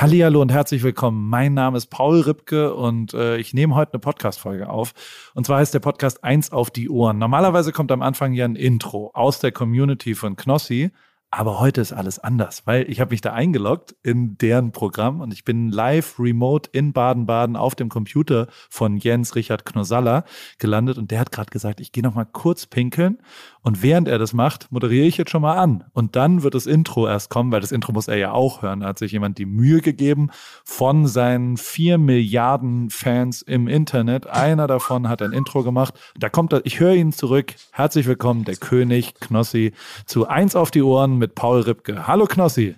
[0.00, 1.28] Hallihallo und herzlich willkommen.
[1.28, 4.94] Mein Name ist Paul Ripke und äh, ich nehme heute eine Podcast-Folge auf.
[5.34, 7.18] Und zwar heißt der Podcast Eins auf die Ohren.
[7.18, 10.90] Normalerweise kommt am Anfang ja ein Intro aus der Community von Knossi.
[11.32, 15.32] Aber heute ist alles anders, weil ich habe mich da eingeloggt in deren Programm und
[15.32, 20.24] ich bin live remote in Baden-Baden auf dem Computer von Jens Richard Knosalla
[20.58, 23.18] gelandet und der hat gerade gesagt, ich gehe noch mal kurz pinkeln
[23.62, 26.66] und während er das macht, moderiere ich jetzt schon mal an und dann wird das
[26.66, 28.80] Intro erst kommen, weil das Intro muss er ja auch hören.
[28.80, 30.30] Da hat sich jemand die Mühe gegeben
[30.64, 34.26] von seinen vier Milliarden Fans im Internet.
[34.26, 35.94] Einer davon hat ein Intro gemacht.
[36.18, 37.54] Da kommt er, ich höre ihn zurück.
[37.70, 39.74] Herzlich willkommen, der König Knossi
[40.06, 42.06] zu eins auf die Ohren mit Paul Ripke.
[42.08, 42.74] Hallo Knossi.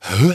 [0.00, 0.34] Hä?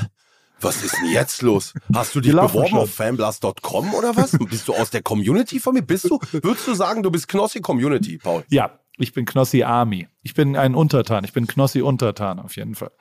[0.61, 1.73] Was ist denn jetzt los?
[1.93, 4.31] Hast du dich beworben auf fanblast.com oder was?
[4.49, 5.81] Bist du aus der Community von mir?
[5.81, 8.45] Bist du, würdest du sagen, du bist Knossi Community, Paul?
[8.49, 10.07] Ja, ich bin Knossi Army.
[10.21, 11.25] Ich bin ein Untertan.
[11.25, 12.91] Ich bin Knossi Untertan auf jeden Fall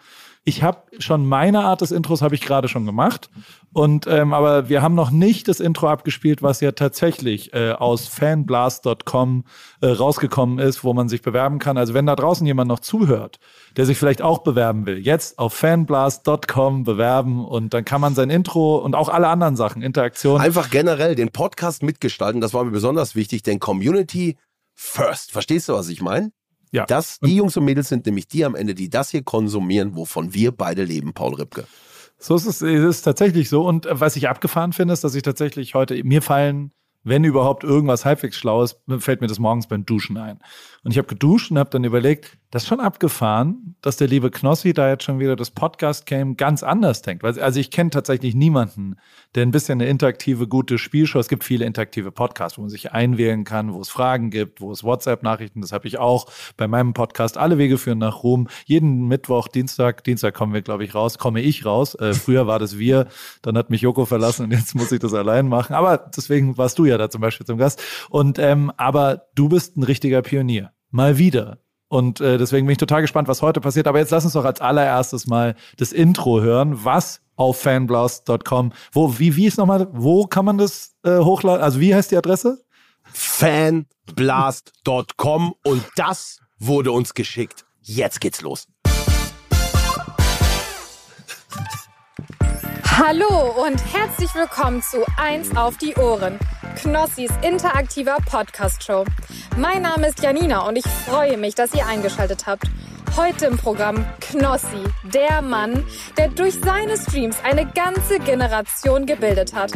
[0.44, 3.30] ich habe schon meine Art des Intros habe ich gerade schon gemacht
[3.72, 8.06] und ähm, aber wir haben noch nicht das Intro abgespielt, was ja tatsächlich äh, aus
[8.08, 9.44] fanblast.com
[9.80, 11.78] äh, rausgekommen ist, wo man sich bewerben kann.
[11.78, 13.38] Also wenn da draußen jemand noch zuhört,
[13.76, 18.28] der sich vielleicht auch bewerben will, jetzt auf fanblast.com bewerben und dann kann man sein
[18.28, 22.42] Intro und auch alle anderen Sachen, Interaktion einfach generell den Podcast mitgestalten.
[22.42, 24.36] Das war mir besonders wichtig, denn Community
[24.74, 25.32] first.
[25.32, 26.32] Verstehst du, was ich meine?
[26.74, 26.86] Ja.
[26.86, 30.34] Das, die Jungs und Mädels sind nämlich die am Ende, die das hier konsumieren, wovon
[30.34, 31.66] wir beide leben, Paul Ripke.
[32.18, 33.64] So ist es, ist tatsächlich so.
[33.64, 36.72] Und äh, was ich abgefahren finde, ist, dass ich tatsächlich heute, mir fallen
[37.04, 40.38] wenn überhaupt irgendwas halbwegs Schlaues, fällt mir das morgens beim Duschen ein.
[40.82, 44.30] Und ich habe geduscht und habe dann überlegt, das ist schon abgefahren, dass der liebe
[44.30, 47.24] Knossi da jetzt schon wieder das Podcast-Game ganz anders denkt.
[47.24, 48.94] Also ich kenne tatsächlich niemanden,
[49.34, 52.92] der ein bisschen eine interaktive, gute Spielshow, es gibt viele interaktive Podcasts, wo man sich
[52.92, 56.92] einwählen kann, wo es Fragen gibt, wo es WhatsApp-Nachrichten, das habe ich auch bei meinem
[56.92, 57.38] Podcast.
[57.38, 58.46] Alle Wege führen nach Ruhm.
[58.66, 61.96] Jeden Mittwoch, Dienstag, Dienstag kommen wir, glaube ich, raus, komme ich raus.
[61.96, 63.08] Äh, früher war das wir,
[63.42, 65.74] dann hat mich Joko verlassen und jetzt muss ich das allein machen.
[65.74, 67.82] Aber deswegen warst du ja da zum Beispiel zum Gast.
[68.10, 70.70] Und ähm, aber du bist ein richtiger Pionier.
[70.92, 71.58] Mal wieder.
[71.88, 73.86] Und äh, deswegen bin ich total gespannt, was heute passiert.
[73.86, 79.18] Aber jetzt lass uns doch als allererstes mal das Intro hören, was auf fanblast.com, wo,
[79.18, 81.62] wie, wie ist nochmal, wo kann man das äh, hochladen?
[81.62, 82.64] Also wie heißt die Adresse?
[83.06, 87.64] fanblast.com und das wurde uns geschickt.
[87.82, 88.68] Jetzt geht's los.
[93.06, 96.38] Hallo und herzlich willkommen zu Eins auf die Ohren,
[96.76, 99.04] Knossis interaktiver Podcast-Show.
[99.58, 102.64] Mein Name ist Janina und ich freue mich, dass ihr eingeschaltet habt.
[103.14, 105.84] Heute im Programm Knossi, der Mann,
[106.16, 109.72] der durch seine Streams eine ganze Generation gebildet hat.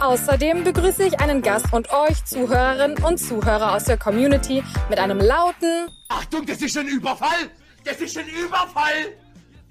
[0.00, 5.18] Außerdem begrüße ich einen Gast und euch Zuhörerinnen und Zuhörer aus der Community mit einem
[5.20, 7.50] lauten Achtung, das ist ein Überfall!
[7.84, 9.12] Das ist ein Überfall!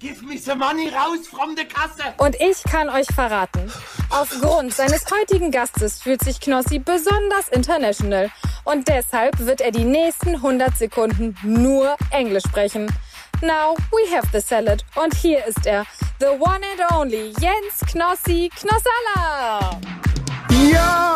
[0.02, 2.02] Give me the money raus from the Kasse.
[2.16, 3.70] Und ich kann euch verraten,
[4.10, 8.28] aufgrund seines heutigen Gastes fühlt sich Knossi besonders international.
[8.64, 12.92] Und deshalb wird er die nächsten 100 Sekunden nur Englisch sprechen.
[13.42, 14.84] Now we have the salad.
[14.96, 15.86] Und hier ist er,
[16.18, 19.78] the one and only Jens Knossi Knossalla.
[20.52, 21.14] Ja!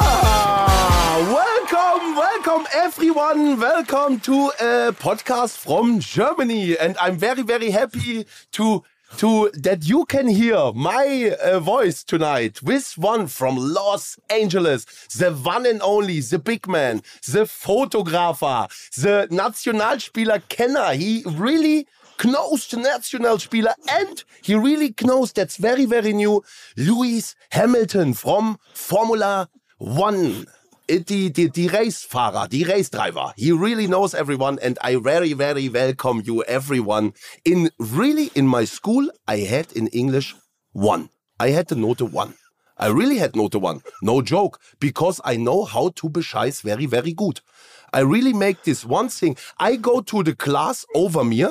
[1.31, 3.59] Welcome, welcome everyone.
[3.61, 6.79] Welcome to a podcast from Germany.
[6.79, 8.83] And I'm very, very happy to
[9.19, 14.85] to that you can hear my uh, voice tonight with one from Los Angeles,
[15.17, 20.95] the one and only, the big man, the photographer, the Nationalspieler Kenner.
[20.95, 21.87] He really
[22.25, 26.43] knows the Nationalspieler and he really knows that's very, very new,
[26.77, 30.47] Lewis Hamilton from Formula One.
[30.89, 33.33] Die, die, die Racefahrer, die Race Driver.
[33.37, 37.13] He really knows everyone and I very, very welcome you everyone.
[37.45, 40.37] In really, in my school, I had in English
[40.73, 41.09] one.
[41.41, 42.35] I had the note one.
[42.79, 43.81] I really had note one.
[44.01, 44.61] No joke.
[44.79, 47.41] Because I know how to bescheiß very, very good.
[47.93, 49.37] I really make this one thing.
[49.59, 51.47] I go to the class over me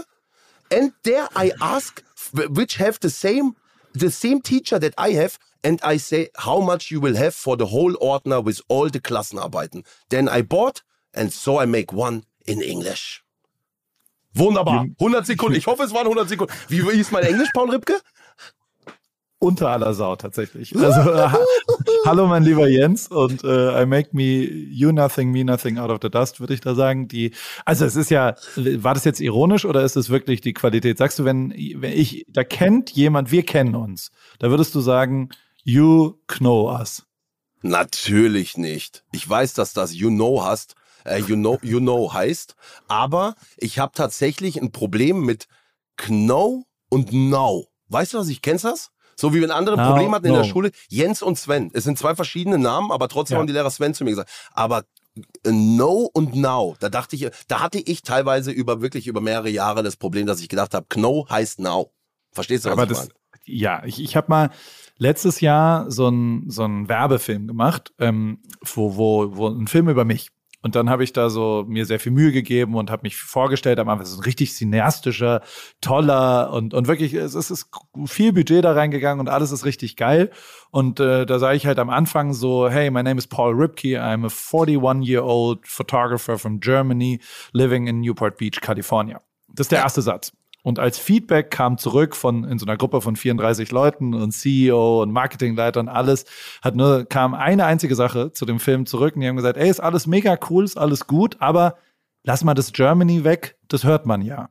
[0.71, 2.03] and there I ask,
[2.33, 3.55] which have the same,
[3.93, 7.57] the same teacher that I have, and I say how much you will have for
[7.57, 9.85] the whole Ordner with all the Klassenarbeiten.
[10.09, 10.81] Then I bought,
[11.13, 13.23] and so I make one in English.
[14.35, 14.87] Wunderbar.
[14.97, 15.55] 100 Sekunden.
[15.55, 16.53] Ich hoffe, es waren 100 Sekunden.
[16.67, 18.01] Wie hieß mein Englisch, Paul Ripke?
[19.39, 20.75] Unter aller Sau tatsächlich.
[20.77, 21.29] Also äh,
[22.05, 25.99] hallo mein lieber Jens und äh, I make me you nothing, me nothing out of
[26.01, 27.07] the dust, würde ich da sagen.
[27.07, 27.31] Die,
[27.65, 30.97] also es ist ja, war das jetzt ironisch oder ist es wirklich die Qualität?
[30.97, 35.29] Sagst du, wenn, wenn ich, da kennt jemand, wir kennen uns, da würdest du sagen,
[35.63, 37.05] you know us.
[37.61, 39.03] Natürlich nicht.
[39.11, 42.55] Ich weiß, dass das you know hast, äh, you know, you know heißt,
[42.87, 45.47] aber ich habe tatsächlich ein Problem mit
[45.97, 47.67] know und know.
[47.89, 48.29] Weißt du was?
[48.29, 48.91] Ich kennst das?
[49.15, 50.39] So wie wenn andere No, Probleme hatten in no.
[50.39, 50.71] der Schule.
[50.89, 51.71] Jens und Sven.
[51.73, 53.39] Es sind zwei verschiedene Namen, aber trotzdem Ja.
[53.39, 54.29] haben die Lehrer Sven zu mir gesagt.
[54.51, 54.83] Aber
[55.45, 59.49] äh, No und Now, da dachte ich, da hatte ich teilweise über wirklich über mehrere
[59.49, 61.91] Jahre das Problem, dass ich gedacht habe, Kno heißt Now.
[62.31, 63.09] Verstehst du, was Aber ich das, meine?
[63.45, 64.49] ja, ich, ich habe mal
[64.97, 70.03] letztes Jahr so einen so einen Werbefilm gemacht, ähm, wo, wo, wo ein Film über
[70.03, 70.29] mich.
[70.65, 73.77] Und dann habe ich da so mir sehr viel Mühe gegeben und habe mich vorgestellt
[73.77, 74.01] am Anfang.
[74.03, 75.41] Es ist ein richtig cineastischer,
[75.79, 77.69] toller und, und wirklich, es ist,
[78.07, 80.31] viel Budget da reingegangen und alles ist richtig geil.
[80.71, 84.01] Und äh, da sage ich halt am Anfang so, hey, my name is Paul Ripke,
[84.01, 87.19] I'm a 41-year-old photographer from Germany,
[87.51, 89.21] living in Newport Beach, California.
[89.49, 90.33] Das ist der erste Satz.
[90.65, 95.03] Und als Feedback kam zurück von in so einer Gruppe von 34 Leuten und CEO
[95.03, 96.25] und Marketingleiter und alles,
[96.63, 99.69] hat nur kam eine einzige Sache zu dem Film zurück und die haben gesagt, ey,
[99.69, 101.75] ist alles mega cool, ist alles gut, aber
[102.23, 104.49] lass mal das Germany weg, das hört man ja.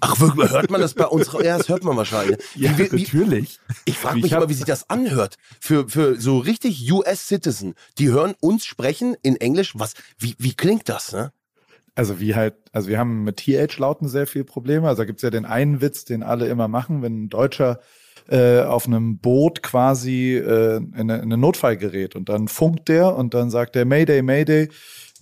[0.00, 1.32] Ach, wirklich, hört man das bei uns?
[1.32, 2.38] Ja, das hört man wahrscheinlich.
[2.54, 3.58] Wie, wie, wie, natürlich.
[3.84, 5.34] ich frage Ich mich immer, wie sich das anhört.
[5.58, 9.72] Für, für so richtig US-Citizen, die hören uns sprechen in Englisch.
[9.76, 11.32] Was, wie, wie klingt das, ne?
[11.94, 14.88] Also wie halt, also wir haben mit TH-Lauten sehr viel Probleme.
[14.88, 17.80] Also da gibt's ja den einen Witz, den alle immer machen, wenn ein Deutscher
[18.30, 22.88] äh, auf einem Boot quasi äh, in, eine, in einen Notfall gerät und dann funkt
[22.88, 24.68] der und dann sagt der Mayday, Mayday,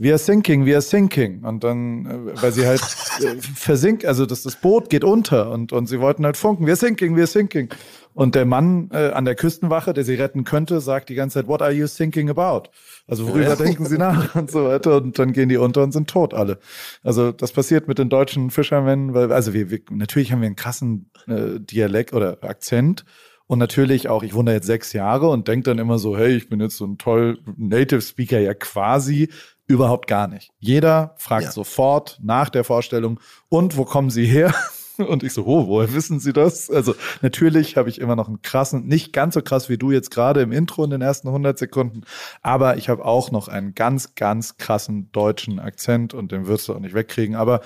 [0.00, 1.44] we are sinking, we are sinking.
[1.44, 5.72] Und dann, äh, weil sie halt äh, versinkt, also das, das Boot geht unter und,
[5.72, 7.68] und sie wollten halt funken, we are sinking, we are sinking.
[8.14, 11.48] Und der Mann äh, an der Küstenwache, der sie retten könnte, sagt die ganze Zeit,
[11.48, 12.70] what are you thinking about?
[13.06, 14.96] Also worüber denken sie nach und so weiter.
[14.96, 16.58] Und dann gehen die unter und sind tot alle.
[17.02, 20.56] Also das passiert mit den deutschen Fischermen, weil, also wir, wir natürlich haben wir einen
[20.56, 23.04] krassen äh, Dialekt oder Akzent.
[23.46, 26.48] Und natürlich auch, ich wohne jetzt sechs Jahre und denke dann immer so, hey, ich
[26.48, 29.28] bin jetzt so ein toll Native Speaker, ja quasi
[29.70, 30.50] überhaupt gar nicht.
[30.58, 31.52] Jeder fragt Ja.
[31.52, 34.52] sofort nach der Vorstellung, und wo kommen Sie her?
[34.98, 36.68] Und ich so, oh, woher wissen Sie das?
[36.70, 40.10] Also natürlich habe ich immer noch einen krassen, nicht ganz so krass wie du jetzt
[40.10, 42.02] gerade im Intro in den ersten 100 Sekunden,
[42.42, 46.74] aber ich habe auch noch einen ganz, ganz krassen deutschen Akzent und den wirst du
[46.74, 47.34] auch nicht wegkriegen.
[47.34, 47.62] Aber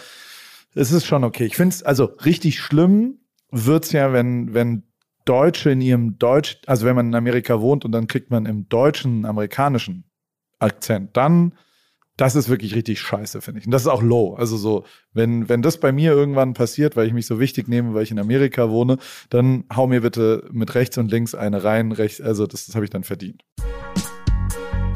[0.77, 1.47] es ist schon okay.
[1.47, 3.19] Ich finde es, also richtig schlimm
[3.51, 4.85] wird's ja, wenn, wenn
[5.25, 8.69] Deutsche in ihrem Deutsch, also wenn man in Amerika wohnt und dann kriegt man im
[8.69, 10.05] deutschen, amerikanischen
[10.61, 11.55] Akzent, dann
[12.17, 13.67] das ist wirklich richtig scheiße, finde ich.
[13.67, 14.35] Und das ist auch low.
[14.35, 17.95] Also so, wenn, wenn das bei mir irgendwann passiert, weil ich mich so wichtig nehme,
[17.95, 18.99] weil ich in Amerika wohne,
[19.31, 22.85] dann hau mir bitte mit rechts und links eine rein, rechts, also das, das habe
[22.85, 23.43] ich dann verdient.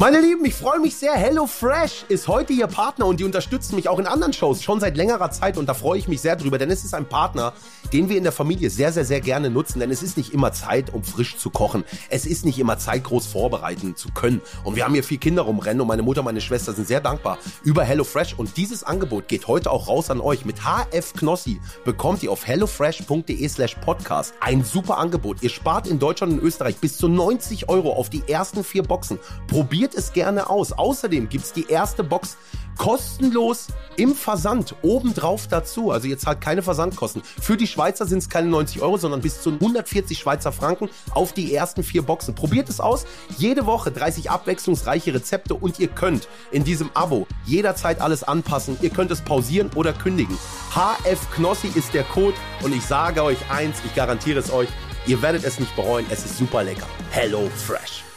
[0.00, 1.12] Meine Lieben, ich freue mich sehr.
[1.14, 4.96] HelloFresh ist heute Ihr Partner und die unterstützen mich auch in anderen Shows schon seit
[4.96, 7.52] längerer Zeit und da freue ich mich sehr drüber, denn es ist ein Partner,
[7.92, 10.52] den wir in der Familie sehr, sehr, sehr gerne nutzen, denn es ist nicht immer
[10.52, 11.84] Zeit, um frisch zu kochen.
[12.10, 14.40] Es ist nicht immer Zeit, groß vorbereiten zu können.
[14.64, 17.38] Und wir haben hier vier Kinder rumrennen und meine Mutter meine Schwester sind sehr dankbar
[17.64, 20.44] über HelloFresh und dieses Angebot geht heute auch raus an euch.
[20.44, 25.42] Mit HF Knossi bekommt ihr auf hellofresh.de slash podcast ein super Angebot.
[25.42, 29.18] Ihr spart in Deutschland und Österreich bis zu 90 Euro auf die ersten vier Boxen.
[29.46, 30.72] Probiert es gerne aus.
[30.72, 32.36] Außerdem gibt's die erste Box
[32.78, 33.66] kostenlos
[33.96, 35.90] im Versand obendrauf dazu.
[35.90, 37.22] Also ihr zahlt keine Versandkosten.
[37.22, 41.32] Für die Schweizer sind es keine 90 Euro, sondern bis zu 140 Schweizer Franken auf
[41.32, 42.34] die ersten vier Boxen.
[42.34, 43.04] Probiert es aus.
[43.36, 48.78] Jede Woche 30 abwechslungsreiche Rezepte und ihr könnt in diesem Abo jederzeit alles anpassen.
[48.80, 50.38] Ihr könnt es pausieren oder kündigen.
[50.70, 54.68] HF Knossi ist der Code und ich sage euch eins, ich garantiere es euch,
[55.06, 56.06] ihr werdet es nicht bereuen.
[56.10, 56.86] Es ist super lecker.
[57.10, 58.07] Hello Fresh.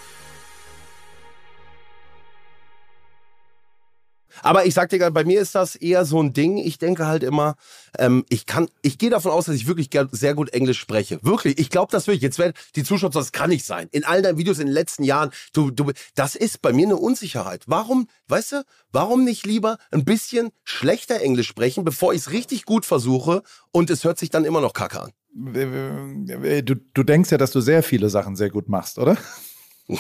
[4.42, 6.58] Aber ich sag dir gerade, bei mir ist das eher so ein Ding.
[6.58, 7.56] Ich denke halt immer,
[7.98, 11.20] ähm, ich kann, ich gehe davon aus, dass ich wirklich sehr gut Englisch spreche.
[11.24, 12.22] Wirklich, ich glaube das wirklich.
[12.22, 13.88] Jetzt werden die Zuschauer, das kann nicht sein.
[13.92, 16.98] In all deinen Videos in den letzten Jahren, du, du, das ist bei mir eine
[16.98, 17.64] Unsicherheit.
[17.68, 22.66] Warum, weißt du, warum nicht lieber ein bisschen schlechter Englisch sprechen, bevor ich es richtig
[22.66, 25.12] gut versuche und es hört sich dann immer noch kacke an?
[25.34, 29.18] Du, du denkst ja, dass du sehr viele Sachen sehr gut machst, oder?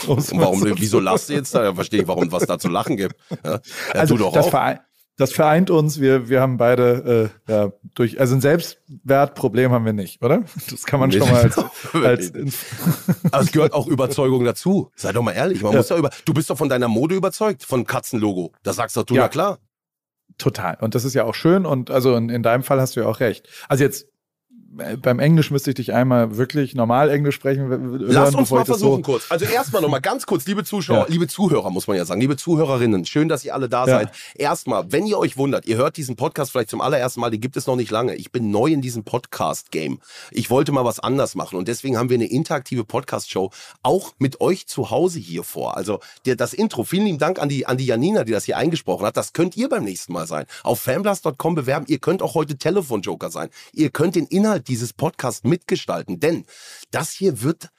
[0.07, 1.63] Und warum, wieso lachst du jetzt da?
[1.63, 3.15] Ja, verstehe ich, warum was da zu lachen gibt.
[3.43, 3.59] Ja,
[3.93, 4.49] also du doch das, auch.
[4.51, 4.79] vereint,
[5.17, 5.99] das vereint uns.
[5.99, 10.43] Wir, wir haben beide äh, ja, durch, also ein Selbstwertproblem haben wir nicht, oder?
[10.69, 11.57] Das kann man Nee, schon mal als,
[11.93, 12.33] als
[13.31, 14.91] Aber es gehört auch Überzeugung dazu.
[14.95, 15.61] Sei doch mal ehrlich.
[15.61, 15.77] Man Ja.
[15.79, 18.53] muss ja über, du bist doch von deiner Mode überzeugt, von Katzenlogo.
[18.63, 19.23] Da sagst doch du, Ja.
[19.23, 19.59] na klar.
[20.37, 20.77] total.
[20.81, 21.65] Und das ist ja auch schön.
[21.65, 23.47] Und also in, in deinem Fall hast du ja auch recht.
[23.67, 24.07] Also jetzt
[25.01, 27.69] beim Englisch müsste ich dich einmal wirklich normal Englisch sprechen.
[27.69, 29.25] w- Lass hören, uns mal versuchen so, kurz.
[29.29, 31.05] Also erstmal nochmal ganz kurz, liebe Zuschauer, Ja.
[31.09, 33.97] liebe Zuhörer, muss man ja sagen, liebe Zuhörerinnen, schön, dass ihr alle da Ja.
[33.99, 34.11] seid.
[34.35, 37.57] Erstmal, wenn ihr euch wundert, ihr hört diesen Podcast vielleicht zum allerersten Mal, den gibt
[37.57, 38.15] es noch nicht lange.
[38.15, 39.99] Ich bin neu in diesem Podcast-Game.
[40.31, 43.51] Ich wollte mal was anders machen und deswegen haben wir eine interaktive Podcast-Show
[43.83, 45.75] auch mit euch zu Hause hier vor.
[45.75, 48.57] Also der, das Intro, vielen lieben Dank an die, an die Janina, die das hier
[48.57, 49.17] eingesprochen hat.
[49.17, 50.45] Das könnt ihr beim nächsten Mal sein.
[50.63, 51.85] Auf fanblast.com bewerben.
[51.89, 53.49] Ihr könnt auch heute Telefonjoker sein.
[53.73, 56.45] Ihr könnt den Inhalt jederzeit dieses Podcast mitgestalten, denn
[56.91, 57.69] das hier wird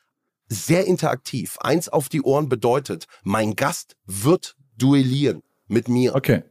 [0.48, 1.56] sehr interaktiv.
[1.60, 6.14] Eins auf die Ohren bedeutet, mein Gast wird duellieren mit mir.
[6.14, 6.42] Okay.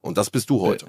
[0.00, 0.86] Und das bist du heute.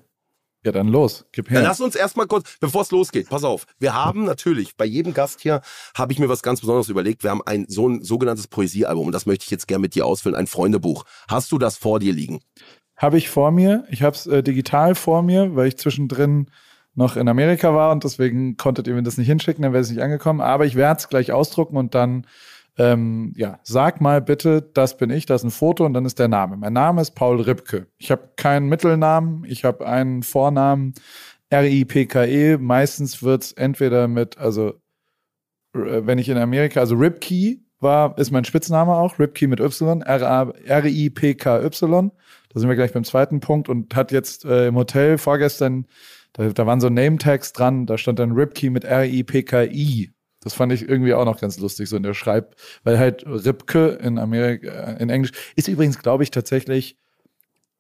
[0.64, 1.26] Ja, dann los.
[1.32, 1.56] Gib her.
[1.56, 3.66] Dann lass uns erstmal kurz, bevor es losgeht, pass auf.
[3.80, 5.62] Wir haben natürlich, bei jedem Gast hier,
[5.96, 7.24] habe ich mir was ganz Besonderes überlegt.
[7.24, 10.06] Wir haben ein so ein sogenanntes Poesiealbum und das möchte ich jetzt gerne mit dir
[10.06, 11.06] ausfüllen, ein Freundebuch.
[11.30, 12.42] Hast du das vor dir liegen?
[12.98, 13.86] Habe ich vor mir.
[13.90, 16.52] Ich habe es äh, digital vor mir, weil ich zwischendrin
[17.00, 19.90] noch in Amerika war und deswegen konntet ihr mir das nicht hinschicken, dann wäre es
[19.90, 20.42] nicht angekommen.
[20.42, 22.28] Aber ich werde es gleich ausdrucken und dann
[22.78, 26.20] ähm, ja, sag mal bitte, das bin ich, das ist ein Foto und dann ist
[26.20, 26.58] der Name.
[26.58, 27.88] Mein Name ist Paul Ripke.
[27.98, 30.94] Ich habe keinen Mittelnamen, ich habe einen Vornamen
[31.50, 32.58] R-I-P-K-E.
[32.58, 34.74] Meistens wird es entweder mit, also
[35.74, 40.02] äh, wenn ich in Amerika, also Ripkey war, ist mein Spitzname auch, Ripkey mit Y,
[40.02, 40.52] R-I-P-K-Y.
[42.52, 45.86] Da sind wir gleich beim zweiten Punkt und hat jetzt äh, im Hotel vorgestern,
[46.34, 50.12] da, da waren so Name-Tags dran, da stand dann Ripkey mit R-I-P-K-I.
[50.42, 54.00] Das fand ich irgendwie auch noch ganz lustig, so in der Schreib, weil halt Ripke
[54.02, 56.96] in Amerika, äh, in Englisch, ist übrigens, glaube ich, tatsächlich,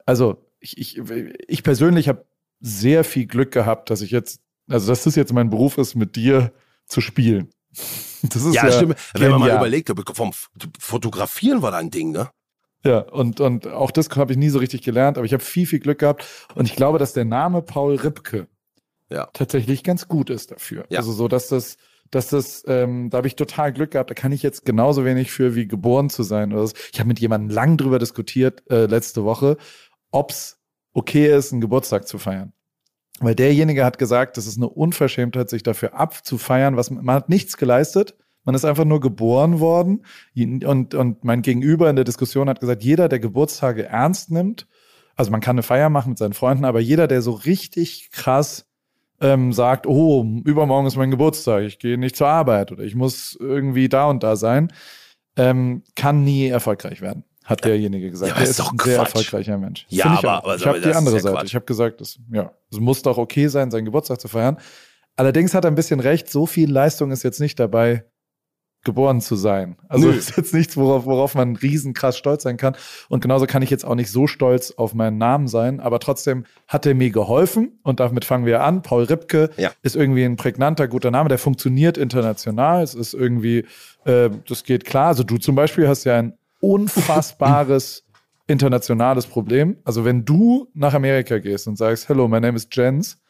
[0.05, 1.01] also ich, ich,
[1.47, 2.25] ich persönlich habe
[2.59, 6.15] sehr viel Glück gehabt, dass ich jetzt, also dass das jetzt mein Beruf ist, mit
[6.15, 6.51] dir
[6.85, 7.49] zu spielen.
[8.21, 8.97] Das ist ja, ja stimmt.
[9.13, 10.33] Wenn man mal überlegt, vom
[10.77, 12.29] Fotografieren war da ein Ding, ne?
[12.85, 15.65] Ja, und, und auch das habe ich nie so richtig gelernt, aber ich habe viel,
[15.65, 16.25] viel Glück gehabt.
[16.55, 18.47] Und ich glaube, dass der Name Paul Ripke
[19.09, 19.27] ja.
[19.33, 20.85] tatsächlich ganz gut ist dafür.
[20.89, 20.99] Ja.
[20.99, 21.77] Also so, dass das,
[22.09, 24.09] dass das, ähm, da habe ich total Glück gehabt.
[24.09, 26.53] Da kann ich jetzt genauso wenig für, wie geboren zu sein.
[26.53, 26.73] Oder so.
[26.93, 29.57] Ich habe mit jemandem lang drüber diskutiert äh, letzte Woche,
[30.11, 30.57] ob's
[30.93, 32.53] okay ist, einen Geburtstag zu feiern.
[33.19, 37.57] Weil derjenige hat gesagt, das ist eine Unverschämtheit, sich dafür abzufeiern, was man hat nichts
[37.57, 38.15] geleistet.
[38.43, 40.05] Man ist einfach nur geboren worden.
[40.35, 44.67] Und, und mein Gegenüber in der Diskussion hat gesagt, jeder, der Geburtstage ernst nimmt,
[45.15, 48.65] also man kann eine Feier machen mit seinen Freunden, aber jeder, der so richtig krass
[49.21, 53.37] ähm, sagt, oh, übermorgen ist mein Geburtstag, ich gehe nicht zur Arbeit oder ich muss
[53.39, 54.71] irgendwie da und da sein,
[55.35, 58.31] ähm, kann nie erfolgreich werden, hat derjenige gesagt.
[58.31, 58.85] Ja, der ist, ist ein Quatsch.
[58.85, 59.85] sehr erfolgreicher Mensch.
[59.89, 60.55] Ja, Find ich aber, auch.
[60.55, 61.45] ich habe die andere Seite.
[61.45, 64.57] Ich habe gesagt, das, ja, es muss doch okay sein, seinen Geburtstag zu feiern.
[65.17, 68.05] Allerdings hat er ein bisschen recht, so viel Leistung ist jetzt nicht dabei,
[68.83, 69.75] geboren zu sein.
[69.89, 70.13] Also Nö.
[70.13, 72.75] ist jetzt nichts, worauf, worauf man riesenkrass stolz sein kann.
[73.09, 76.45] Und genauso kann ich jetzt auch nicht so stolz auf meinen Namen sein, aber trotzdem
[76.67, 78.81] hat er mir geholfen und damit fangen wir an.
[78.81, 79.71] Paul Ripke ja.
[79.81, 82.81] ist irgendwie ein prägnanter, guter Name, der funktioniert international.
[82.81, 83.65] Es ist irgendwie,
[84.05, 85.07] äh, das geht klar.
[85.07, 88.05] Also du zum Beispiel hast ja ein unfassbares
[88.47, 89.77] internationales Problem.
[89.83, 93.21] Also wenn du nach Amerika gehst und sagst, hello, my name is Jens,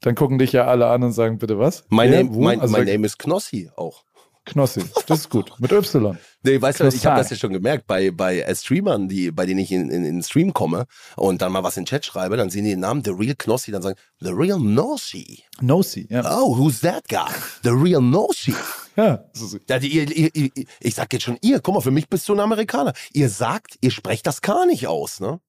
[0.00, 1.84] dann gucken dich ja alle an und sagen, bitte was?
[1.88, 4.04] My, name, mein, also, my name is Knossi auch.
[4.44, 5.52] Knossi, das ist gut.
[5.58, 6.18] Mit Y.
[6.42, 9.60] Nee, weißt du, ich habe das ja schon gemerkt bei, bei Streamern, die, bei denen
[9.60, 10.84] ich in, in, in den Stream komme
[11.16, 13.34] und dann mal was in den Chat schreibe, dann sehen die den Namen The Real
[13.36, 15.44] Knossi, dann sagen, The Real Nossi.
[15.60, 16.38] Nossi, ja.
[16.38, 17.32] Oh, who's that guy?
[17.62, 18.54] The Real Nossi.
[18.96, 19.24] Ja.
[19.68, 22.34] ja die, ihr, ihr, ich sag jetzt schon ihr, guck mal, für mich bist du
[22.34, 22.92] ein Amerikaner.
[23.12, 25.40] Ihr sagt, ihr sprecht das K nicht aus, ne?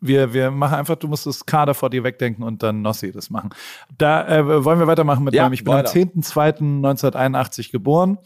[0.00, 3.30] Wir, wir machen einfach, du musst das Kader vor dir wegdenken und dann Nossi das
[3.30, 3.50] machen.
[3.96, 5.54] Da äh, wollen wir weitermachen mit ja, meinem.
[5.54, 5.90] Ich bin weiter.
[5.90, 8.18] am 10.02.1981 geboren.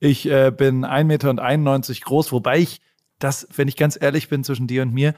[0.00, 2.80] Ich äh, bin 1,91 Meter groß, wobei ich
[3.20, 5.14] das, wenn ich ganz ehrlich bin, zwischen dir und mir,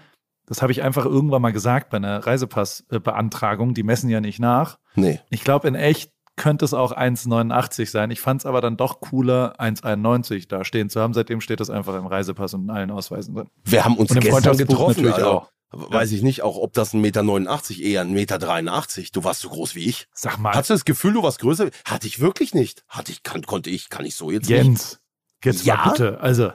[0.47, 3.73] das habe ich einfach irgendwann mal gesagt bei einer Reisepassbeantragung.
[3.73, 4.79] Die messen ja nicht nach.
[4.95, 5.21] Nee.
[5.31, 8.11] Ich glaube, in echt könnte es auch 1,89 sein.
[8.11, 11.15] Ich fand es aber dann doch cooler, 1,91 da stehen zu haben.
[11.15, 13.49] Seitdem steht das einfach im Reisepass und in allen Ausweisen drin.
[13.65, 15.03] Wir haben uns gestern getroffen.
[15.03, 15.31] Natürlich also.
[15.31, 19.13] auch weiß ich nicht, auch ob das ein Meter 89, eher ein Meter 83.
[19.13, 20.09] Du warst so groß wie ich.
[20.13, 20.55] Sag mal.
[20.55, 21.71] Hattest du das Gefühl, du warst größer?
[21.85, 22.85] Hatte ich wirklich nicht.
[22.89, 25.01] Hatte ich, kann, konnte ich, kann ich so jetzt Jens,
[25.43, 25.45] nicht.
[25.45, 25.77] jetzt ja?
[25.77, 26.21] mal bitte.
[26.21, 26.53] Also,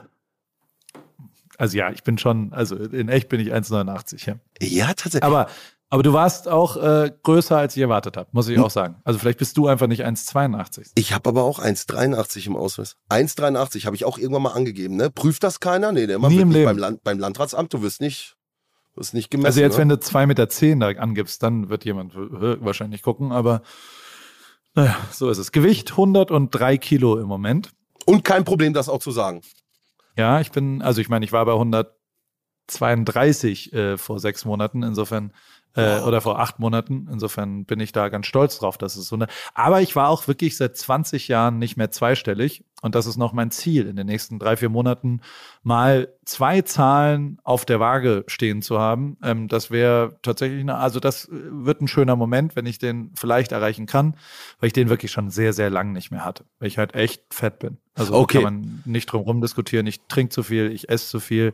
[1.58, 4.26] also ja, ich bin schon, also in echt bin ich 1,89.
[4.26, 4.36] Ja.
[4.60, 5.24] ja, tatsächlich.
[5.24, 5.46] Aber,
[5.90, 8.64] aber du warst auch äh, größer, als ich erwartet habe, muss ich hm.
[8.64, 8.96] auch sagen.
[9.04, 10.92] Also vielleicht bist du einfach nicht 1,82.
[10.94, 12.96] Ich habe aber auch 1,83 im Ausweis.
[13.10, 14.96] 1,83 habe ich auch irgendwann mal angegeben.
[14.96, 15.10] Ne?
[15.10, 15.92] Prüft das keiner?
[15.92, 16.64] Nee, der immer Nie im Leben.
[16.64, 18.36] Beim, Land, beim Landratsamt, du wirst nicht
[18.96, 19.46] das ist nicht gemessen.
[19.46, 19.80] Also jetzt, ne?
[19.80, 23.62] wenn du 2,10 Meter zehn da angibst, dann wird jemand wahrscheinlich gucken, aber
[24.74, 25.52] naja, so ist es.
[25.52, 27.70] Gewicht 103 Kilo im Moment.
[28.06, 29.42] Und kein Problem, das auch zu sagen.
[30.16, 35.32] Ja, ich bin, also ich meine, ich war bei 132 äh, vor sechs Monaten, insofern
[35.76, 37.08] äh, oder vor acht Monaten.
[37.10, 39.26] Insofern bin ich da ganz stolz drauf, dass es so eine.
[39.54, 42.64] Aber ich war auch wirklich seit 20 Jahren nicht mehr zweistellig.
[42.82, 45.20] Und das ist noch mein Ziel, in den nächsten drei, vier Monaten
[45.62, 49.18] mal zwei Zahlen auf der Waage stehen zu haben.
[49.22, 53.52] Ähm, das wäre tatsächlich, eine, also das wird ein schöner Moment, wenn ich den vielleicht
[53.52, 54.16] erreichen kann,
[54.58, 56.44] weil ich den wirklich schon sehr, sehr lang nicht mehr hatte.
[56.58, 57.76] Weil ich halt echt fett bin.
[57.94, 58.42] Also okay.
[58.42, 59.86] kann man nicht drum rum diskutieren.
[59.86, 61.52] Ich trinke zu viel, ich esse zu viel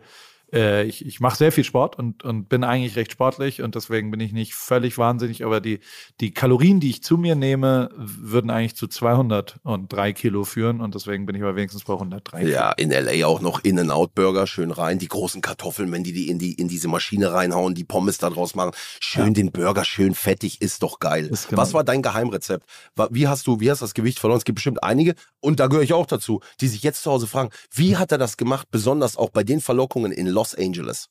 [0.53, 4.11] äh, ich, ich mache sehr viel Sport und, und bin eigentlich recht sportlich und deswegen
[4.11, 5.81] bin ich nicht völlig wahnsinnig, aber die,
[6.21, 11.27] die Kalorien, die ich zu mir nehme, würden eigentlich zu 203 Kilo führen und deswegen
[11.27, 12.53] bin ich aber wenigstens bei 103 Kilo.
[12.53, 16.39] Ja, in LA auch noch In-N-Out-Burger schön rein, die großen Kartoffeln, wenn die die in,
[16.39, 19.33] die in diese Maschine reinhauen, die Pommes da draus machen, schön ja.
[19.33, 21.27] den Burger, schön fettig, ist doch geil.
[21.27, 21.63] Ist genau.
[21.63, 22.65] Was war dein Geheimrezept?
[23.11, 24.39] Wie hast du, wie hast du das Gewicht verloren?
[24.39, 27.27] Es gibt bestimmt einige und da gehöre ich auch dazu, die sich jetzt zu Hause
[27.27, 31.09] fragen, wie hat er das gemacht, besonders auch bei den Verlockungen in Los Angeles?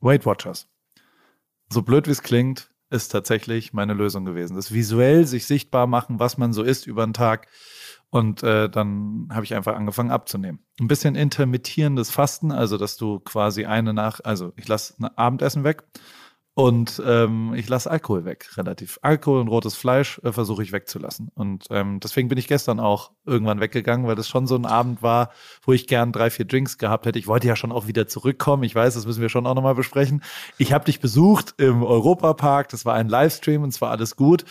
[0.00, 0.68] Weight Watchers.
[1.70, 4.54] So blöd wie es klingt, ist tatsächlich meine Lösung gewesen.
[4.54, 7.48] Das visuell sich sichtbar machen, was man so isst über den Tag.
[8.10, 10.60] Und äh, dann habe ich einfach angefangen abzunehmen.
[10.80, 15.64] Ein bisschen intermittierendes Fasten, also dass du quasi eine nach, also ich lasse ein Abendessen
[15.64, 15.82] weg
[16.58, 18.98] und ähm, ich lasse Alkohol weg, relativ.
[19.02, 21.30] Alkohol und rotes Fleisch äh, versuche ich wegzulassen.
[21.36, 25.00] Und ähm, deswegen bin ich gestern auch irgendwann weggegangen, weil das schon so ein Abend
[25.00, 25.30] war,
[25.62, 27.16] wo ich gern drei, vier Drinks gehabt hätte.
[27.16, 28.64] Ich wollte ja schon auch wieder zurückkommen.
[28.64, 30.24] Ich weiß, das müssen wir schon auch nochmal besprechen.
[30.56, 32.68] Ich habe dich besucht im Europapark.
[32.70, 34.44] Das war ein Livestream und zwar alles gut.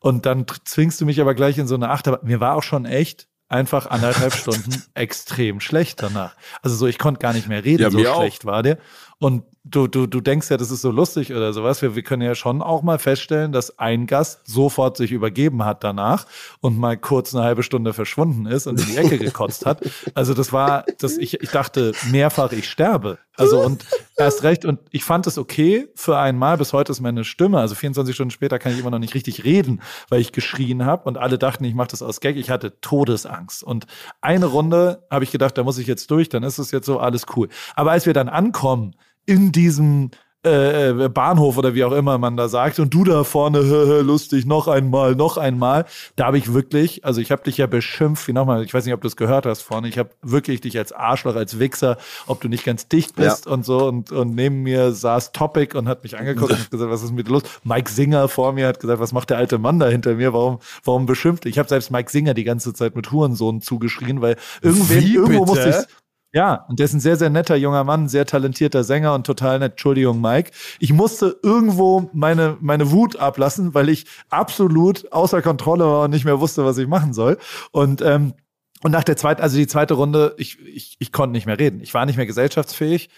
[0.00, 2.28] Und dann zwingst du mich aber gleich in so eine Achterbahn.
[2.28, 6.36] Mir war auch schon echt einfach anderthalb Stunden extrem schlecht danach.
[6.60, 8.48] Also so, ich konnte gar nicht mehr reden, ja, so schlecht auch.
[8.48, 8.78] war der.
[9.24, 11.80] Und du, du, du denkst ja, das ist so lustig oder sowas.
[11.80, 15.82] Wir, wir können ja schon auch mal feststellen, dass ein Gast sofort sich übergeben hat
[15.82, 16.26] danach
[16.60, 19.80] und mal kurz eine halbe Stunde verschwunden ist und in die Ecke gekotzt hat.
[20.12, 23.16] Also das war, das, ich, ich dachte mehrfach, ich sterbe.
[23.36, 23.86] Also und
[24.18, 27.74] erst recht, und ich fand es okay für einmal, bis heute ist meine Stimme, also
[27.74, 31.16] 24 Stunden später kann ich immer noch nicht richtig reden, weil ich geschrien habe und
[31.16, 32.36] alle dachten, ich mache das aus Gag.
[32.36, 33.64] Ich hatte Todesangst.
[33.64, 33.86] Und
[34.20, 36.98] eine Runde habe ich gedacht, da muss ich jetzt durch, dann ist es jetzt so
[36.98, 37.48] alles cool.
[37.74, 38.94] Aber als wir dann ankommen,
[39.26, 40.10] in diesem
[40.44, 43.60] äh, äh, Bahnhof oder wie auch immer man da sagt und du da vorne
[44.02, 45.86] lustig noch einmal noch einmal.
[46.16, 48.92] Da habe ich wirklich also ich habe dich ja beschimpft wie nochmal ich weiß nicht
[48.92, 52.42] ob du es gehört hast vorne ich habe wirklich dich als Arschloch als Wichser ob
[52.42, 53.52] du nicht ganz dicht bist ja.
[53.52, 57.02] und so und und neben mir saß Topic und hat mich angeguckt und gesagt was
[57.02, 57.44] ist mit dir los?
[57.62, 60.34] Mike Singer vor mir hat gesagt was macht der alte Mann da hinter mir?
[60.34, 61.46] Warum warum beschimpft?
[61.46, 65.70] Ich habe selbst Mike Singer die ganze Zeit mit Hurensohn zugeschrien weil irgendwer irgendwo musste
[65.70, 66.03] ich
[66.34, 69.60] ja, und der ist ein sehr, sehr netter junger Mann, sehr talentierter Sänger und total
[69.60, 69.72] nett.
[69.74, 70.50] Entschuldigung, Mike.
[70.80, 76.24] Ich musste irgendwo meine, meine Wut ablassen, weil ich absolut außer Kontrolle war und nicht
[76.24, 77.38] mehr wusste, was ich machen soll.
[77.70, 78.34] Und, ähm,
[78.82, 81.78] und nach der zweiten, also die zweite Runde, ich, ich, ich konnte nicht mehr reden.
[81.80, 83.10] Ich war nicht mehr gesellschaftsfähig.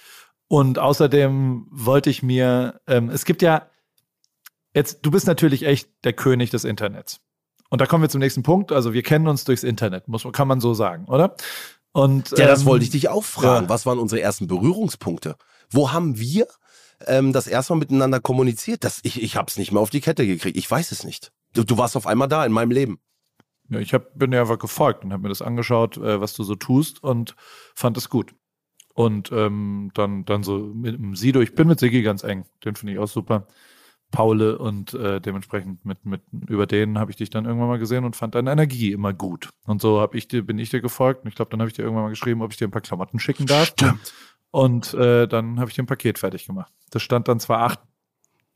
[0.49, 3.71] Und außerdem wollte ich mir, ähm, es gibt ja,
[4.75, 7.21] jetzt, du bist natürlich echt der König des Internets.
[7.71, 8.73] Und da kommen wir zum nächsten Punkt.
[8.73, 11.35] Also wir kennen uns durchs Internet, muss, kann man so sagen, oder?
[11.97, 13.65] Und, ja, das ähm, wollte ich dich auch fragen.
[13.65, 13.69] Ja.
[13.71, 15.37] Was waren unsere ersten Berührungspunkte?
[15.71, 16.47] Wo haben wir
[17.07, 18.85] ähm, das erste Mal miteinander kommuniziert?
[18.85, 20.59] Das, ich ich habe es nicht mehr auf die Kette gekriegt.
[20.59, 21.33] Ich weiß es nicht.
[21.55, 22.99] Du, du warst auf einmal da in meinem Leben.
[23.71, 26.45] Ja, ich hab, bin dir einfach gefolgt und habe mir das angeschaut, äh, was du
[26.45, 27.35] so tust und
[27.75, 28.35] fand es gut.
[28.93, 32.77] Und ähm, dann, dann so mit dem Sido, ich bin mit Sigi ganz eng, den
[32.77, 33.47] finde ich auch super.
[34.17, 38.05] Paule und äh, dementsprechend mit, mit über den habe ich dich dann irgendwann mal gesehen
[38.05, 39.51] und fand deine Energie immer gut.
[39.67, 41.77] Und so habe ich dir, bin ich dir gefolgt und ich glaube, dann habe ich
[41.77, 43.67] dir irgendwann mal geschrieben, ob ich dir ein paar Klamotten schicken darf.
[43.67, 44.15] Stimmt.
[44.51, 46.73] Und äh, dann habe ich dir ein Paket fertig gemacht.
[46.91, 47.81] Das stand dann zwar acht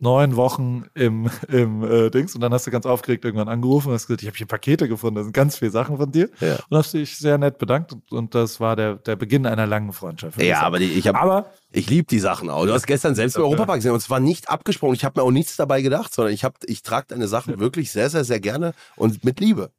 [0.00, 3.94] neun Wochen im, im äh, Dings und dann hast du ganz aufgeregt irgendwann angerufen und
[3.94, 6.30] hast gesagt, ich habe hier Pakete gefunden, da sind ganz viele Sachen von dir.
[6.40, 6.56] Ja.
[6.68, 9.92] Und hast dich sehr nett bedankt und, und das war der, der Beginn einer langen
[9.92, 10.40] Freundschaft.
[10.42, 12.64] Ja, aber die, ich habe aber ich liebe die Sachen auch.
[12.64, 14.94] Du hast gestern selbst im Europapark gesehen und es war nicht abgesprochen.
[14.94, 17.60] Ich habe mir auch nichts dabei gedacht, sondern ich habe ich trage deine Sachen ja.
[17.60, 19.70] wirklich sehr sehr sehr gerne und mit Liebe.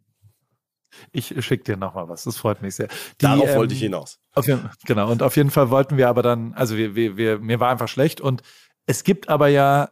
[1.12, 2.24] Ich schicke dir nochmal was.
[2.24, 2.88] Das freut mich sehr.
[2.88, 4.20] Die, Darauf ähm, wollte ich hinaus.
[4.34, 4.46] Auf,
[4.86, 5.10] genau.
[5.10, 7.88] Und auf jeden Fall wollten wir aber dann, also wir, wir, wir, mir war einfach
[7.88, 8.42] schlecht und
[8.86, 9.90] es gibt aber ja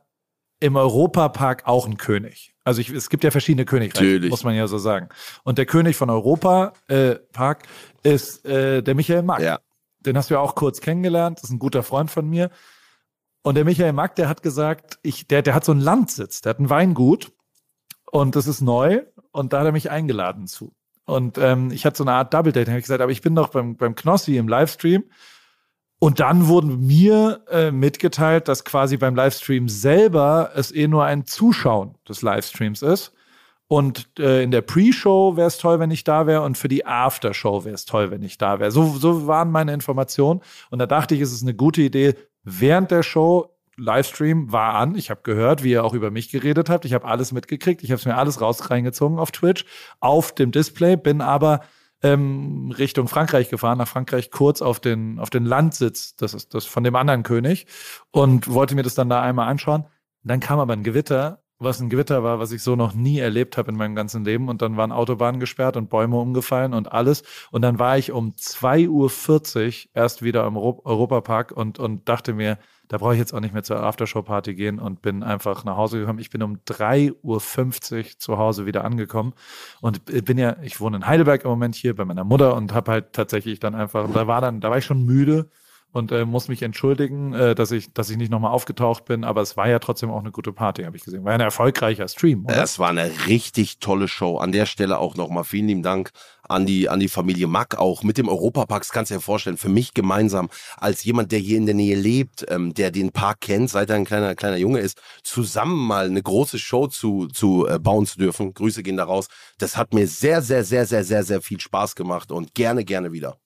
[0.59, 2.53] im Europapark auch ein König.
[2.63, 4.29] Also ich, es gibt ja verschiedene Königreiche, Natürlich.
[4.29, 5.09] muss man ja so sagen.
[5.43, 7.63] Und der König von Europa äh, Park
[8.03, 9.41] ist äh, der Michael Mack.
[9.41, 9.59] Ja.
[10.01, 11.39] Den hast du ja auch kurz kennengelernt.
[11.39, 12.51] Das ist ein guter Freund von mir.
[13.41, 16.51] Und der Michael Mack, der hat gesagt, ich, der, der hat so einen Landsitz, der
[16.51, 17.31] hat ein Weingut
[18.11, 20.73] und das ist neu und da hat er mich eingeladen zu.
[21.05, 22.67] Und ähm, ich hatte so eine Art Double Date.
[22.67, 25.05] Da habe ich gesagt, aber ich bin doch beim, beim Knossi im Livestream
[25.99, 31.25] und dann wurden mir äh, mitgeteilt, dass quasi beim Livestream selber es eh nur ein
[31.25, 33.13] Zuschauen des Livestreams ist.
[33.67, 36.41] Und äh, in der Pre-Show wäre es toll, wenn ich da wäre.
[36.41, 38.71] Und für die After-Show wäre es toll, wenn ich da wäre.
[38.71, 40.41] So, so waren meine Informationen.
[40.71, 44.95] Und da dachte ich, es ist eine gute Idee, während der Show Livestream war an.
[44.95, 46.85] Ich habe gehört, wie ihr auch über mich geredet habt.
[46.85, 47.83] Ich habe alles mitgekriegt.
[47.83, 49.65] Ich habe es mir alles raus reingezogen auf Twitch,
[49.99, 51.61] auf dem Display, bin aber
[52.01, 56.65] ähm, Richtung Frankreich gefahren, nach Frankreich kurz auf den, auf den Landsitz, das ist das
[56.65, 57.67] von dem anderen König
[58.11, 59.85] und wollte mir das dann da einmal anschauen.
[60.23, 63.57] Dann kam aber ein Gewitter was ein Gewitter war, was ich so noch nie erlebt
[63.57, 64.47] habe in meinem ganzen Leben.
[64.47, 67.23] Und dann waren Autobahnen gesperrt und Bäume umgefallen und alles.
[67.51, 72.57] Und dann war ich um 2.40 Uhr erst wieder im Europapark und, und dachte mir,
[72.89, 75.99] da brauche ich jetzt auch nicht mehr zur Aftershow-Party gehen und bin einfach nach Hause
[75.99, 76.19] gekommen.
[76.19, 77.39] Ich bin um 3.50 Uhr
[78.17, 79.33] zu Hause wieder angekommen
[79.79, 82.91] und bin ja, ich wohne in Heidelberg im Moment hier bei meiner Mutter und habe
[82.91, 85.49] halt tatsächlich dann einfach, da war dann, da war ich schon müde
[85.91, 89.41] und äh, muss mich entschuldigen, äh, dass ich, dass ich nicht nochmal aufgetaucht bin, aber
[89.41, 91.23] es war ja trotzdem auch eine gute Party, habe ich gesehen.
[91.23, 92.45] War ja ein erfolgreicher Stream.
[92.45, 92.63] Oder?
[92.63, 94.37] Es war eine richtig tolle Show.
[94.37, 96.11] An der Stelle auch nochmal vielen lieben Dank
[96.49, 98.81] an die, an die Familie Mack auch mit dem Europapark.
[98.81, 101.95] Das kannst du dir vorstellen, für mich gemeinsam als jemand, der hier in der Nähe
[101.95, 106.07] lebt, ähm, der den Park kennt, seit er ein kleiner, kleiner Junge ist, zusammen mal
[106.07, 108.53] eine große Show zu, zu äh, bauen zu dürfen.
[108.53, 109.27] Grüße gehen da raus.
[109.57, 113.11] Das hat mir sehr, sehr, sehr, sehr, sehr, sehr viel Spaß gemacht und gerne, gerne
[113.11, 113.37] wieder.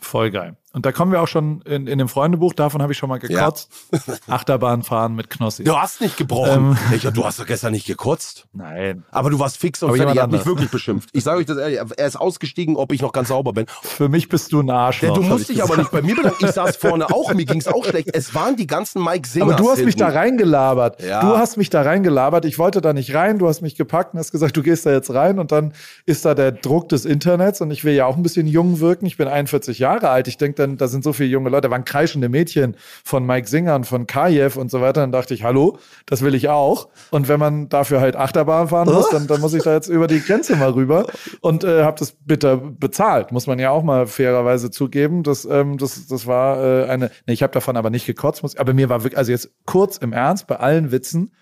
[0.00, 0.56] Voll geil.
[0.74, 3.18] Und da kommen wir auch schon in, in dem Freundebuch, davon habe ich schon mal
[3.18, 3.70] gekotzt.
[3.92, 4.00] Ja.
[4.26, 5.62] Achterbahn fahren mit Knossi.
[5.62, 6.76] Du hast nicht gebrochen.
[6.92, 8.46] Ähm, du hast doch gestern nicht gekotzt.
[8.52, 9.04] Nein.
[9.12, 10.16] Aber du warst fix und Aber fertig.
[10.16, 11.10] Er hat mich wirklich beschimpft.
[11.12, 13.66] Ich sage euch das ehrlich, er ist ausgestiegen, ob ich noch ganz sauber bin.
[13.82, 15.10] Für mich bist du ein Arschloch.
[15.10, 16.44] Ja, du musst dich aber nicht bei mir bedanken.
[16.44, 18.10] Ich saß vorne auch, mir ging es auch schlecht.
[18.12, 19.44] Es waren die ganzen Mike Singer.
[19.44, 19.86] Aber du hast hinten.
[19.86, 21.00] mich da reingelabert.
[21.04, 21.20] Ja.
[21.20, 22.46] Du hast mich da reingelabert.
[22.46, 23.38] Ich wollte da nicht rein.
[23.38, 25.38] Du hast mich gepackt und hast gesagt, du gehst da jetzt rein.
[25.38, 25.72] Und dann
[26.04, 27.60] ist da der Druck des Internets.
[27.60, 29.06] Und ich will ja auch ein bisschen jung wirken.
[29.06, 30.26] Ich bin 41 Jahre alt.
[30.26, 33.26] Ich denke dann, da sind so viele junge junge Leute, da waren kreischende Mädchen von
[33.26, 35.02] Mike Singer und von Kajev und so weiter.
[35.02, 36.88] Dann dachte ich, hallo, das will ich auch.
[37.10, 40.06] Und wenn man dafür halt Achterbahn fahren muss, dann, dann muss ich da jetzt über
[40.06, 41.06] die Grenze mal rüber
[41.40, 45.22] und äh, habe das bitter bezahlt, muss man ja auch mal fairerweise zugeben.
[45.22, 48.56] Das, ähm, das, das war äh, eine, nee, ich habe davon aber nicht gekotzt, muss,
[48.56, 51.34] aber mir war wirklich, also jetzt kurz im Ernst, bei allen Witzen,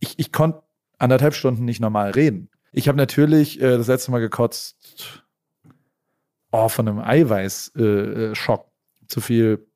[0.00, 0.62] ich, ich konnte
[0.98, 2.48] anderthalb Stunden nicht normal reden.
[2.72, 5.21] Ich habe natürlich äh, das letzte Mal gekotzt,
[6.52, 8.60] oh, von einem Eiweiß-Schock.
[8.60, 8.72] Äh, äh
[9.12, 9.66] zu viel,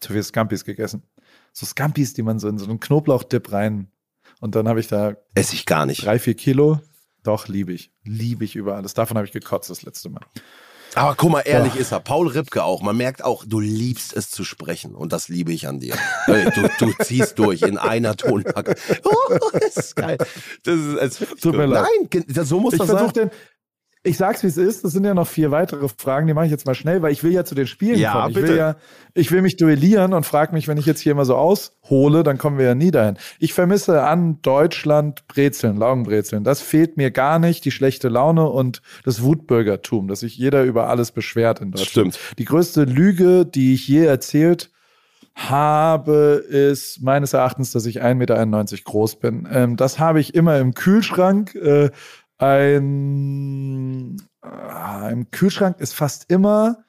[0.00, 1.02] zu viel Scampis gegessen.
[1.52, 3.90] So Scampis, die man so in so einen Knoblauchdip rein.
[4.40, 5.16] Und dann habe ich da.
[5.34, 6.04] Esse ich gar nicht.
[6.04, 6.80] Drei, vier Kilo.
[7.24, 7.90] Doch, liebe ich.
[8.04, 8.94] Liebe ich über alles.
[8.94, 10.20] Davon habe ich gekotzt das letzte Mal.
[10.94, 11.80] Aber guck mal, ehrlich ja.
[11.80, 12.00] ist er.
[12.00, 12.80] Paul Ripke auch.
[12.80, 14.94] Man merkt auch, du liebst es zu sprechen.
[14.94, 15.96] Und das liebe ich an dir.
[16.26, 18.76] Du, du ziehst durch in einer Tonlage.
[19.04, 20.16] Oh, das ist geil.
[20.62, 21.86] Das ist, es, Tut mir leid.
[22.12, 23.12] Nein, so muss ich das sein.
[23.12, 23.30] Den,
[24.08, 26.50] ich sag's wie es ist, das sind ja noch vier weitere Fragen, die mache ich
[26.50, 28.30] jetzt mal schnell, weil ich will ja zu den Spielen ja, kommen.
[28.30, 28.48] Ich bitte.
[28.48, 28.76] will ja,
[29.14, 32.38] ich will mich duellieren und frag mich, wenn ich jetzt hier immer so aushole, dann
[32.38, 33.18] kommen wir ja nie dahin.
[33.38, 36.44] Ich vermisse an Deutschland Brezeln, Laugenbrezeln.
[36.44, 40.88] Das fehlt mir gar nicht, die schlechte Laune und das Wutbürgertum, dass sich jeder über
[40.88, 42.14] alles beschwert in Deutschland.
[42.14, 42.38] Stimmt.
[42.38, 44.70] Die größte Lüge, die ich je erzählt
[45.34, 49.48] habe, ist meines Erachtens, dass ich 1,91 Meter groß bin.
[49.50, 51.54] Ähm, das habe ich immer im Kühlschrank.
[51.54, 51.90] Äh,
[52.38, 56.84] ein äh, im Kühlschrank ist fast immer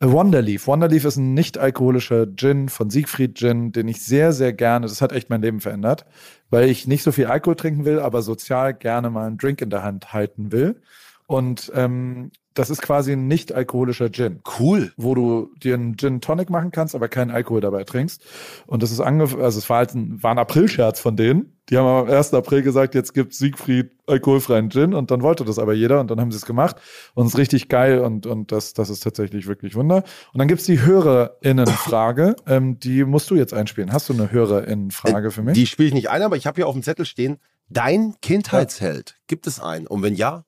[0.00, 0.68] Wonderleaf.
[0.68, 5.02] Wonderleaf ist ein nicht alkoholischer Gin von Siegfried Gin, den ich sehr, sehr gerne, das
[5.02, 6.06] hat echt mein Leben verändert,
[6.50, 9.70] weil ich nicht so viel Alkohol trinken will, aber sozial gerne mal einen Drink in
[9.70, 10.80] der Hand halten will.
[11.28, 14.40] Und ähm, das ist quasi ein nicht alkoholischer Gin.
[14.58, 14.92] Cool.
[14.96, 18.24] Wo du dir einen Gin Tonic machen kannst, aber keinen Alkohol dabei trinkst.
[18.66, 21.58] Und das ist angefangen, also es war halt ein, war ein Aprilscherz von denen.
[21.68, 22.32] Die haben am 1.
[22.32, 26.18] April gesagt, jetzt gibt Siegfried alkoholfreien Gin und dann wollte das aber jeder und dann
[26.18, 26.76] haben sie es gemacht
[27.12, 30.02] und es ist richtig geil und, und das, das ist tatsächlich wirklich Wunder.
[30.32, 33.92] Und dann gibt's die HörerInnen-Frage, ähm, die musst du jetzt einspielen.
[33.92, 35.52] Hast du eine HörerInnen-Frage für mich?
[35.52, 37.36] Die spiele ich nicht ein, aber ich habe hier auf dem Zettel stehen,
[37.68, 39.16] dein Kindheitsheld.
[39.26, 39.86] Gibt es einen?
[39.86, 40.44] Und wenn ja,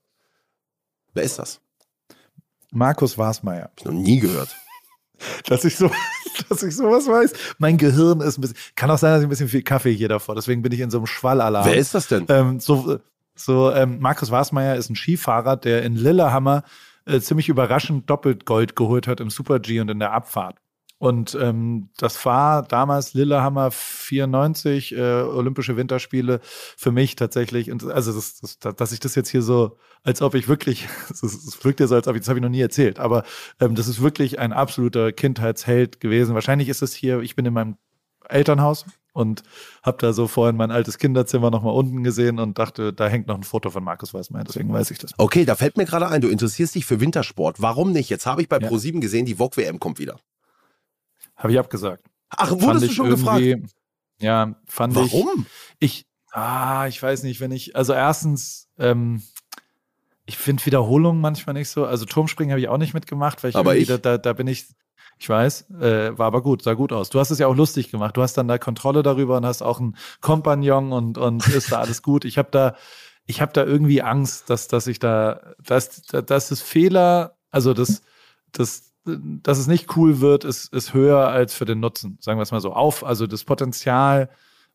[1.14, 1.60] wer ist das?
[2.72, 3.64] Markus Wasmeier.
[3.64, 4.56] Hab ich noch nie gehört.
[5.46, 5.90] dass ich so,
[6.48, 7.32] dass ich sowas weiß.
[7.58, 10.08] Mein Gehirn ist ein bisschen, kann auch sein, dass ich ein bisschen viel Kaffee hier
[10.08, 11.66] davor, deswegen bin ich in so einem Schwallalarm.
[11.66, 12.26] Wer ist das denn?
[12.28, 12.98] Ähm, so,
[13.34, 16.62] so, ähm, Markus Wasmeier ist ein Skifahrer, der in Lillehammer
[17.06, 20.56] äh, ziemlich überraschend doppelt Gold geholt hat im Super G und in der Abfahrt.
[21.00, 27.72] Und ähm, das war damals Lillehammer 94 äh, Olympische Winterspiele für mich tatsächlich.
[27.72, 31.64] Und also das, das, dass ich das jetzt hier so, als ob ich wirklich, es
[31.64, 33.24] wirkt ja so, als ob ich, das habe ich noch nie erzählt, aber
[33.60, 36.34] ähm, das ist wirklich ein absoluter Kindheitsheld gewesen.
[36.34, 37.78] Wahrscheinlich ist es hier, ich bin in meinem
[38.28, 38.84] Elternhaus
[39.14, 39.42] und
[39.82, 43.36] habe da so vorhin mein altes Kinderzimmer nochmal unten gesehen und dachte, da hängt noch
[43.36, 45.12] ein Foto von Markus Weißmeier, deswegen weiß ich das.
[45.16, 47.62] Okay, da fällt mir gerade ein, du interessierst dich für Wintersport.
[47.62, 48.10] Warum nicht?
[48.10, 48.68] Jetzt habe ich bei ja.
[48.68, 50.16] Pro7 gesehen, die VOG WM kommt wieder.
[51.40, 52.04] Habe ich abgesagt.
[52.28, 53.42] Ach, wurdest du schon gefragt?
[54.20, 55.06] Ja, fand Warum?
[55.06, 55.12] ich.
[55.14, 55.46] Warum?
[55.78, 59.22] Ich, ah, ich weiß nicht, wenn ich, also erstens, ähm,
[60.26, 61.86] ich finde Wiederholungen manchmal nicht so.
[61.86, 64.46] Also Turmspringen habe ich auch nicht mitgemacht, weil ich, aber ich da, da, da bin
[64.46, 64.66] ich,
[65.18, 67.08] ich weiß, äh, war aber gut, sah gut aus.
[67.08, 68.16] Du hast es ja auch lustig gemacht.
[68.16, 71.80] Du hast dann da Kontrolle darüber und hast auch einen Kompagnon und, und ist da
[71.80, 72.26] alles gut.
[72.26, 72.76] Ich habe da,
[73.24, 78.02] ich habe da irgendwie Angst, dass, dass ich da, dass, dass das Fehler, also das,
[78.52, 82.18] das, dass es nicht cool wird, ist, ist höher als für den Nutzen.
[82.20, 83.04] Sagen wir es mal so auf.
[83.04, 84.28] Also das Potenzial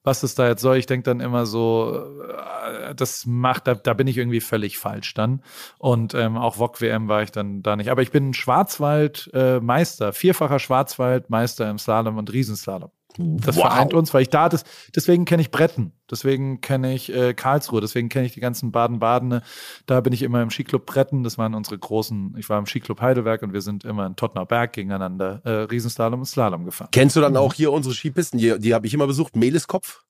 [0.05, 0.77] was es da jetzt soll.
[0.77, 5.13] Ich denke dann immer so, äh, das macht, da, da bin ich irgendwie völlig falsch
[5.13, 5.41] dann.
[5.79, 7.89] Und ähm, auch VOG WM war ich dann da nicht.
[7.89, 12.91] Aber ich bin Schwarzwald-Meister, vierfacher Schwarzwald-Meister im Slalom und Riesenslalom.
[13.17, 13.63] Das Wow.
[13.63, 14.63] vereint uns, weil ich da das,
[14.95, 19.41] deswegen kenne ich Bretten, deswegen kenne ich äh, Karlsruhe, deswegen kenne ich die ganzen Baden-Badene.
[19.85, 23.01] Da bin ich immer im Skiclub Bretten, das waren unsere großen, ich war im Skiclub
[23.01, 26.89] Heidelberg und wir sind immer in Tottener Berg gegeneinander äh, Riesenslalom und Slalom gefahren.
[26.91, 28.37] Kennst du dann auch hier unsere Skipisten?
[28.39, 29.35] Die, die habe ich immer besucht.
[29.35, 30.03] Meliskopf?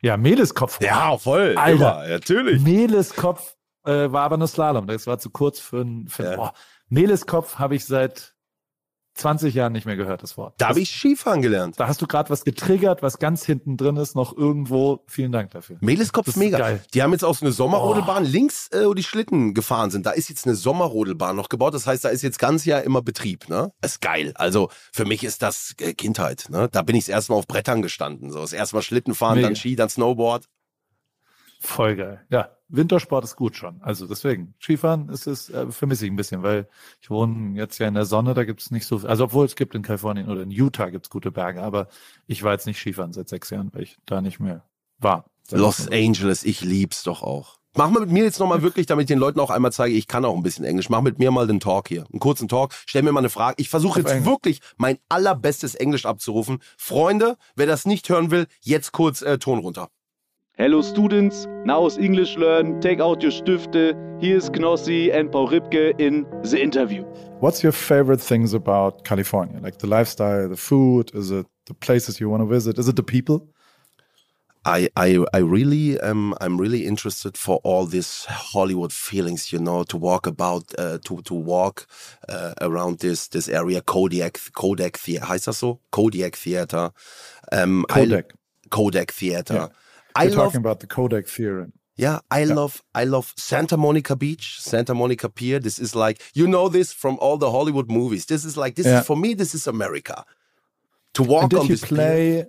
[0.00, 0.80] Ja, Meleskopf.
[0.82, 1.54] Ja, voll.
[1.56, 2.04] Alter.
[2.04, 2.62] Immer, natürlich.
[2.62, 6.36] Meleskopf äh, war aber nur Slalom, das war zu kurz für ein, für, Ja.
[6.36, 6.52] boah,
[6.88, 8.34] Meleskopf habe ich seit
[9.14, 10.54] 20 Jahren nicht mehr gehört, das Wort.
[10.58, 11.78] Da habe ich Skifahren gelernt.
[11.78, 15.04] da hast du gerade was getriggert, was ganz hinten drin ist, noch irgendwo.
[15.06, 15.76] Vielen Dank dafür.
[16.28, 16.58] Ist mega.
[16.58, 16.82] geil.
[16.94, 20.06] Die haben jetzt auch so eine Sommerrodelbahn links, äh, wo die Schlitten gefahren sind.
[20.06, 21.74] Da ist jetzt eine Sommerrodelbahn noch gebaut.
[21.74, 23.48] Das heißt, da ist jetzt ganz Jahr immer Betrieb.
[23.48, 23.72] Ne?
[23.82, 24.32] Ist geil.
[24.34, 26.46] Also für mich ist das äh, Kindheit.
[26.48, 26.68] Ne?
[26.72, 28.30] Da bin ich das erste Mal auf Brettern gestanden.
[28.30, 29.48] So das erste Mal Schlitten fahren, Mega.
[29.48, 30.46] dann Ski, dann Snowboard.
[31.60, 32.20] Voll geil.
[32.28, 33.80] Ja, Wintersport ist gut schon.
[33.82, 36.68] Also deswegen, Skifahren ist es, äh, vermisse ich ein bisschen, weil
[37.00, 39.08] ich wohne jetzt ja in der Sonne, da gibt es nicht so viel.
[39.08, 41.88] Also obwohl es gibt in Kalifornien oder in Utah gibt es gute Berge, aber
[42.26, 44.64] ich war jetzt nicht Skifahren seit sechs Jahren, weil ich da nicht mehr
[44.98, 45.26] war.
[45.50, 47.58] Los Angeles, ich lieb's doch auch.
[47.74, 50.06] Mach mal mit mir jetzt nochmal wirklich, damit ich den Leuten auch einmal zeige, ich
[50.06, 50.90] kann auch ein bisschen Englisch.
[50.90, 52.04] Mach mit mir mal den Talk hier.
[52.12, 52.74] Einen kurzen Talk.
[52.86, 53.54] Stell mir mal eine Frage.
[53.58, 54.26] Ich versuche jetzt Englisch.
[54.26, 56.58] wirklich mein allerbestes Englisch abzurufen.
[56.76, 59.88] Freunde, wer das nicht hören will, jetzt kurz äh, Ton runter.
[60.62, 66.00] Hello students, now is English learn, take out your Stifte, here's Knossi and Paul Ripke
[66.00, 67.02] in the interview.
[67.40, 69.58] What's your favorite things about California?
[69.60, 72.78] Like the lifestyle, the food, is it the places you want to visit?
[72.78, 73.48] Is it the people?
[74.64, 76.32] I, I, I really am.
[76.40, 81.22] I'm really interested for all these Hollywood feelings, you know, to walk about, uh, to
[81.22, 81.88] to walk
[82.28, 83.80] uh, around this this area.
[83.80, 85.80] Kodiak Kodak Theater, heißt das so?
[85.90, 86.92] Kodiak Theater.
[87.50, 88.34] Um, I- Kodak.
[88.70, 89.54] Kodak Theater.
[89.54, 89.68] Yeah.
[90.16, 90.38] I We're love.
[90.46, 91.72] talking about the Kodak theorem.
[91.96, 95.58] Yeah, I love I love Santa Monica Beach, Santa Monica Pier.
[95.60, 98.26] This is like you know this from all the Hollywood movies.
[98.26, 99.00] This is like this Yeah.
[99.00, 99.34] is for me.
[99.34, 100.24] This is America.
[101.14, 102.46] To walk And did on you this pier.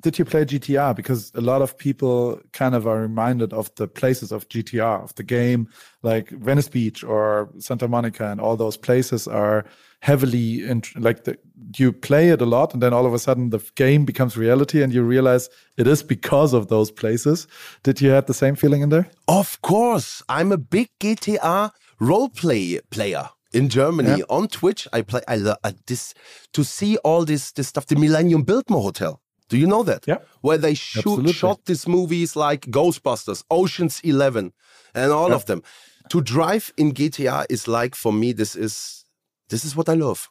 [0.00, 0.96] Did you play GTR?
[0.96, 5.14] Because a lot of people kind of are reminded of the places of GTR, of
[5.14, 5.68] the game,
[6.02, 9.64] like Venice Beach or Santa Monica, and all those places are
[10.00, 11.38] heavily in, like the,
[11.76, 14.82] you play it a lot, and then all of a sudden the game becomes reality,
[14.82, 17.46] and you realize it is because of those places.
[17.84, 19.08] Did you have the same feeling in there?
[19.28, 24.24] Of course, I'm a big GTA roleplay player in Germany Yeah.
[24.28, 24.88] on Twitch.
[24.92, 25.20] I play.
[25.28, 26.14] I love this
[26.54, 27.86] to see all this this stuff.
[27.86, 29.21] The Millennium Biltmore Hotel.
[29.52, 30.06] Do you know that?
[30.06, 30.20] Yeah.
[30.40, 34.52] Where they shoot shot these movies like Ghostbusters, Ocean's Eleven,
[34.94, 35.36] and all Yeah.
[35.36, 35.62] of them.
[36.08, 38.32] To drive in GTA is like for me.
[38.32, 39.04] This is
[39.50, 40.28] this is what I love.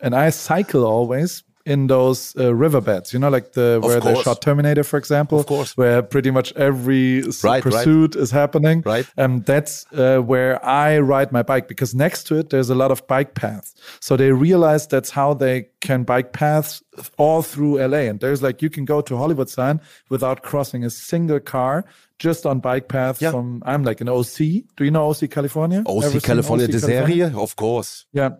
[0.00, 4.40] and I cycle always in those uh, riverbeds, you know, like the where they shot
[4.40, 5.76] Terminator, for example, Of course.
[5.76, 7.62] where pretty much every Right, right.
[7.62, 8.82] pursuit is happening.
[8.86, 9.06] Right.
[9.18, 12.90] Um, that's uh, where I ride my bike because next to it there's a lot
[12.92, 13.74] of bike paths.
[14.00, 16.82] So they realize that's how they can bike paths
[17.18, 18.08] all through LA.
[18.10, 21.84] And there's like you can go to Hollywood sign without crossing a single car.
[22.18, 23.30] Just on bike paths Yeah.
[23.32, 24.38] from I'm like in OC.
[24.76, 25.82] Do you know OC California?
[25.84, 27.28] OC California, OC the California?
[27.28, 28.06] serie, of course.
[28.12, 28.30] Yeah.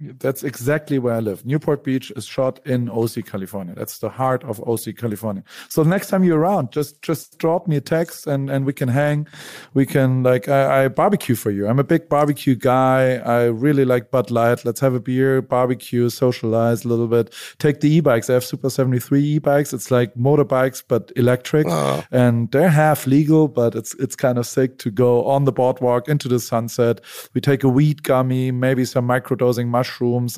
[0.00, 1.44] That's exactly where I live.
[1.44, 3.74] Newport Beach is shot in OC, California.
[3.74, 5.42] That's the heart of OC, California.
[5.68, 8.88] So next time you're around, just just drop me a text and and we can
[8.88, 9.26] hang.
[9.74, 11.66] We can like I, I barbecue for you.
[11.66, 13.16] I'm a big barbecue guy.
[13.16, 14.64] I really like Bud Light.
[14.64, 17.34] Let's have a beer, barbecue, socialize a little bit.
[17.58, 18.30] Take the e-bikes.
[18.30, 19.72] I have Super 73 e-bikes.
[19.72, 22.06] It's like motorbikes but electric, ah.
[22.12, 26.08] and they're half legal, but it's it's kind of sick to go on the boardwalk
[26.08, 27.00] into the sunset.
[27.34, 29.87] We take a weed gummy, maybe some microdosing mushrooms,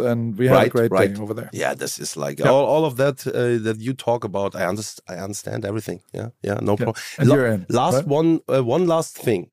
[0.00, 1.14] and we have a great right.
[1.14, 1.50] day over there.
[1.52, 2.50] Yeah, this is like Yeah.
[2.50, 4.54] all, all of that uh, that you talk about.
[4.54, 5.04] I understand.
[5.08, 6.00] I understand everything.
[6.12, 6.96] Yeah, yeah, no problem.
[7.18, 8.06] And in, last right?
[8.06, 9.50] one, uh, one last thing.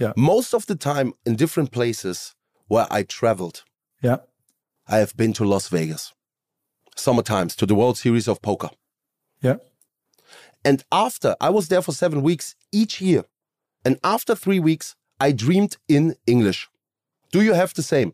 [0.00, 0.12] Yeah.
[0.16, 2.34] Most of the time in different places
[2.68, 3.64] where I traveled,
[4.02, 4.18] Yeah.
[4.86, 6.14] I have been to Las Vegas.
[6.96, 8.70] Summer times to the World Series of Poker.
[9.42, 9.56] Yeah.
[10.64, 13.24] And after I was there for seven weeks each year,
[13.84, 16.68] and after three weeks, I dreamed in English.
[17.32, 18.12] Do you have the same?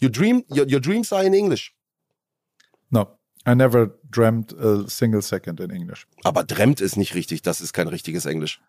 [0.00, 1.74] You dream your, your dreams are in English.
[2.90, 6.06] No, I never dreamt a single second in English.
[6.24, 8.60] Aber dremt ist nicht richtig, das ist kein richtiges Englisch.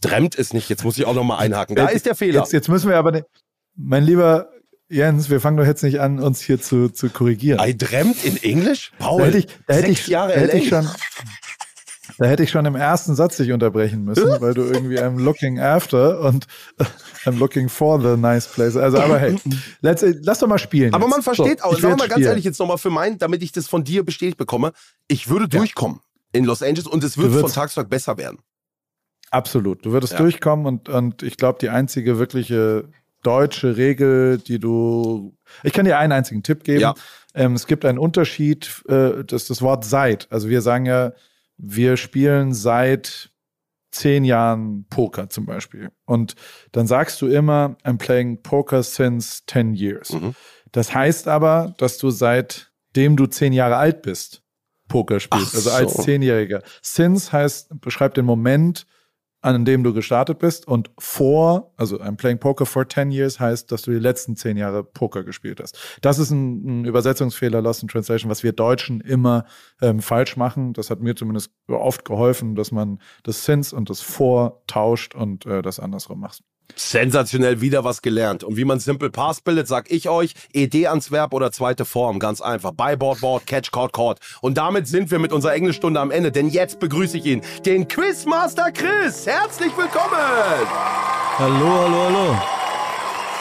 [0.00, 1.76] Dremt ist nicht, jetzt muss ich auch nochmal einhaken.
[1.76, 2.40] Da ist der Fehler.
[2.40, 3.26] Jetzt, jetzt müssen wir aber, nicht,
[3.74, 4.50] mein lieber
[4.88, 7.58] Jens, wir fangen doch jetzt nicht an, uns hier zu, zu korrigieren.
[7.66, 8.92] I dremt in Englisch?
[8.98, 10.88] Paul, da hätte ich, da hätte sechs ich, Jahre da hätte ich schon,
[12.18, 15.58] da hätte ich schon im ersten Satz dich unterbrechen müssen, weil du irgendwie I'm looking
[15.58, 16.46] after und
[17.24, 18.76] I'm looking for the nice place.
[18.76, 19.36] Also, aber hey,
[19.80, 20.94] let's, lass doch mal spielen.
[20.94, 21.10] Aber jetzt.
[21.12, 23.42] man versteht so, auch, ich sag will mal ganz ehrlich jetzt nochmal für meinen, damit
[23.42, 24.72] ich das von dir bestätigt bekomme,
[25.08, 26.00] ich würde durchkommen.
[26.32, 28.38] in Los Angeles und es wird von Tag zu Tag besser werden.
[29.30, 29.84] Absolut.
[29.84, 30.18] Du würdest Ja.
[30.20, 32.88] durchkommen und, und ich glaube, die einzige wirkliche
[33.22, 35.34] deutsche Regel, die du.
[35.62, 36.80] Ich kann dir einen einzigen Tipp geben.
[36.80, 36.94] Ja.
[37.34, 40.28] Ähm, es gibt einen Unterschied, äh, das das Wort seit.
[40.30, 41.12] Also wir sagen ja,
[41.56, 43.30] wir spielen seit
[43.90, 45.90] zehn Jahren Poker zum Beispiel.
[46.04, 46.34] Und
[46.72, 50.12] dann sagst du immer, I'm playing Poker since 10 years.
[50.12, 50.34] Mhm.
[50.72, 54.42] Das heißt aber, dass du seitdem du zehn Jahre alt bist,
[54.88, 55.50] Poker spielst.
[55.52, 56.02] Ach also als so.
[56.02, 56.62] Zehnjähriger.
[56.82, 58.86] Since heißt, beschreibt den Moment,
[59.44, 60.66] an dem du gestartet bist.
[60.66, 64.56] Und vor, also I'm playing Poker for 10 years, heißt, dass du die letzten zehn
[64.56, 65.78] Jahre Poker gespielt hast.
[66.00, 69.44] Das ist ein, ein Übersetzungsfehler, Lost in Translation, was wir Deutschen immer
[69.82, 70.72] ähm, falsch machen.
[70.72, 75.44] Das hat mir zumindest oft geholfen, dass man das Since und das Vor tauscht und
[75.44, 76.42] äh, das andersrum macht.
[76.76, 78.42] Sensationell wieder was gelernt.
[78.44, 82.18] Und wie man Simple Pass bildet, sag ich euch, ED ans Verb oder zweite Form,
[82.18, 82.72] ganz einfach.
[82.72, 84.18] Buy, board, board, catch, court, court.
[84.40, 87.86] Und damit sind wir mit unserer Englischstunde am Ende, denn jetzt begrüße ich ihn, den
[87.88, 89.26] Quizmaster Chris.
[89.26, 90.68] Herzlich willkommen!
[91.38, 92.36] Hallo, hallo, hallo.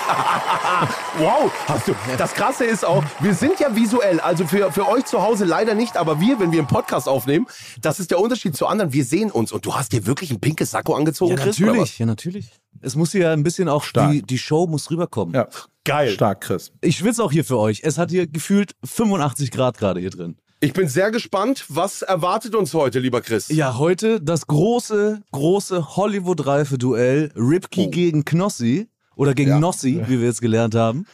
[1.17, 1.95] Wow, hast du.
[2.17, 5.75] Das Krasse ist auch, wir sind ja visuell, also für, für euch zu Hause leider
[5.75, 7.45] nicht, aber wir, wenn wir einen Podcast aufnehmen,
[7.79, 9.51] das ist der Unterschied zu anderen, wir sehen uns.
[9.51, 11.59] Und du hast dir wirklich ein pinkes Sakko angezogen, Ja, Chris?
[11.59, 12.49] natürlich, ja, natürlich.
[12.83, 14.11] Es muss ja ein bisschen auch, Stark.
[14.11, 15.33] die, die Show muss rüberkommen.
[15.33, 15.47] Ja?
[15.85, 16.09] Geil.
[16.11, 16.71] stark, Chris.
[16.81, 17.81] Ich schwitze auch hier für euch.
[17.83, 20.37] Es hat hier gefühlt 85 Grad gerade hier drin.
[20.59, 23.49] Ich bin sehr gespannt, was erwartet uns heute, lieber Chris?
[23.49, 27.89] Ja, heute das große, große Hollywood-reife Duell Ripkey Oh.
[27.89, 28.87] gegen Knossi.
[29.15, 29.59] Oder gegen Ja.
[29.59, 31.05] Nossi, wie wir jetzt gelernt haben.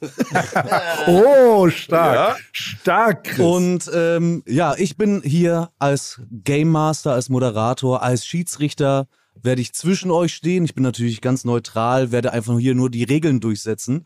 [1.06, 2.14] Oh, stark.
[2.14, 2.36] Ja.
[2.52, 3.38] Stark, Chris.
[3.38, 9.06] Und ähm, ja, ich bin hier als Game Master, als Moderator, als Schiedsrichter
[9.46, 10.66] werde ich zwischen euch stehen.
[10.66, 14.04] Ich bin natürlich ganz neutral, werde einfach hier nur die Regeln durchsetzen.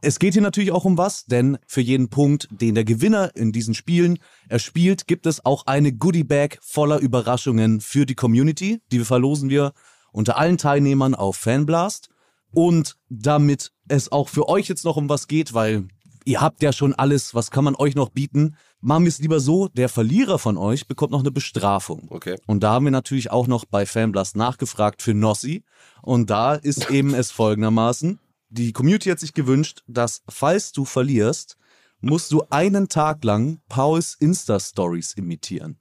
[0.00, 3.52] Es geht hier natürlich auch um was, denn für jeden Punkt, den der Gewinner in
[3.52, 4.18] diesen Spielen
[4.48, 8.80] erspielt, gibt es auch eine Goodie Bag voller Überraschungen für die Community.
[8.92, 9.72] Die verlosen wir
[10.12, 12.08] unter allen Teilnehmern auf Fanblast.
[12.52, 15.88] Und damit es auch für euch jetzt noch um was geht, weil
[16.26, 19.40] ihr habt ja schon alles, was kann man euch noch bieten, machen wir es lieber
[19.40, 22.08] so, der Verlierer von euch bekommt noch eine Bestrafung.
[22.10, 22.36] Okay.
[22.46, 25.64] Und da haben wir natürlich auch noch bei Fanblast nachgefragt für Nossi.
[26.02, 28.18] Und da ist eben es folgendermaßen.
[28.48, 31.56] Die Community hat sich gewünscht, dass falls du verlierst,
[32.00, 35.78] musst du einen Tag lang Pauls Insta-Stories imitieren.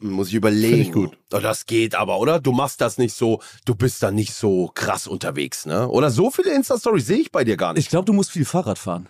[0.00, 0.80] Muss ich überlegen.
[0.80, 1.18] Ich gut.
[1.32, 2.38] Oh, das geht aber, oder?
[2.40, 5.88] Du machst das nicht so, du bist da nicht so krass unterwegs, ne?
[5.88, 7.84] Oder so viele Insta-Stories sehe ich bei dir gar nicht.
[7.84, 9.08] Ich glaube, du musst viel Fahrrad fahren.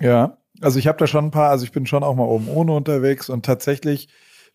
[0.00, 2.48] Ja, also ich habe da schon ein paar, also ich bin schon auch mal oben
[2.48, 4.08] ohne unterwegs und tatsächlich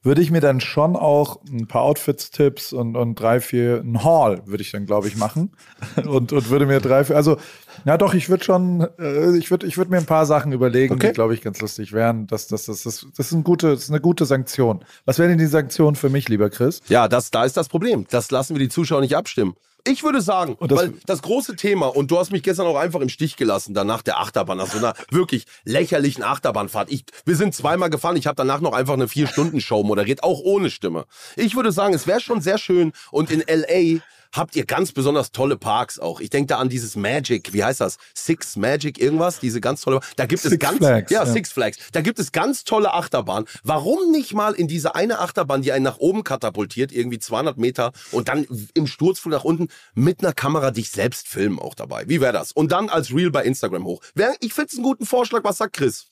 [0.04, 4.42] würde ich mir dann schon auch ein paar Outfits-Tipps und, und drei, vier, ein Haul
[4.46, 5.52] würde ich dann, glaube ich, machen.
[6.06, 7.38] Und, und würde mir drei, vier, also,
[7.86, 10.96] ja doch, ich würde schon, äh, ich würde ich würd mir ein paar Sachen überlegen,
[10.96, 11.08] Okay.
[11.08, 12.28] die, glaube ich, ganz lustig wären.
[12.28, 14.84] Das, das, das, das, das, ist ein gute, das ist eine gute Sanktion.
[15.06, 16.82] Was wäre denn die Sanktion für mich, lieber Chris?
[16.90, 18.06] Ja, das, da ist das Problem.
[18.10, 19.56] Das lassen wir die Zuschauer nicht abstimmen.
[19.86, 23.02] Ich würde sagen, das- weil das große Thema, und du hast mich gestern auch einfach
[23.02, 26.90] im Stich gelassen, danach der Achterbahn, nach so einer wirklich lächerlichen Achterbahnfahrt.
[26.92, 30.70] Ich, wir sind zweimal gefahren, ich habe danach noch einfach eine Vier-Stunden-Show moderiert, auch ohne
[30.70, 31.06] Stimme.
[31.36, 34.00] Ich würde sagen, es wäre schon sehr schön und in L.A.
[34.34, 36.20] habt ihr ganz besonders tolle Parks auch.
[36.20, 37.98] Ich denke da an dieses Magic, wie heißt das?
[38.14, 41.32] Six Magic irgendwas, diese ganz tolle, da gibt es Six ganz, Flags, ja, ja.
[41.32, 43.48] Six Flags, da gibt es ganz tolle Achterbahnen.
[43.64, 47.94] Warum nicht mal in diese eine Achterbahn, die einen nach oben katapultiert, irgendwie 200 Meter
[48.12, 52.10] und dann im Sturzflug nach unten mit einer Kamera dich selbst filmen auch dabei?
[52.10, 52.52] Wie wäre das?
[52.52, 54.02] Und dann als Reel bei Instagram hoch.
[54.40, 55.44] Ich finde es einen guten Vorschlag.
[55.44, 56.08] Was sagt Chris?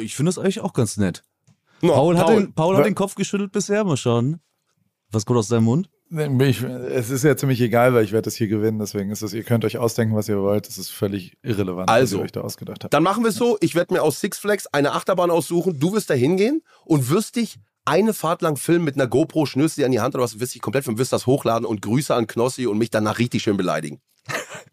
[0.00, 1.22] Ich finde das eigentlich auch ganz nett.
[1.82, 4.40] No, Paul, hat, den, Paul hat den Kopf geschüttelt bisher, mal schauen.
[5.10, 5.90] Was kommt aus seinem Mund?
[6.14, 9.32] Ich, es ist ja ziemlich egal, weil ich werde das hier gewinnen, deswegen ist es,
[9.32, 10.68] ihr könnt euch ausdenken, was ihr wollt.
[10.68, 12.92] Das ist völlig irrelevant, Also, was ihr euch da ausgedacht habt.
[12.92, 15.94] Dann machen wir es so, ich werde mir aus Six Flags eine Achterbahn aussuchen, du
[15.94, 19.84] wirst da hingehen und wirst dich eine Fahrt lang filmen mit einer GoPro, schnürst sie
[19.86, 22.26] an die Hand oder was, wirst dich komplett filmen, wirst das hochladen und Grüße an
[22.26, 24.00] Knossi und mich danach richtig schön beleidigen.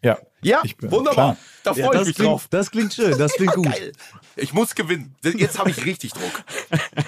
[0.02, 0.18] Ja.
[0.42, 1.34] Ja, Ich bin- wunderbar.
[1.34, 1.36] klar.
[1.64, 2.46] Da freue ich das, mich klingt, drauf.
[2.48, 3.64] das klingt schön, das klingt gut.
[3.66, 3.92] Geil.
[4.36, 5.14] Ich muss gewinnen.
[5.22, 6.44] Jetzt habe ich richtig Druck.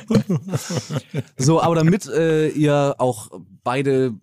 [1.36, 3.30] So, aber damit äh, ihr auch
[3.64, 4.14] beide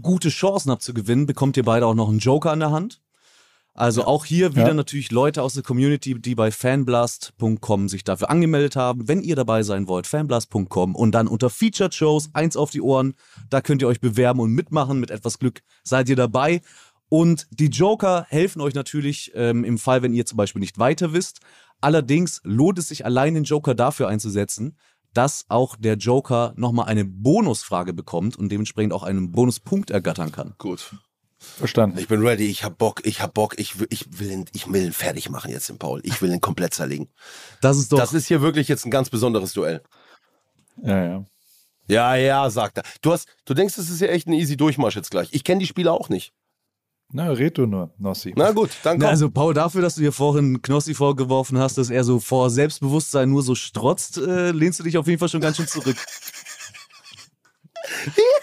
[0.00, 3.00] gute Chancen habt zu gewinnen, bekommt ihr beide auch noch einen Joker an der Hand.
[3.78, 4.74] Also auch hier wieder Ja.
[4.74, 9.06] natürlich Leute aus der Community, die bei fanblast.com sich dafür angemeldet haben.
[9.06, 13.14] Wenn ihr dabei sein wollt, fanblast.com und dann unter Featured Shows, eins auf die Ohren,
[13.50, 14.98] da könnt ihr euch bewerben und mitmachen.
[14.98, 16.62] Mit etwas Glück seid ihr dabei.
[17.08, 21.12] Und die Joker helfen euch natürlich ähm, im Fall, wenn ihr zum Beispiel nicht weiter
[21.12, 21.40] wisst.
[21.80, 24.76] Allerdings lohnt es sich allein den Joker dafür einzusetzen,
[25.12, 30.54] dass auch der Joker nochmal eine Bonusfrage bekommt und dementsprechend auch einen Bonuspunkt ergattern kann.
[30.58, 30.94] Gut.
[31.38, 31.98] Verstanden.
[31.98, 32.46] Ich bin ready.
[32.46, 33.02] Ich hab Bock.
[33.04, 33.58] Ich hab Bock.
[33.58, 36.00] Ich will, ich will ihn, ich will ihn fertig machen jetzt, den Paul.
[36.02, 37.08] Ich will ihn komplett zerlegen.
[37.60, 37.98] Das ist doch.
[37.98, 39.82] Das ist hier wirklich jetzt ein ganz besonderes Duell.
[40.82, 41.24] Ja, ja.
[41.88, 42.84] Ja, ja, sagt er.
[43.00, 45.28] Du, hast, du denkst, das ist ja echt ein easy Durchmarsch jetzt gleich.
[45.32, 46.32] Ich kenne die Spiele auch nicht.
[47.12, 48.32] Na, red du nur, Nossi.
[48.36, 49.08] Na gut, dann komm.
[49.08, 53.30] also Paul, dafür, dass du dir vorhin Knossi vorgeworfen hast, dass er so vor Selbstbewusstsein
[53.30, 55.96] nur so strotzt, äh, lehnst du dich auf jeden Fall schon ganz schön zurück.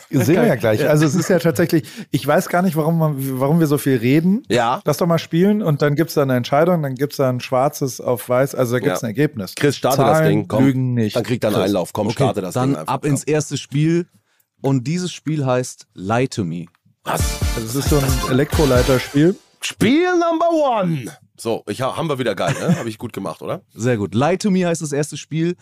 [0.09, 0.87] Sehen wir ja gleich.
[0.87, 3.97] Also es ist ja tatsächlich, ich weiß gar nicht, warum, man, warum wir so viel
[3.97, 4.43] reden.
[4.47, 4.81] Ja.
[4.85, 7.99] Lass doch mal spielen und dann gibt's da eine Entscheidung, dann gibt's da ein schwarzes
[7.99, 9.07] auf weiß, also da gibt's Ja.
[9.07, 9.55] ein Ergebnis.
[9.55, 10.47] Chris, starte Zahlen das Ding.
[10.47, 10.65] Komm.
[10.65, 11.15] lügen nicht.
[11.15, 11.65] Dann kriegt er einen Chris.
[11.65, 11.93] Einlauf.
[11.93, 12.93] Komm, starte das Dann Ding einfach.
[12.93, 14.07] ab ins erste Spiel.
[14.61, 16.65] Und dieses Spiel heißt Lie to Me.
[17.03, 17.39] Was?
[17.55, 19.35] Also es ist so ein Elektroleiterspiel.
[19.61, 21.05] Spiel Number One.
[21.37, 22.75] So, ich, ha- haben wir wieder geil, ne?
[22.79, 23.61] Habe ich gut gemacht, oder?
[23.73, 24.13] Sehr gut.
[24.15, 25.55] Lie to Me heißt das erste Spiel,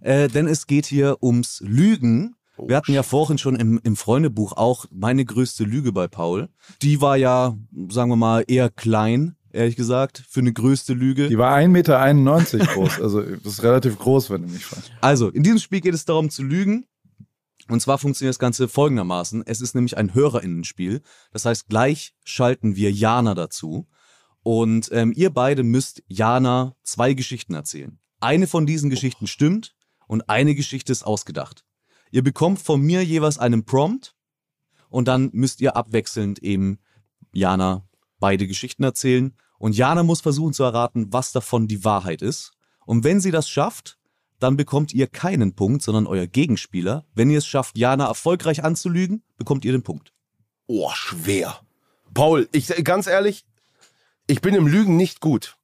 [0.00, 2.34] äh, denn es geht hier ums Lügen.
[2.56, 6.48] Oh, Wir hatten ja vorhin schon im, im Freundebuch auch meine größte Lüge bei Paul.
[6.80, 7.54] Die war ja,
[7.90, 11.28] sagen wir mal, eher klein, ehrlich gesagt, für eine größte Lüge.
[11.28, 13.00] Die war 1,91 Meter groß.
[13.00, 14.90] Also das ist relativ groß, wenn du mich fragst.
[15.02, 16.86] Also, in diesem Spiel geht es darum zu lügen.
[17.68, 19.42] Und zwar funktioniert das Ganze folgendermaßen.
[19.46, 21.02] Es ist nämlich ein HörerInnenspiel.
[21.32, 23.88] Das heißt, gleich schalten wir Jana dazu.
[24.42, 27.98] Und ähm, ihr beide müsst Jana zwei Geschichten erzählen.
[28.20, 29.74] Eine von diesen Geschichten stimmt
[30.06, 31.64] und eine Geschichte ist ausgedacht.
[32.12, 34.14] Ihr bekommt von mir jeweils einen Prompt
[34.88, 36.78] und dann müsst ihr abwechselnd eben
[37.32, 37.88] Jana
[38.20, 39.36] beide Geschichten erzählen.
[39.58, 42.52] Und Jana muss versuchen zu erraten, was davon die Wahrheit ist.
[42.84, 43.98] Und wenn sie das schafft,
[44.38, 47.06] dann bekommt ihr keinen Punkt, sondern euer Gegenspieler.
[47.14, 50.12] Wenn ihr es schafft, Jana erfolgreich anzulügen, bekommt ihr den Punkt.
[50.66, 51.60] Oh, schwer.
[52.12, 53.46] Paul, ich ganz ehrlich,
[54.26, 55.56] ich bin im Lügen nicht gut.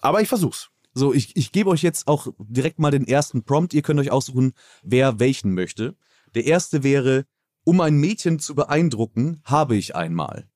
[0.00, 0.70] Aber ich versuch's.
[0.92, 3.74] So, ich, ich gebe euch jetzt auch direkt mal den ersten Prompt.
[3.74, 4.52] Ihr könnt euch aussuchen,
[4.82, 5.96] wer welchen möchte.
[6.34, 7.26] Der erste wäre,
[7.64, 10.48] um ein Mädchen zu beeindrucken, habe ich einmal.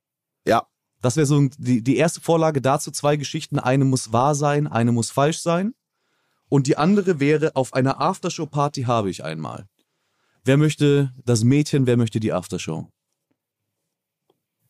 [0.46, 0.66] Ja.
[1.00, 3.60] Das wäre so die, die erste Vorlage dazu, zwei Geschichten.
[3.60, 5.74] Eine muss wahr sein, eine muss falsch sein.
[6.48, 9.66] Und die andere wäre, auf einer Aftershow-Party habe ich einmal.
[10.44, 12.86] Wer möchte das Mädchen, wer möchte die Aftershow?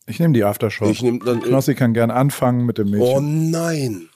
[0.07, 0.89] Ich nehme die Aftershow.
[0.89, 1.41] Ich nehm dann.
[1.41, 3.51] Knossi kann gern anfangen mit dem Oh Mädchen.
[3.51, 4.09] nein.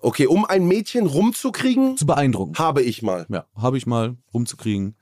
[0.00, 2.56] Okay, um ein Mädchen rumzukriegen, Zu beeindrucken.
[2.58, 3.26] habe ich mal.
[3.30, 4.94] Ja, habe ich mal rumzukriegen.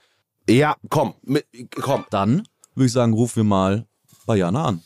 [0.49, 2.05] Ja, komm, mit, komm.
[2.11, 3.87] Dann würde ich sagen, rufen wir mal
[4.25, 4.83] bei Jana an.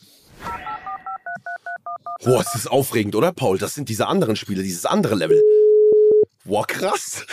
[2.25, 3.59] Boah, es ist aufregend, oder, Paul?
[3.59, 5.41] Das sind diese anderen Spiele, dieses andere Level.
[6.49, 7.27] Boah, krass.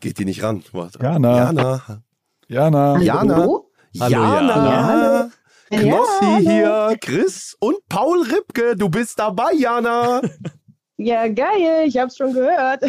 [0.00, 0.64] Geht die nicht ran?
[0.72, 0.98] Warte.
[1.02, 1.36] Jana.
[1.36, 2.02] Jana.
[2.48, 2.98] Jana.
[2.98, 3.36] Jana.
[3.36, 4.10] Hallo, Jana.
[4.10, 5.30] Jana.
[5.70, 8.74] Knossi hier, Chris und Paul Ripke.
[8.74, 10.22] Du bist dabei, Jana.
[10.96, 12.82] Ja, geil, ich hab's schon gehört.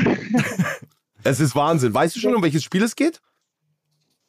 [1.25, 1.93] Es ist Wahnsinn.
[1.93, 3.19] Weißt du schon, um welches Spiel es geht?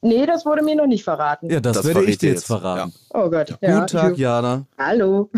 [0.02, 1.48] Nee, das wurde mir noch nicht verraten.
[1.48, 2.46] Ja, das, Das werde ich dir jetzt jetzt.
[2.48, 2.92] verraten.
[3.14, 3.56] Oh Gott.
[3.60, 4.66] Ja, Guten Tag, Jana.
[4.76, 5.30] Hallo.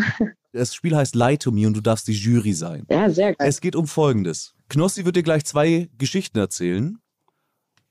[0.53, 2.85] Das Spiel heißt Lie to Me und du darfst die Jury sein.
[2.89, 3.47] Ja, sehr geil.
[3.49, 4.53] Es geht um Folgendes.
[4.69, 6.99] Knossi wird dir gleich zwei Geschichten erzählen.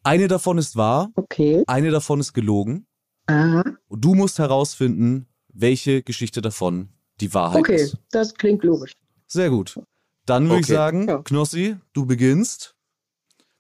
[0.05, 1.65] Eine davon ist wahr, Okay.
[1.67, 2.87] eine davon ist gelogen.
[3.27, 3.65] Aha.
[3.89, 6.89] Und du musst herausfinden, welche Geschichte davon
[7.21, 7.99] die Wahrheit Okay, ist.
[8.11, 8.93] das klingt logisch.
[9.27, 9.79] Sehr gut.
[10.25, 10.73] Dann würde ich Okay.
[10.75, 11.19] sagen, Ja.
[11.23, 12.77] Knossi, du beginnst.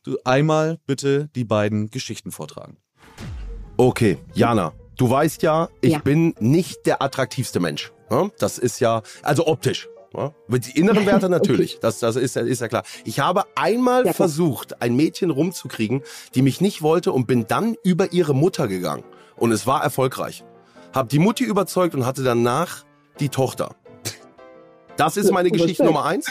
[0.04, 2.76] Du einmal bitte die beiden Geschichten vortragen.
[3.76, 5.98] Okay, Jana, du weißt ja, ich Ja.
[6.00, 7.92] bin nicht der attraktivste Mensch.
[8.12, 8.30] Ne?
[8.38, 9.88] Das ist ja, also optisch.
[10.14, 10.32] ne?
[10.46, 12.84] Mit die inneren Werte natürlich, das, das ist, ja- ist ja klar.
[13.04, 16.02] Ich habe einmal Ja, versucht, ein Mädchen rumzukriegen,
[16.34, 19.04] die mich nicht wollte und bin dann über ihre Mutter gegangen.
[19.36, 20.44] Und es war erfolgreich.
[20.94, 22.84] Hab die Mutti überzeugt und hatte danach
[23.18, 23.74] die Tochter.
[24.96, 25.50] Das ist meine.
[25.50, 26.30] Geschichte Nummer eins.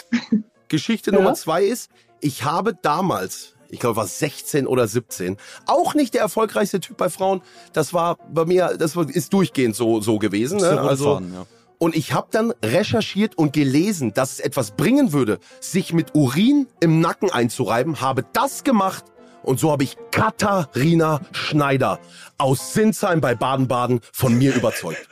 [0.68, 1.18] Geschichte Ja.
[1.18, 1.90] Nummer zwei ist,
[2.22, 7.10] ich habe damals, ich glaube, war 16 oder 17, auch nicht der erfolgreichste Typ bei
[7.10, 7.42] Frauen.
[7.74, 10.60] Das war bei mir, das ist durchgehend so, so gewesen.
[10.60, 10.80] Ne?
[10.80, 11.46] Also, ja.
[11.82, 16.68] Und ich habe dann recherchiert und gelesen, dass es etwas bringen würde, sich mit Urin
[16.80, 19.06] im Nacken einzureiben, habe das gemacht
[19.42, 22.00] und so habe ich Katharina Schneider
[22.38, 25.10] aus Sinsheim bei Baden-Baden von mir überzeugt.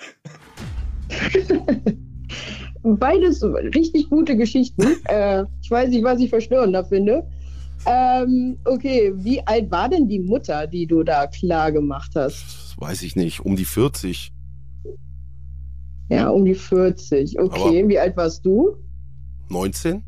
[2.83, 4.83] Beides richtig gute Geschichten.
[5.05, 7.27] äh, ich weiß nicht, was ich verstörender finde.
[7.87, 12.43] Ähm, okay, wie alt war denn die Mutter, die du da klar gemacht hast?
[12.43, 14.33] Das weiß ich nicht, um die 40.
[16.09, 17.39] Ja, um die 40.
[17.39, 18.75] Okay, wie alt warst du?
[19.49, 20.03] 19?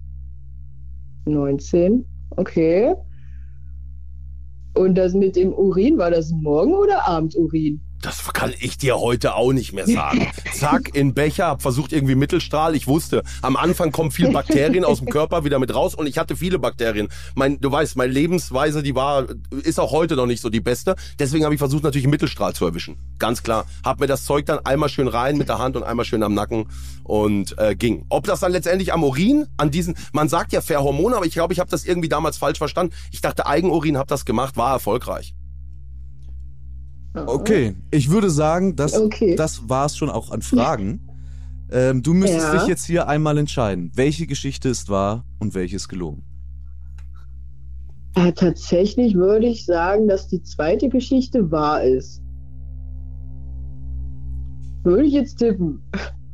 [1.26, 2.06] 19.
[2.32, 2.94] Okay.
[4.76, 7.82] Und das mit dem Urin, war das Morgen- oder Abendurin?
[8.02, 10.32] Das kann ich dir heute auch nicht mehr sagen.
[10.54, 12.76] Zack, in Becher, hab versucht irgendwie Mittelstrahl.
[12.76, 16.18] Ich wusste, am Anfang kommen viel Bakterien aus dem Körper wieder mit raus und ich
[16.18, 17.10] hatte viele Bakterien.
[17.36, 19.28] Mein, du weißt, meine Lebensweise, die war,
[19.64, 20.96] ist auch heute noch nicht so die beste.
[21.20, 22.98] Deswegen habe ich versucht, natürlich Mittelstrahl zu erwischen.
[23.20, 23.66] Ganz klar.
[23.86, 26.34] Hab mir das Zeug dann einmal schön rein mit der Hand und einmal schön am
[26.34, 26.70] Nacken
[27.04, 28.06] und äh, ging.
[28.10, 31.54] Ob das dann letztendlich am Urin, an diesen, man sagt ja Verhormone, aber ich glaube,
[31.54, 32.96] ich habe das irgendwie damals falsch verstanden.
[33.12, 35.36] Ich dachte, Eigenurin, hab das gemacht, war erfolgreich.
[37.14, 39.36] Okay, ich würde sagen, das, Okay.
[39.36, 41.02] das war es schon auch an Fragen.
[41.70, 42.60] Ähm, du müsstest Ja.
[42.60, 46.24] dich jetzt hier einmal entscheiden, welche Geschichte ist wahr und welche ist gelogen.
[48.16, 52.22] Äh, tatsächlich würde ich sagen, dass die zweite Geschichte wahr ist.
[54.84, 55.82] Würde ich jetzt tippen.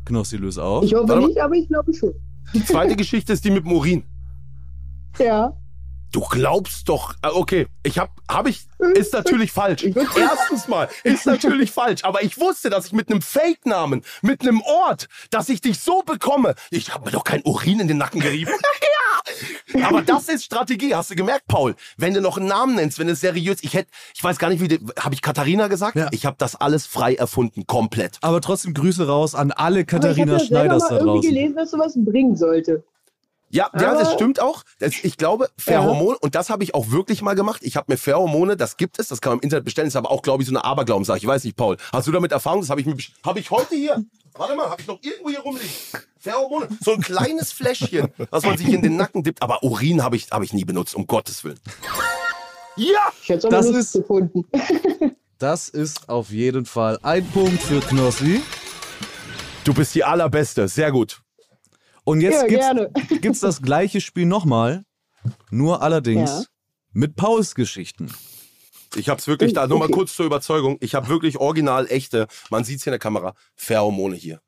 [0.05, 0.83] Knossi, löse auf.
[0.85, 1.27] Ich hoffe Warte mal.
[1.27, 2.13] nicht, aber ich glaube schon.
[2.53, 4.03] Die zweite Geschichte ist die mit dem Urin.
[5.19, 5.55] Ja.
[6.11, 9.83] Du glaubst doch, äh, okay, ich hab, hab ich, ist natürlich falsch.
[9.83, 14.41] Ich Erstens mal, ist natürlich falsch, aber ich wusste, dass ich mit einem Fake-Namen, mit
[14.41, 16.55] einem Ort, dass ich dich so bekomme.
[16.71, 18.51] Ich habe mir doch kein Urin in den Nacken gerieben.
[19.73, 19.87] ja.
[19.87, 21.75] Aber das ist Strategie, hast du gemerkt, Paul?
[21.97, 24.61] Wenn du noch einen Namen nennst, wenn es seriös, ich hätte, ich weiß gar nicht,
[24.61, 25.97] wie, habe ich Katharina gesagt?
[25.97, 26.07] Ja.
[26.11, 28.17] Ich habe das alles frei erfunden, komplett.
[28.21, 31.27] Aber trotzdem Grüße raus an alle Katharina ich habe ja Schneiders selber da mal irgendwie
[31.27, 31.35] draußen.
[31.35, 32.83] gelesen, dass sowas bringen sollte.
[33.57, 34.63] Ja, ja, das stimmt auch.
[34.79, 37.61] Das, ich glaube, Pheromone, und das habe ich auch wirklich mal gemacht.
[37.63, 40.11] Ich habe mir Pheromone, das gibt es, das kann man im Internet bestellen, ist aber
[40.11, 41.17] auch, glaube ich, so eine Aberglaubenssache.
[41.17, 41.77] Ich weiß nicht, Paul.
[41.91, 42.61] Hast du damit Erfahrung?
[42.61, 42.95] Das habe ich mir,
[43.25, 44.03] habe ich heute hier.
[44.33, 45.69] Warte mal, habe ich noch irgendwo hier rumliegen.
[46.19, 49.41] Pheromone, so ein kleines Fläschchen, was man sich in den Nacken dippt.
[49.41, 51.59] Aber Urin habe ich, habe ich nie benutzt, um Gottes Willen.
[52.75, 53.11] Ja!
[53.23, 54.45] Ich hätte es Das ist- gefunden.
[55.39, 58.41] Das ist auf jeden Fall ein Punkt für Knossi.
[59.65, 61.21] Du bist die Allerbeste, sehr gut.
[62.07, 64.85] Und jetzt Ja, gibt's, gibt's das gleiche Spiel nochmal,
[65.51, 66.43] nur allerdings Ja.
[66.93, 68.09] mit Pauls Geschichten.
[68.95, 69.93] Ich habe es wirklich da, nur mal okay.
[69.93, 70.77] kurz zur Überzeugung.
[70.79, 74.39] Ich habe wirklich original echte, man sieht's hier in der Kamera, Pheromone hier.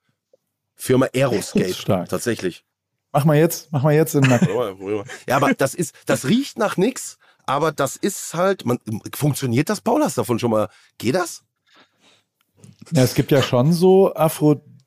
[0.77, 1.73] Firma Aeroscape.
[1.73, 2.07] Stark.
[2.07, 2.63] Tatsächlich.
[3.11, 4.47] Mach mal jetzt, mach mal jetzt den Nacken.
[5.27, 8.79] Ja, aber das ist, das riecht nach nix, aber das ist halt, man,
[9.13, 10.01] funktioniert das, Paul?
[10.01, 11.43] Hast du davon schon mal, geht das?
[12.93, 14.13] Ja, es gibt ja schon so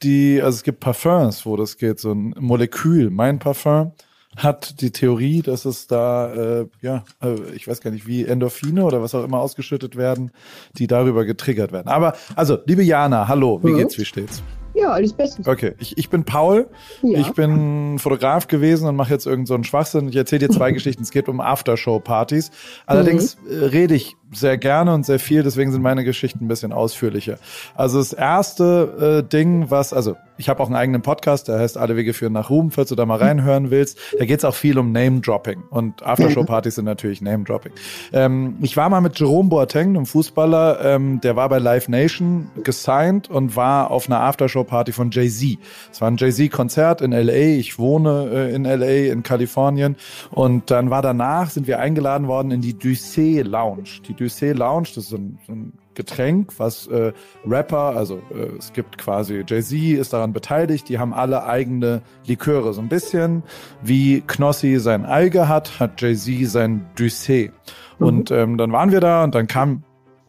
[0.02, 3.10] Aphrodie, also es gibt Parfums, wo das geht, so ein Molekül.
[3.10, 3.92] Mein Parfum
[4.36, 6.32] hat die Theorie, dass es da,
[6.62, 10.30] äh, ja, äh, ich weiß gar nicht, wie Endorphine oder was auch immer ausgeschüttet werden,
[10.78, 11.88] die darüber getriggert werden.
[11.88, 13.76] Aber, also, liebe Jana, hallo, wie Mhm.
[13.78, 14.42] geht's, wie steht's?
[14.74, 15.42] Ja, alles Beste.
[15.48, 16.66] Okay, ich, ich bin Paul.
[17.02, 17.20] Ja.
[17.20, 20.08] Ich bin Fotograf gewesen und mache jetzt irgendeinen so einen Schwachsinn.
[20.08, 21.02] Ich erzähle dir zwei Geschichten.
[21.02, 22.50] Es geht um Aftershow-Partys.
[22.86, 26.72] Allerdings äh, rede ich sehr gerne und sehr viel, deswegen sind meine Geschichten ein bisschen
[26.72, 27.38] ausführlicher.
[27.74, 31.76] Also das erste äh, Ding, was, also ich habe auch einen eigenen Podcast, der heißt
[31.76, 33.98] Alle Wege führen nach Ruhm, falls du da mal reinhören willst.
[34.18, 37.72] Da geht es auch viel um Name-Dropping und Aftershow-Partys sind natürlich Name-Dropping.
[38.12, 42.50] Ähm, ich war mal mit Jerome Boateng, einem Fußballer, ähm, der war bei Live Nation
[42.64, 45.58] gesigned und war auf einer Aftershow-Party von Jay-Z.
[45.92, 49.96] Es war ein Jay-Z-Konzert in L.A., ich wohne äh, in L.A., in Kalifornien
[50.30, 54.00] und dann war danach, sind wir eingeladen worden in die Ducé Lounge.
[54.08, 57.12] Die Ducé Lounge, das ist ein, ein Getränk, was äh,
[57.46, 62.72] Rapper, also äh, es gibt quasi Jay-Z ist daran beteiligt, die haben alle eigene Liköre.
[62.72, 63.42] So ein bisschen
[63.82, 67.50] wie Knossi sein Alge hat, hat Jay-Z sein Ducé.
[67.98, 69.84] Und ähm, dann waren wir da und dann kam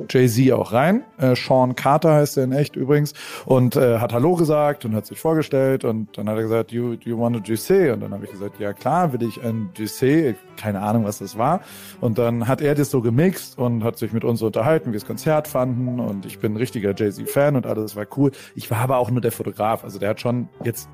[0.09, 1.03] Jay-Z auch rein.
[1.17, 3.13] Äh, Sean Carter heißt er in echt übrigens.
[3.45, 5.83] Und äh, hat Hallo gesagt und hat sich vorgestellt.
[5.85, 7.91] Und dann hat er gesagt, you, you want a Juicy?
[7.91, 10.35] Und dann habe ich gesagt, ja klar, will ich ein Juicy.
[10.57, 11.61] Keine Ahnung, was das war.
[12.01, 14.99] Und dann hat er das so gemixt und hat sich mit uns unterhalten, wie wir
[14.99, 15.99] das Konzert fanden.
[15.99, 18.31] Und ich bin ein richtiger Jay-Z-Fan und alles war cool.
[18.55, 19.83] Ich war aber auch nur der Fotograf.
[19.83, 20.89] Also der hat schon jetzt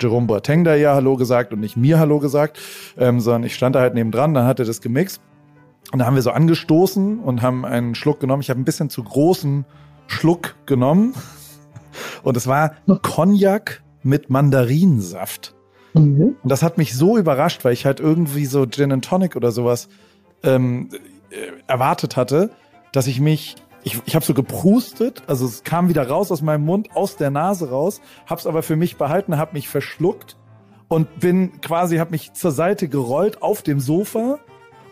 [0.00, 2.58] Jerome Boateng da ja Hallo gesagt und nicht mir Hallo gesagt,
[2.98, 5.20] ähm, sondern ich stand da halt nebendran, dann hat er das gemixt
[5.92, 8.42] und da haben wir so angestoßen und haben einen Schluck genommen.
[8.42, 9.64] Ich habe ein bisschen zu großen
[10.06, 11.14] Schluck genommen
[12.22, 12.72] und es war
[13.02, 15.54] Cognac mit Mandarinsaft.
[15.94, 16.36] Mhm.
[16.42, 19.50] Und das hat mich so überrascht, weil ich halt irgendwie so Gin and Tonic oder
[19.50, 19.88] sowas
[20.42, 20.90] ähm,
[21.30, 21.36] äh,
[21.66, 22.50] erwartet hatte,
[22.92, 26.64] dass ich mich, ich, ich habe so geprustet, also es kam wieder raus aus meinem
[26.64, 30.36] Mund, aus der Nase raus, hab's aber für mich behalten, hab mich verschluckt
[30.88, 34.38] und bin quasi, hab mich zur Seite gerollt auf dem Sofa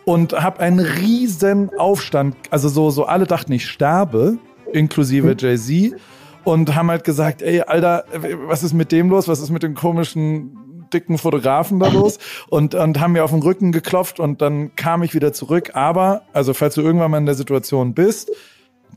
[0.07, 4.37] und hab einen riesen Aufstand, also so, so alle dachten, ich sterbe,
[4.71, 5.99] inklusive Jay-Z
[6.45, 8.05] und haben halt gesagt, ey, Alter,
[8.47, 9.27] was ist mit dem los?
[9.27, 12.19] Was ist mit dem komischen dicken Fotografen da los?
[12.47, 15.71] Und, und haben mir auf den Rücken geklopft und dann kam ich wieder zurück.
[15.73, 18.31] Aber, also falls du irgendwann mal in der Situation bist,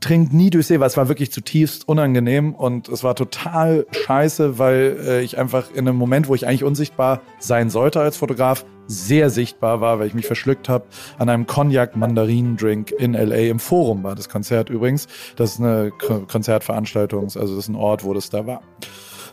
[0.01, 4.97] trink nie Doucet, weil es war wirklich zutiefst unangenehm und es war total scheiße, weil
[4.99, 9.29] äh, ich einfach in einem Moment, wo ich eigentlich unsichtbar sein sollte als Fotograf, sehr
[9.29, 10.85] sichtbar war, weil ich mich verschluckt habe
[11.17, 13.49] an einem Cognac-Mandarinen-Drink in L.A.
[13.49, 15.07] im Forum war das Konzert übrigens.
[15.37, 18.61] Das ist eine Ko Konzertveranstaltung, also das ist ein Ort, wo das da war.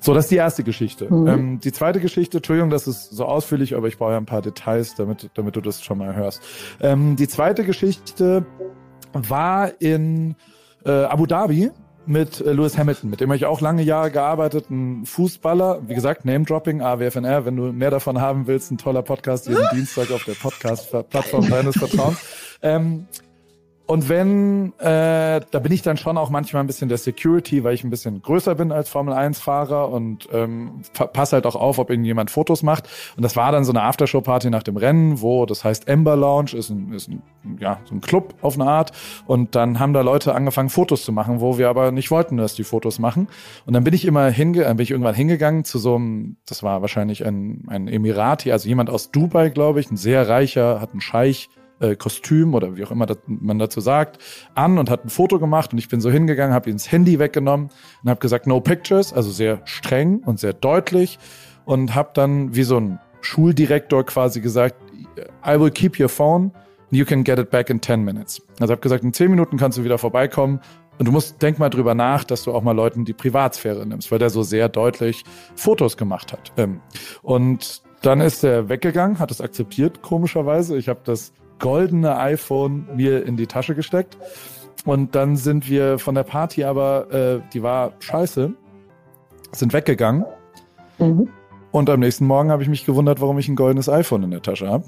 [0.01, 1.13] So, das ist die erste Geschichte.
[1.13, 1.27] Mhm.
[1.27, 4.43] Ähm, die zweite Geschichte, Entschuldigung, das ist so ausführlich, aber ich brauche ja ein paar
[4.43, 6.41] Details, damit, damit du das schon mal hörst.
[6.81, 8.47] Ähm, die zweite Geschichte
[9.13, 10.37] war in
[10.89, 11.71] äh, Abu Dhabi
[12.07, 15.95] mit äh, Lewis Hamilton, mit dem habe ich auch lange Jahre gearbeitet, ein Fußballer, wie
[15.95, 20.25] gesagt, Name-Dropping, AWFNR, wenn du mehr davon haben willst, ein toller Podcast jeden Dienstag auf
[20.25, 22.19] der Podcast-Plattform deines Vertrauens.
[22.63, 23.07] Ähm,
[23.89, 27.73] und wenn, äh, da bin ich dann schon auch manchmal ein bisschen der Security, weil
[27.75, 31.89] ich ein bisschen größer bin als Formel-1-Fahrer und ähm, pa- pass halt auch auf, ob
[31.89, 32.87] irgendjemand Fotos macht.
[33.17, 36.53] Und das war dann so eine Aftershow-Party nach dem Rennen, wo das heißt Ember Lounge,
[36.55, 37.23] ist ein, ist ein,
[37.59, 38.93] ja, so ein Club auf eine Art.
[39.27, 42.55] Und dann haben da Leute angefangen, Fotos zu machen, wo wir aber nicht wollten, dass
[42.55, 43.27] die Fotos machen.
[43.65, 46.83] Und dann bin ich immer hinge, bin ich irgendwann hingegangen zu so einem, das war
[46.83, 51.01] wahrscheinlich ein, ein Emirati, also jemand aus Dubai, glaube ich, ein sehr reicher, hat einen
[51.01, 51.49] Scheich
[51.81, 54.19] äh, Kostüm oder wie auch immer das, man dazu sagt,
[54.55, 57.19] an und hat ein Foto gemacht und ich bin so hingegangen, habe ihm das Handy
[57.19, 57.71] weggenommen
[58.03, 61.19] und habe gesagt, no pictures, also sehr streng und sehr deutlich
[61.65, 64.77] und habe dann wie so ein Schuldirektor quasi gesagt,
[65.47, 66.53] I will keep your phone,
[66.91, 68.43] you can get it back in 10 minutes.
[68.61, 70.61] Also habe gesagt, in 10 Minuten kannst du wieder vorbeikommen
[70.99, 74.11] und du musst, denk mal drüber nach, dass du auch mal Leuten die Privatsphäre nimmst,
[74.11, 75.25] weil der so sehr deutlich
[75.55, 76.53] Fotos gemacht hat.
[76.57, 76.81] Ähm,
[77.23, 80.77] und dann ist er weggegangen, hat es akzeptiert, komischerweise.
[80.77, 84.17] Ich habe das goldene iPhone mir in die Tasche gesteckt.
[84.85, 88.53] Und dann sind wir von der Party, aber äh, die war scheiße,
[89.53, 90.25] sind weggegangen.
[90.99, 91.29] Mhm.
[91.71, 94.43] Und am nächsten Morgen habe ich mich gewundert, warum ich ein goldenes iPhone in der
[94.43, 94.85] Tasche habe.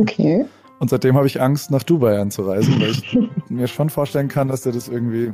[0.00, 0.44] Okay.
[0.78, 4.62] Und seitdem habe ich Angst, nach Dubai anzureisen, weil ich mir schon vorstellen kann, dass
[4.62, 5.32] der das irgendwie.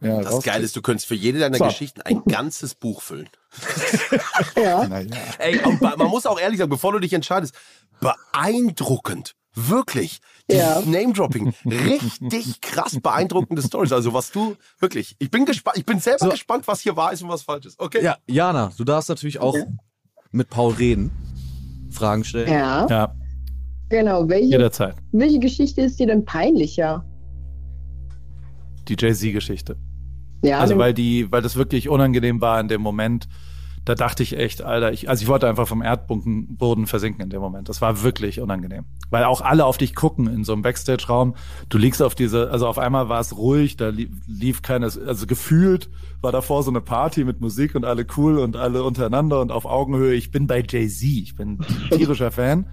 [0.00, 1.64] Ja, Das Geile ist, du könntest für jede deiner So.
[1.64, 3.28] Geschichten ein ganzes Buch füllen.
[4.56, 4.84] Ja.
[4.88, 5.16] Naja.
[5.38, 7.54] Ey, man muss auch ehrlich sagen, bevor du dich entscheidest,
[8.00, 9.34] beeindruckend.
[9.66, 10.20] Wirklich.
[10.50, 10.80] Ja.
[10.80, 11.52] Name-Dropping.
[11.66, 13.92] Richtig krass beeindruckende Stories.
[13.92, 15.16] Also was du, wirklich.
[15.18, 16.30] Ich bin gespannt, ich bin selber So.
[16.30, 17.78] gespannt, was hier wahr ist und was falsch ist.
[17.80, 18.02] Okay.
[18.02, 19.56] Ja, Jana, du darfst natürlich auch
[20.30, 21.10] mit Paul reden,
[21.90, 22.52] Fragen stellen.
[22.52, 23.14] Ja, Ja,
[23.88, 24.28] genau.
[24.28, 24.94] Welche, jederzeit.
[25.12, 27.04] welche Geschichte ist dir denn peinlicher?
[28.88, 29.76] Die Jay-Z-Geschichte.
[30.42, 33.28] Ja, Also weil die, weil das wirklich unangenehm war in dem Moment.
[33.88, 37.30] Da dachte ich echt, Alter, ich, also ich wollte einfach vom Erdboden Boden versinken in
[37.30, 37.70] dem Moment.
[37.70, 38.84] Das war wirklich unangenehm.
[39.08, 41.34] Weil auch alle auf dich gucken in so einem Backstage-Raum.
[41.70, 45.26] Du liegst auf diese, also auf einmal war es ruhig, da lief, lief keines, also
[45.26, 45.88] gefühlt
[46.20, 49.64] war davor so eine Party mit Musik und alle cool und alle untereinander und auf
[49.64, 50.12] Augenhöhe.
[50.12, 51.58] Ich bin bei Jay-Z, ich bin
[51.90, 52.66] tierischer Fan.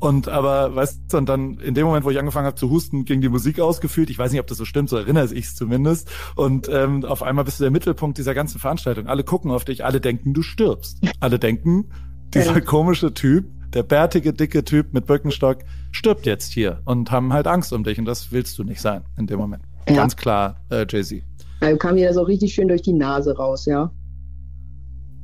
[0.00, 3.04] Und aber, weißt du, und dann in dem Moment, wo ich angefangen habe zu husten,
[3.04, 4.10] ging die Musik ausgefühlt.
[4.10, 6.10] Ich weiß nicht, ob das so stimmt, so erinnere ich es zumindest.
[6.36, 9.08] Und ähm, auf einmal bist du der Mittelpunkt dieser ganzen Veranstaltung.
[9.08, 11.00] Alle gucken auf dich, alle denken, du stirbst.
[11.20, 11.90] Alle denken,
[12.32, 15.58] dieser komische Typ, der bärtige, dicke Typ mit Birkenstock,
[15.90, 17.98] stirbt jetzt hier und haben halt Angst um dich.
[17.98, 19.64] Und das willst du nicht sein in dem Moment.
[19.88, 19.96] Ja.
[19.96, 21.22] Ganz klar, äh, Jay-Z.
[21.60, 23.90] Also kam dir das auch richtig schön durch die Nase raus, ja?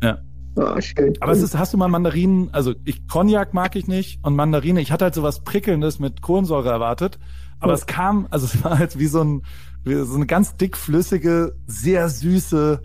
[0.03, 0.19] Ja.
[0.57, 1.15] Oh, schön.
[1.21, 4.81] Aber es ist, hast du mal Mandarinen, also ich, Cognac mag ich nicht und Mandarine,
[4.81, 7.19] ich hatte halt sowas Prickelndes mit Kohlensäure erwartet,
[7.61, 7.79] aber Ja.
[7.79, 9.43] es kam, also es war halt wie so ein,
[9.85, 12.81] wie so eine ganz dickflüssige, sehr süße,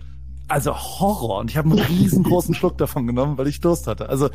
[0.47, 4.09] also Horror und ich habe einen riesengroßen Schluck davon genommen, weil ich Durst hatte.
[4.09, 4.29] Also,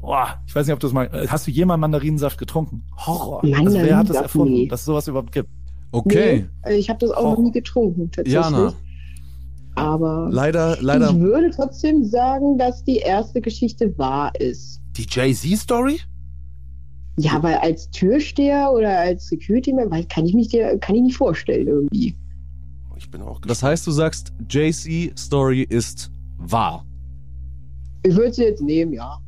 [0.00, 2.84] boah, ich weiß nicht, ob du das mal, hast du jemals Mandarinensaft getrunken?
[2.96, 3.42] Horror.
[3.42, 4.68] Also wer hat das erfunden, nee.
[4.68, 5.48] dass es sowas überhaupt gibt?
[5.90, 7.42] Okay, Nee, ich habe das auch noch Oh.
[7.42, 8.34] nie getrunken, tatsächlich.
[8.34, 8.72] Jana,
[9.76, 11.10] Aber leider, leider.
[11.10, 14.80] ich würde trotzdem sagen, dass die erste Geschichte wahr ist.
[14.96, 16.00] Die Jay-Z-Story?
[17.18, 21.66] Ja, weil als Türsteher oder als Security-Man kann ich mich dir kann ich nicht vorstellen
[21.66, 22.16] irgendwie.
[22.96, 23.50] Ich bin auch gespannt.
[23.50, 26.84] Das heißt, du sagst, JC Story ist wahr.
[28.02, 29.18] Ich würde sie jetzt nehmen, ja.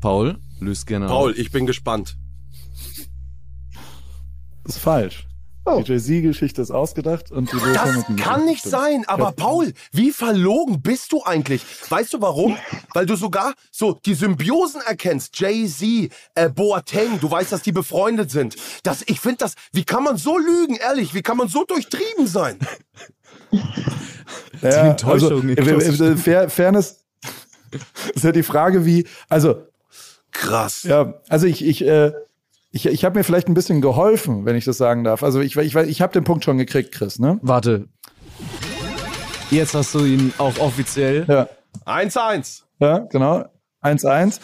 [0.00, 1.12] Paul, löst gerne auf.
[1.12, 2.16] Paul, ich bin gespannt.
[4.64, 5.26] Das ist falsch.
[5.64, 5.80] Oh.
[5.80, 8.72] Die Jay-Z-Geschichte ist ausgedacht und die Lewis Das Hamilton kann nicht stimmt.
[8.72, 9.30] sein, aber Ja.
[9.30, 11.62] Paul, wie verlogen bist du eigentlich?
[11.88, 12.56] Weißt du warum?
[12.94, 15.38] Weil du sogar so die Symbiosen erkennst.
[15.38, 18.56] Jay-Z, äh, Boateng, du weißt, dass die befreundet sind.
[18.82, 21.14] Das, ich finde das, wie kann man so lügen, ehrlich?
[21.14, 22.58] Wie kann man so durchtrieben sein?
[24.62, 27.04] Ja, Enttäuschung Also, klassischen- äh, Fair, Fairness
[28.14, 29.62] ist ja die Frage, wie, also,
[30.32, 30.82] Krass.
[30.84, 32.12] ja, also ich, ich, äh,
[32.72, 35.22] ich, ich habe mir vielleicht ein bisschen geholfen, wenn ich das sagen darf.
[35.22, 37.38] Also ich, ich, ich habe den Punkt schon gekriegt, Chris, ne?
[37.42, 37.88] Warte.
[39.50, 41.26] Jetzt hast du ihn auch offiziell.
[41.28, 41.48] Ja,
[41.84, 42.62] 1-1.
[42.80, 43.44] ja genau.
[43.82, 44.40] 1-1.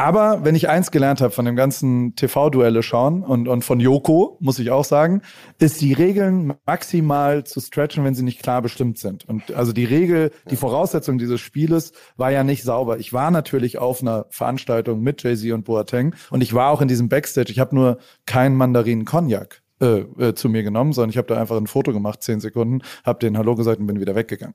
[0.00, 4.38] Aber wenn ich eins gelernt habe von dem ganzen TV-Duelle schauen und, und von Joko,
[4.40, 5.20] muss ich auch sagen,
[5.58, 9.28] ist die Regeln maximal zu stretchen, wenn sie nicht klar bestimmt sind.
[9.28, 12.98] Und also die Regel, die Voraussetzung dieses Spieles war ja nicht sauber.
[12.98, 16.88] Ich war natürlich auf einer Veranstaltung mit Jay-Z und Boateng und ich war auch in
[16.88, 17.52] diesem Backstage.
[17.52, 21.40] Ich habe nur keinen Mandarinen Cognac äh, äh, zu mir genommen, sondern ich habe da
[21.40, 24.54] einfach ein Foto gemacht, zehn Sekunden, habe den Hallo gesagt und bin wieder weggegangen.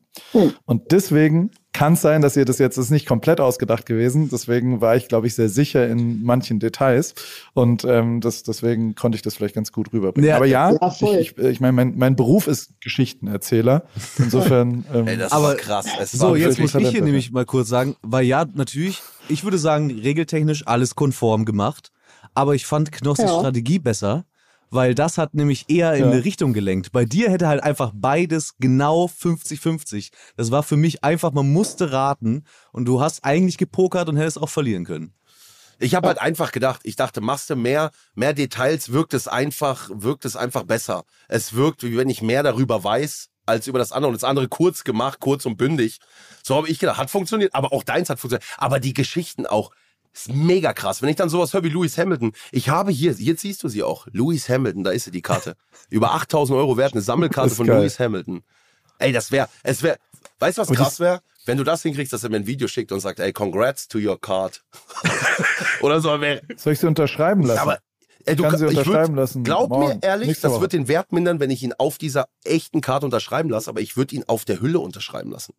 [0.65, 4.29] Und deswegen kann es sein, dass ihr das jetzt das ist nicht komplett ausgedacht gewesen.
[4.31, 7.15] Deswegen war ich, glaube ich, sehr sicher in manchen Details
[7.53, 10.29] und ähm, das, deswegen konnte ich das vielleicht ganz gut rüberbringen.
[10.29, 13.83] Ja, Aber ja, ja, ich, ich, ich meine, mein, mein Beruf ist Geschichtenerzähler.
[14.17, 14.85] Insofern.
[14.93, 15.85] Ähm, Ey, das Aber- war krass.
[15.99, 19.57] Es So, jetzt muss ich hier nämlich mal kurz sagen, weil ja, natürlich, ich würde
[19.57, 21.91] sagen, regeltechnisch alles konform gemacht,
[22.33, 23.39] aber ich fand Knossis Ja.
[23.39, 24.25] Strategie besser,
[24.69, 26.11] weil das hat nämlich eher in Ja.
[26.11, 26.91] eine Richtung gelenkt.
[26.91, 30.11] Bei dir hätte halt einfach beides genau 50-50.
[30.37, 34.41] Das war für mich einfach, man musste raten und du hast eigentlich gepokert und hättest
[34.41, 35.13] auch verlieren können.
[35.77, 39.89] Ich habe halt einfach gedacht, ich dachte, machst du mehr, mehr Details, wirkt es einfach,
[39.93, 41.03] wirkt es einfach besser.
[41.27, 44.07] Es wirkt, wie wenn ich mehr darüber weiß, als über das andere.
[44.09, 45.99] Und das andere kurz gemacht, kurz und bündig.
[46.43, 48.49] So habe ich gedacht, hat funktioniert, aber auch deins hat funktioniert.
[48.57, 49.71] Aber die Geschichten auch,
[50.15, 51.01] ist mega krass.
[51.01, 53.83] Wenn ich dann sowas höre wie Lewis Hamilton, ich habe hier, jetzt siehst du sie
[53.83, 55.55] auch, Lewis Hamilton, da ist sie, die Karte.
[55.89, 57.79] Über 8000 Euro wert, eine Sammelkarte von geil.
[57.79, 58.43] Lewis Hamilton.
[58.97, 59.97] Ey, das wäre, es wäre,
[60.39, 61.21] weißt du, was krass wäre?
[61.45, 63.99] Wenn du das hinkriegst, dass er mir ein Video schickt und sagt, ey, congrats to
[63.99, 64.63] your card.
[65.81, 67.59] Oder so, wäre, soll ich sie unterschreiben lassen?
[67.59, 67.79] aber
[68.25, 70.73] ey, du kann kann, sie unterschreiben würd, lassen Glaub mir morgen, ehrlich, nächste das wird
[70.73, 74.15] den Wert mindern, wenn ich ihn auf dieser echten Karte unterschreiben lasse, aber ich würde
[74.15, 75.53] ihn auf der Hülle unterschreiben lassen.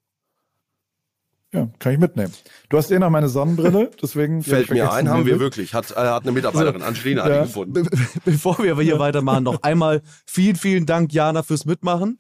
[1.57, 2.33] Ja, kann ich mitnehmen.
[2.69, 5.75] Du hast eh noch meine Sonnenbrille, deswegen Fällt mir ein, haben wir wirklich.
[5.75, 7.43] Hat, äh, hat eine Mitarbeiterin, Angelina, Ja.
[7.43, 7.73] gefunden.
[7.73, 7.83] Be
[8.25, 12.19] bevor wir aber hier weitermachen, noch einmal vielen, vielen Dank, Jana, fürs Mitmachen.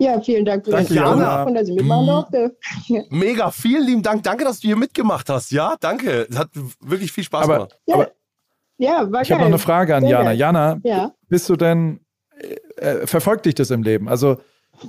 [0.00, 1.42] Ja, vielen Dank für Danke, Jana.
[1.42, 2.56] und dass ich mitmachen durfte.
[3.10, 4.22] Mega, vielen lieben Dank.
[4.22, 5.50] Danke, dass du hier mitgemacht hast.
[5.50, 6.28] Ja, danke.
[6.30, 6.50] Es hat
[6.80, 7.78] wirklich viel Spaß Aber, gemacht.
[7.86, 8.10] Ja, aber
[8.78, 10.32] ja war ich habe noch eine Frage an Sehr Jana.
[10.32, 11.12] Jana, Ja.
[11.28, 11.98] bist du denn,
[12.76, 14.08] äh, verfolgt dich das im Leben?
[14.08, 14.38] Also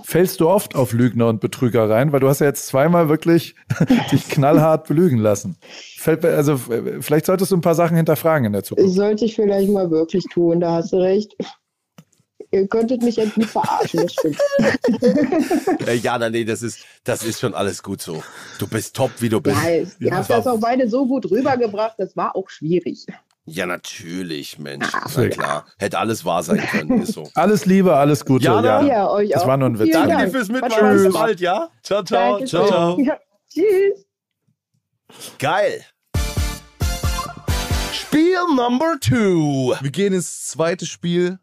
[0.04, 2.12] fällst du oft auf Lügner und Betrüger rein?
[2.12, 3.56] Weil du hast ja jetzt zweimal wirklich
[4.12, 5.58] dich knallhart belügen lassen.
[5.98, 6.58] Fällt, mir- also
[7.00, 8.94] vielleicht solltest du ein paar Sachen hinterfragen in der Zukunft.
[8.96, 11.36] Sollte ich vielleicht mal wirklich tun, da hast du recht.
[12.52, 14.40] Ihr könntet mich jetzt nicht verarschen, das stimmt.
[15.88, 18.22] Äh, ja, nein, nee, das ist, das ist schon alles gut so.
[18.60, 19.58] Du bist top, wie du bist.
[19.64, 23.06] Ja, ihr Ja, habt das auch beide so gut rübergebracht, das war auch schwierig.
[23.52, 24.88] Ja, natürlich, Mensch.
[25.16, 25.66] Na klar.
[25.78, 27.28] Hätte alles wahr sein können, ist so.
[27.36, 28.46] Alles Liebe, alles Gute.
[28.46, 28.82] Jana?
[28.82, 29.48] Ja, Ja, euch Das auch.
[29.48, 29.92] war nur ein Witz.
[29.92, 31.04] Danke dir fürs Mitmachen.
[31.04, 31.70] Bis bald, ja?
[31.84, 32.46] Ciao, ciao.
[32.46, 33.00] Ciao, ciao.
[33.00, 33.18] Ja.
[33.52, 34.06] Tschüss.
[35.40, 35.84] Geil.
[37.94, 39.74] Spiel Number Two.
[39.82, 41.40] Wir gehen ins zweite Spiel.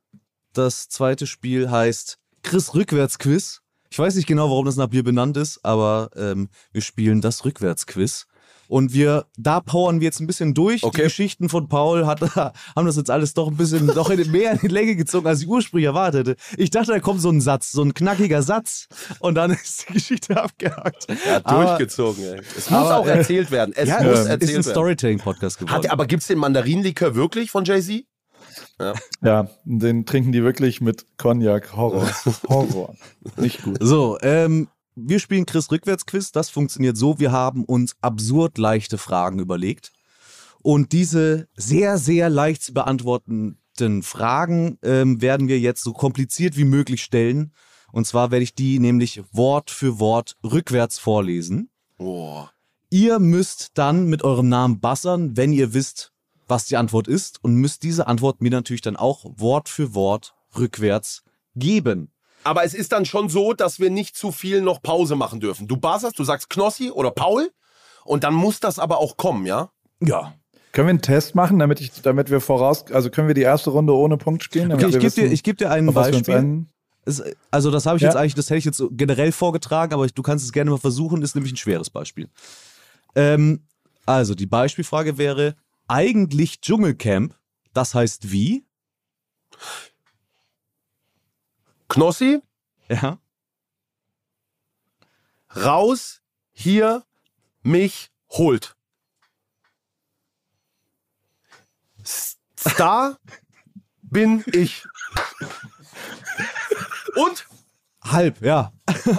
[0.53, 3.63] Das zweite Spiel heißt Chris Rückwärtsquiz.
[3.91, 7.45] Ich weiß nicht genau, warum das nach mir benannt ist, aber ähm, wir spielen das
[7.45, 8.27] Rückwärtsquiz.
[8.69, 10.83] Und wir, da powern wir jetzt ein bisschen durch.
[10.83, 10.97] Okay.
[10.97, 14.53] Die Geschichten von Paul hat, haben das jetzt alles doch ein bisschen noch in, mehr
[14.53, 16.41] in die Länge gezogen, als ich ursprünglich erwartet hätte.
[16.57, 18.89] Ich dachte, da kommt so ein Satz, so ein knackiger Satz
[19.21, 21.07] und dann ist die Geschichte abgehakt.
[21.27, 22.41] Er hat Aber- durchgezogen, ey.
[22.57, 23.73] Es muss aber, auch äh, erzählt werden.
[23.77, 24.63] Es Ja, muss es ist ein erzählt werden.
[24.65, 25.75] Storytelling-Podcast geworden.
[25.75, 28.05] Hat er, aber gibt's den Mandarinlikör wirklich von Jay-Z?
[29.23, 31.75] ja, den trinken die wirklich mit Cognac.
[31.77, 32.09] Horror.
[32.49, 32.95] Horror.
[33.37, 33.79] Nicht gut.
[33.81, 36.33] So, ähm, wir spielen Chris Rückwärtsquiz.
[36.33, 39.93] Das funktioniert so, wir haben uns absurd leichte Fragen überlegt.
[40.63, 46.65] Und diese sehr, sehr leicht zu beantwortenden Fragen ähm, werden wir jetzt so kompliziert wie
[46.65, 47.53] möglich stellen.
[47.93, 51.71] Und zwar werde ich die nämlich Wort für Wort rückwärts vorlesen.
[51.99, 52.51] Boah.
[52.91, 56.13] Ihr müsst dann mit eurem Namen bassern, wenn ihr wisst,
[56.49, 57.43] was die Antwort ist.
[57.45, 61.23] Und müsst diese Antwort mir natürlich dann auch Wort für Wort rückwärts
[61.55, 62.11] geben.
[62.47, 65.67] Aber es ist dann schon so, dass wir nicht zu viel noch Pause machen dürfen.
[65.67, 67.51] Du buzzerst, du sagst Knossi oder Paul
[68.05, 69.71] und dann muss das aber auch kommen, ja?
[70.01, 70.35] Ja,
[70.73, 73.71] Können wir einen Test machen, damit ich, damit wir voraus, also können wir die erste
[73.71, 74.71] Runde ohne Punkt spielen?
[74.73, 76.67] Okay, ich gebe dir, ich geb dir ein Beispiel.
[77.05, 78.09] Es, also das habe ich Ja.
[78.09, 80.71] jetzt eigentlich, das hätte ich jetzt so generell vorgetragen, aber ich, du kannst es gerne
[80.71, 82.29] mal versuchen, ist nämlich ein schweres Beispiel.
[83.15, 83.67] Ähm,
[84.05, 85.57] also die Beispielfrage wäre,
[85.89, 87.35] eigentlich Dschungelcamp,
[87.73, 88.65] das heißt wie?
[91.89, 92.41] Knossi,
[92.89, 93.19] Ja.
[95.55, 96.21] raus,
[96.53, 97.05] hier,
[97.63, 98.77] mich, holt.
[102.59, 103.19] Star
[104.03, 104.85] bin ich.
[107.17, 107.47] Und?
[108.03, 108.73] Halb, ja.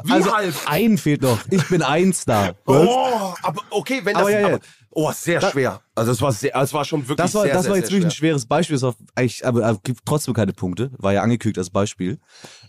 [0.04, 0.56] Wie also halb?
[0.66, 1.40] ein fehlt noch.
[1.50, 2.56] Ich bin ein Star.
[2.66, 4.22] Oh, aber okay, wenn das.
[4.22, 4.48] Aber ja, ja.
[4.48, 4.60] Aber,
[5.00, 5.82] oh, sehr schwer.
[5.96, 7.88] Also es war sehr, es war schon wirklich Das war, sehr, das sehr, war jetzt
[7.90, 8.30] sehr wirklich ein schwer.
[8.32, 10.92] schweres Beispiel, ist auch eigentlich, aber, aber gibt trotzdem keine Punkte.
[10.98, 12.20] War ja angekündigt als Beispiel.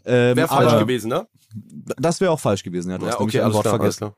[0.05, 1.27] Ähm, Wäre falsch aber gewesen, ne?
[1.97, 2.99] Das wäre auch falsch gewesen, ja.
[2.99, 4.11] Du Ja, hast nämlich okay, ein alles Wort klar, vergessen.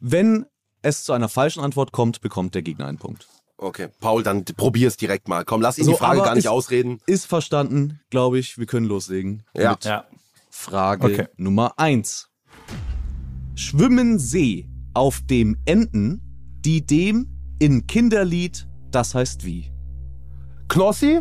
[0.00, 0.46] Wenn
[0.82, 3.26] es zu einer falschen Antwort kommt, bekommt der Gegner einen Punkt.
[3.56, 5.44] Okay, Paul, dann probier's direkt mal.
[5.44, 7.00] Komm, lass ihn So, die Frage gar nicht ist- ausreden.
[7.06, 8.58] Ist verstanden, glaube ich.
[8.58, 9.44] Wir können loslegen.
[9.56, 9.70] Ja.
[9.72, 10.04] Mit Ja.
[10.50, 11.28] Frage Okay.
[11.36, 12.28] Nummer eins.
[13.54, 16.20] Schwimmen See auf dem Enden,
[16.64, 19.70] die dem in Kinderlied, das heißt wie?
[20.68, 21.20] Knossi,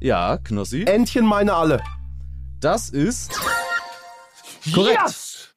[0.00, 0.84] Ja, Knossi.
[0.84, 1.82] Entchen meine alle.
[2.60, 3.32] Das ist
[4.72, 4.98] korrekt.
[5.04, 5.54] Yes!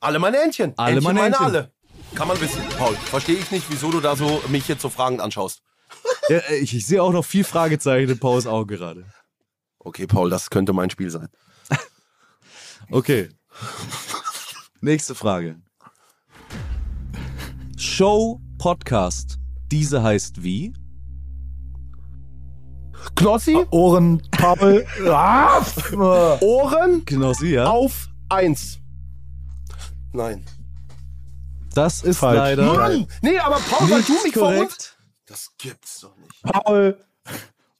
[0.00, 0.72] Alle meine Entchen.
[0.76, 1.44] Alle Entchen meine Entchen.
[1.44, 1.72] alle.
[2.14, 2.62] Kann man wissen.
[2.78, 5.62] Paul, verstehe ich nicht, wieso du da so mich jetzt so fragend anschaust.
[6.28, 9.04] Ja, ich, ich sehe auch noch viel Fragezeichen in Pauls Augen gerade.
[9.78, 11.28] Okay, Paul, das könnte mein Spiel sein.
[12.90, 13.28] Okay.
[14.80, 15.60] Nächste Frage.
[17.86, 19.38] Show Podcast.
[19.70, 20.74] Diese heißt wie?
[23.14, 24.84] Knossi, Ohren, Paul.
[25.06, 25.62] ah,
[26.40, 27.66] Ohren Knossi, ja.
[27.68, 28.80] auf eins.
[30.12, 30.44] Nein.
[31.74, 32.36] Das ist Falsch.
[32.38, 33.06] leider Mann!
[33.22, 34.98] Nee, aber Paul, weil nicht du mich korrekt.
[35.26, 36.42] Das gibt's doch nicht.
[36.42, 36.98] Paul.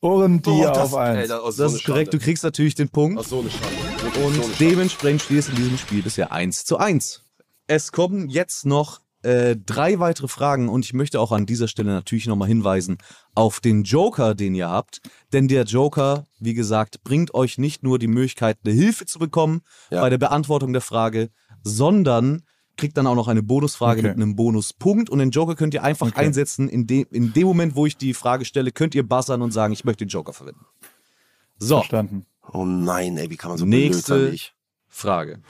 [0.01, 1.29] Ohren, die Oh, auf ey, eins.
[1.29, 2.15] das, Das ist korrekt.
[2.15, 3.19] Du kriegst natürlich den Punkt.
[3.21, 3.77] Ach, so eine Schande.
[4.07, 4.57] Und so eine Schande.
[4.61, 7.23] dementsprechend steht es in diesem Spiel bisher 1 zu 1.
[7.67, 11.91] Es kommen jetzt noch äh, drei weitere Fragen und ich möchte auch an dieser Stelle
[11.91, 12.99] natürlich nochmal hinweisen
[13.35, 15.01] auf den Joker, den ihr habt.
[15.33, 19.63] Denn der Joker, wie gesagt, bringt euch nicht nur die Möglichkeit, eine Hilfe zu bekommen
[19.91, 20.01] Ja.
[20.01, 21.31] bei der Beantwortung der Frage,
[21.63, 22.43] sondern
[22.77, 24.09] kriegt dann auch noch eine Bonusfrage Okay.
[24.09, 25.09] mit einem Bonuspunkt.
[25.11, 26.21] Und den Joker könnt ihr einfach Okay.
[26.27, 26.69] einsetzen.
[26.69, 29.73] In, de in dem Moment, wo ich die Frage stelle, könnt ihr buzzern und sagen,
[29.73, 30.67] ich möchte den Joker verwenden.
[31.59, 32.27] So, Verstanden.
[32.53, 34.35] Oh nein, ey, wie kann man so Nächste- blöd sein?
[34.35, 34.55] Ich?
[34.89, 35.41] Frage.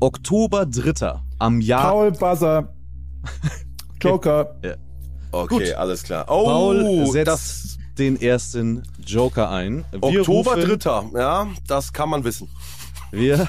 [0.00, 1.20] Oktober 3.
[1.38, 1.90] am Jahr.
[1.90, 2.72] Paul, Buzzer.
[4.02, 4.54] Joker.
[5.32, 5.74] Okay, Gut.
[5.74, 6.24] alles klar.
[6.28, 9.84] Oh, Paul setzt das den ersten Joker ein.
[9.90, 11.20] Wir Oktober rufen, 3.
[11.20, 12.48] Ja, das kann man wissen.
[13.10, 13.48] Wir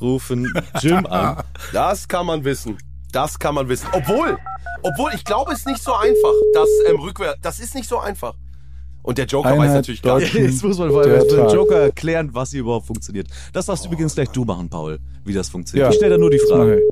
[0.00, 1.42] rufen Jim an.
[1.72, 2.78] Das kann man wissen.
[3.12, 3.86] Das kann man wissen.
[3.92, 4.36] Obwohl,
[4.82, 6.32] obwohl, ich glaube, es ist nicht so einfach.
[6.52, 8.34] Das ähm, rückwärts, das ist nicht so einfach.
[9.06, 10.34] Und der Joker weiß Einheit natürlich gar nicht.
[10.34, 11.48] Jetzt muss man vor allem dem.
[11.48, 13.28] Joker erklären, was hier überhaupt funktioniert.
[13.52, 15.86] Das darfst du übrigens gleich du machen, Paul, wie das funktioniert.
[15.86, 15.90] Ja.
[15.90, 16.82] Ich stelle da nur die Frage.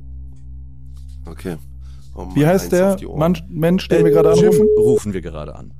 [1.27, 1.57] Okay.
[2.15, 2.97] Oh Mann, Wie heißt der.
[3.17, 4.69] Mann, Mensch, den Äh, wir gerade Jim anrufen?
[4.79, 5.73] rufen wir gerade an.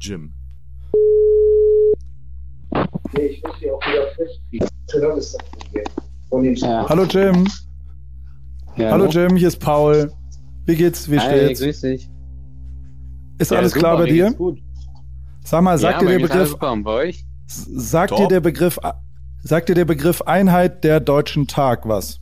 [0.00, 0.32] Jim.
[3.18, 4.68] Ich muss sie auch wieder festkriegen.
[4.88, 5.84] Das ist das Problem.
[6.28, 6.88] Von den Ja.
[6.88, 7.46] Hallo Jim.
[8.76, 9.26] Ja, Hallo hallo.
[9.28, 10.12] Jim, hier ist Paul.
[10.66, 11.10] Wie geht's?
[11.10, 11.60] Wie Hi, steht's?
[11.60, 12.10] grüß dich.
[13.40, 14.34] Ist Ja, alles super, klar bei dir?
[15.44, 17.24] Sag mal, sagt ja, dir der Begriff, bei euch?
[17.46, 18.18] sagt Top.
[18.18, 18.78] dir der Begriff,
[19.42, 22.20] sagt dir der Begriff Einheit der deutschen Tag was?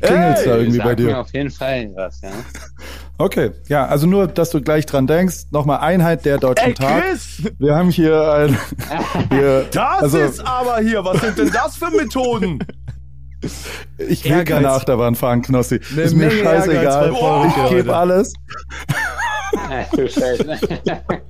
[0.00, 1.18] Klingelt's da irgendwie bei mir dir?
[1.20, 2.30] auf jeden Fall was, ja.
[3.18, 5.48] Okay, ja, also nur, dass du gleich dran denkst.
[5.50, 7.02] Nochmal Einheit der deutschen Ey, Tag.
[7.02, 7.42] Chris!
[7.58, 8.56] Wir haben hier ein,
[9.30, 12.60] hier, Das also ist aber hier, was sind denn das für Methoden?
[13.98, 14.56] ich will Ehrgeiz.
[14.56, 15.80] keine Achterbahn fahren, Knossi.
[15.92, 17.12] Eine ist mir Menge scheißegal.
[17.12, 18.32] Ehrgeiz Ich gebe alles.
[19.90, 20.58] Ach, du Scheiße.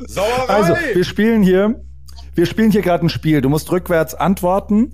[0.07, 0.49] Sauerei!
[0.49, 1.83] Also, wir spielen hier,
[2.35, 3.41] wir spielen hier gerade ein Spiel.
[3.41, 4.93] Du musst rückwärts antworten.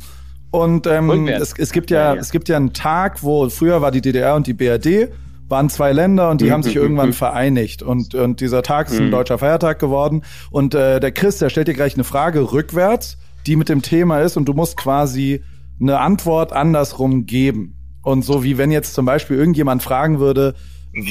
[0.51, 1.53] Und ähm, Rückwärts?
[1.53, 2.21] es, es gibt ja, Ja, ja.
[2.21, 5.11] es gibt ja einen Tag, wo früher war die DDR und die BRD,
[5.49, 7.83] waren zwei Länder und die haben sich irgendwann vereinigt.
[7.83, 10.23] Und, und dieser Tag ist ein deutscher Feiertag geworden.
[10.51, 13.17] Und äh, der Chris, der stellt dir gleich eine Frage rückwärts,
[13.47, 15.43] die mit dem Thema ist, und du musst quasi
[15.81, 17.77] eine Antwort andersrum geben.
[18.03, 20.55] Und so wie wenn jetzt zum Beispiel irgendjemand fragen würde,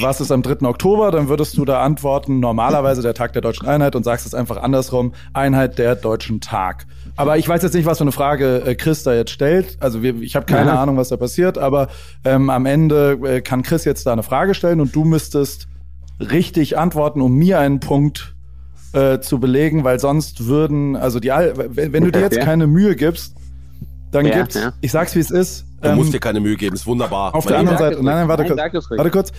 [0.01, 0.67] was ist am 3.
[0.67, 4.33] Oktober, dann würdest du da antworten, normalerweise der Tag der deutschen Einheit und sagst es
[4.33, 6.87] einfach andersrum, Einheit der deutschen Tag.
[7.15, 9.77] Aber ich weiß jetzt nicht, was für eine Frage äh, Chris da jetzt stellt.
[9.79, 10.81] Also wir, ich habe keine Ja.
[10.81, 11.87] Ahnung, was da passiert, aber
[12.23, 15.67] ähm, am Ende äh, kann Chris jetzt da eine Frage stellen und du müsstest
[16.19, 18.33] richtig antworten, um mir einen Punkt
[18.93, 22.43] äh, zu belegen, weil sonst würden, also die, all- wenn, wenn du dir jetzt Ja.
[22.45, 23.35] keine Mühe gibst,
[24.11, 24.71] dann Ja, gibt's, ja.
[24.81, 27.35] ich sag's wie es ist, Du ähm, musst dir keine Mühe geben, ist wunderbar.
[27.35, 28.89] auf der anderen Seite, nein, nein, warte Nein, kurz.
[28.89, 29.31] Warte kurz.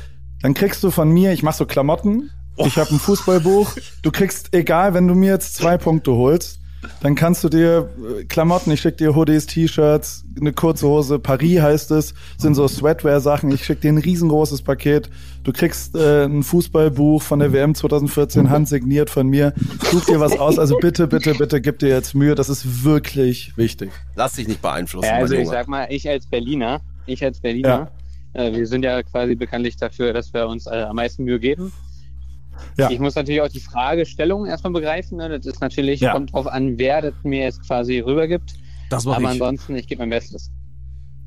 [0.47, 3.73] Dann kriegst du von mir, ich mach so Klamotten, ich habe ein Fußballbuch,
[4.03, 6.61] du kriegst, egal, wenn du mir jetzt zwei Punkte holst,
[7.01, 7.91] dann kannst du dir
[8.21, 12.69] äh, Klamotten, ich schick dir Hoodies, T-Shirts, eine kurze Hose, Paris heißt es, sind so
[12.69, 15.11] Sweatwear-Sachen, ich schick dir ein riesengroßes Paket,
[15.43, 19.53] du kriegst äh, ein Fußballbuch von der WM 2014, handsigniert von mir,
[19.91, 23.53] such dir was aus, also bitte, bitte, bitte gib dir jetzt Mühe, das ist wirklich
[23.57, 23.91] wichtig.
[24.15, 27.91] Lass dich nicht beeinflussen, Ja, also ich sag mal, ich als Berliner, ich als Berliner,
[28.37, 31.73] äh, wir sind ja quasi bekanntlich dafür, dass wir uns äh, am meisten Mühe geben.
[32.79, 32.91] Ja.
[32.91, 35.19] Ich muss natürlich auch die Fragestellung erstmal begreifen.
[35.19, 35.29] Ne?
[35.29, 36.13] Das ist natürlich, Ja.
[36.13, 38.55] kommt drauf an, wer das mir jetzt quasi rübergibt.
[38.91, 39.31] Das mache Aber ich.
[39.33, 40.51] ansonsten, ich gebe mein Bestes.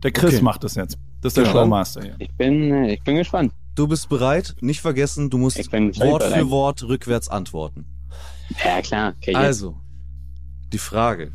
[0.03, 0.43] Der Chris Okay.
[0.43, 0.97] macht es jetzt.
[1.21, 1.51] Das ist der Ja.
[1.51, 2.15] Showmaster hier.
[2.19, 3.51] Ich bin, äh, ich bin gespannt.
[3.75, 4.55] Du bist bereit?
[4.61, 6.49] Nicht vergessen, du musst Wort für.
[6.49, 7.85] Wort rückwärts antworten.
[8.63, 9.13] Ja, klar.
[9.21, 9.35] Okay.
[9.35, 9.75] Also,
[10.73, 11.31] die Frage.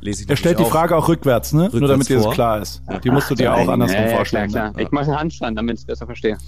[0.00, 1.62] Lese ich Er stellt die natürlich Frage auch rückwärts, ne?
[1.64, 2.82] Nur Rückwärts damit dir das klar ist.
[3.04, 4.50] Die musst du dir auch andersrum ja, vorstellen.
[4.50, 4.76] Klar, klar.
[4.76, 4.82] Ne?
[4.82, 6.38] Ich mache einen Handstand, damit ich es besser verstehe.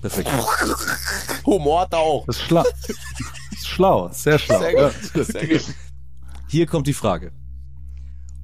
[0.00, 0.30] Perfekt.
[1.46, 2.26] Humor er auch.
[2.26, 2.64] Das ist schlau.
[2.64, 2.90] Das
[3.52, 4.58] ist schlau, sehr schlau.
[4.58, 4.88] Sehr Ja.
[4.88, 5.26] gut.
[5.26, 5.74] Sehr gut.
[6.48, 7.32] Hier kommt die Frage.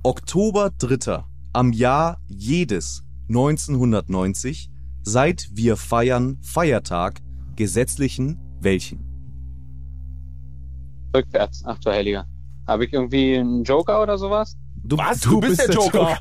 [0.03, 1.25] Oktober 3.
[1.53, 4.71] am Jahr jedes 1990
[5.03, 7.21] seit wir feiern Feiertag
[7.57, 9.05] gesetzlichen welchen?
[11.15, 11.63] Rückwärts.
[11.65, 12.27] Ach du Heiliger.
[12.69, 14.57] Habe ich irgendwie einen Joker oder sowas?
[14.85, 15.21] Du, Was?
[15.21, 16.19] Du, bist der Joker.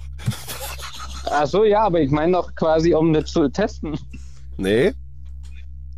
[1.29, 3.99] Ach so, ja, aber ich meine doch quasi, um das zu testen.
[4.55, 4.93] Nee.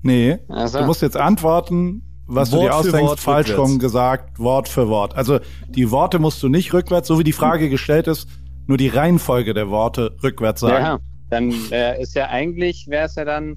[0.01, 3.69] Nee, Also, du musst jetzt antworten, was du Wort dir für ausdenkst, Wort falsch rückwärts.
[3.69, 5.15] rum gesagt, Wort für Wort.
[5.15, 8.27] Also die Worte musst du nicht rückwärts, so wie die Frage gestellt ist,
[8.65, 10.83] nur die Reihenfolge der Worte rückwärts sagen.
[10.83, 13.55] ja, dann äh, ist ja eigentlich, wäre es ja dann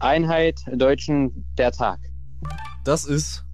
[0.00, 2.00] Einheit Deutschen der Tag.
[2.84, 3.44] Das ist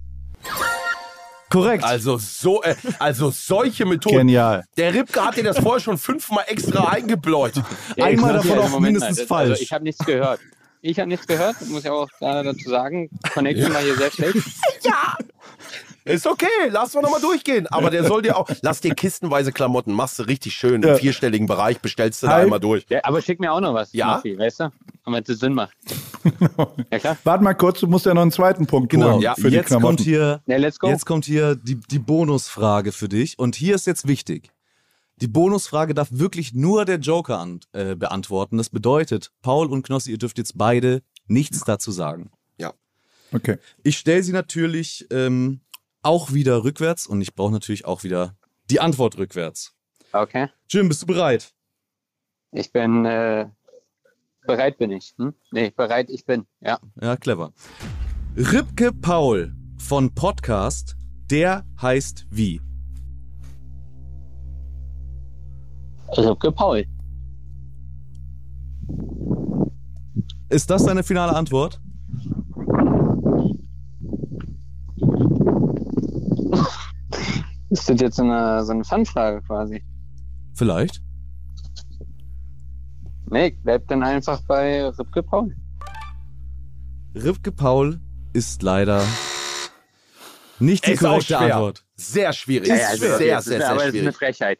[1.53, 1.83] korrekt.
[1.83, 4.17] Also so, äh, also solche Methoden.
[4.17, 4.65] Genial.
[4.77, 7.53] Der Ripke hat dir das vorher schon fünfmal extra eingebläut.
[7.95, 9.61] Ja, Einmal davon ja, auch Moment mindestens mal, Also falsch.
[9.61, 10.39] ich habe nichts gehört.
[10.81, 13.09] Ich habe nichts gehört, muss ich auch dazu sagen.
[13.33, 14.35] Connection war hier sehr schlecht.
[16.05, 17.67] Ist okay, lass wir nochmal durchgehen.
[17.67, 20.93] Aber der soll dir auch, lass dir kistenweise Klamotten, machst du richtig schön Ja.
[20.93, 22.85] im vierstelligen Bereich, bestellst du da einmal durch.
[22.89, 23.93] Ja, aber schick mir auch noch was.
[23.93, 24.13] Ja?
[24.15, 24.71] Knopfi, weißt du?
[25.05, 25.73] Damit es Sinn macht.
[26.91, 27.17] Ja, klar.
[27.25, 29.13] Warte mal kurz, du musst ja noch einen zweiten Punkt genau.
[29.13, 29.97] holen Ja, für die jetzt Klamotten.
[29.97, 30.87] kommt hier Ja, let's go.
[30.87, 33.37] Jetzt kommt hier die, die Bonusfrage für dich.
[33.37, 34.49] Und hier ist jetzt wichtig.
[35.17, 38.57] Die Bonusfrage darf wirklich nur der Joker an, äh, beantworten.
[38.57, 42.31] Das bedeutet, Paul und Knossi, ihr dürft jetzt beide nichts dazu sagen.
[43.35, 43.57] Okay.
[43.81, 45.59] Ich stelle sie natürlich ähm,
[46.03, 48.35] auch wieder rückwärts und ich brauche natürlich auch wieder
[48.69, 49.75] die Antwort rückwärts.
[50.11, 50.49] Okay.
[50.69, 51.53] Jim, bist du bereit?
[52.51, 53.49] Ich bin äh,
[54.45, 55.13] bereit bin ich.
[55.17, 55.33] Hm?
[55.51, 56.45] Nee, bereit ich bin.
[56.61, 56.79] Ja.
[57.01, 57.53] Ja, clever.
[58.35, 60.95] Ripke Paul von Podcast,
[61.29, 62.61] der heißt wie?
[66.15, 66.85] Ripke Paul.
[70.49, 71.81] Ist das deine finale Antwort?
[77.73, 79.83] Ist das jetzt so eine, so eine Fun-Frage quasi?
[80.53, 81.01] Vielleicht.
[83.25, 85.55] Nee, bleib dann einfach bei Ripke Paul.
[87.15, 87.99] Ripke Paul
[88.33, 89.03] ist leider
[90.59, 91.55] nicht die Ist auch korrekte schwer.
[91.55, 91.83] Antwort.
[91.95, 92.67] Sehr schwierig.
[92.67, 94.15] Ja, Ist ja, also, sehr, sehr, sehr, ist, aber das ist eine schwierig.
[94.17, 94.59] Frechheit.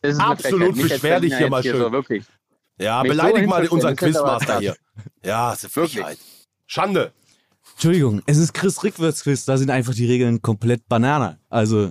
[0.00, 0.76] Das ist eine Absolut Frechheit.
[0.76, 1.76] Mich beschwer jetzt dich hier mal schön.
[1.76, 2.24] So, wirklich.
[2.78, 4.76] Ja, Mich so beleidig mal hinzustellen, unseren Quizmaster hier.
[5.24, 6.04] Ja, ist eine Wirklich.
[6.04, 6.18] Frechheit.
[6.66, 7.12] Schande.
[7.72, 11.40] Entschuldigung, es ist Chris Rückwärts Quiz, da sind einfach die Regeln komplett Banane.
[11.48, 11.90] Also,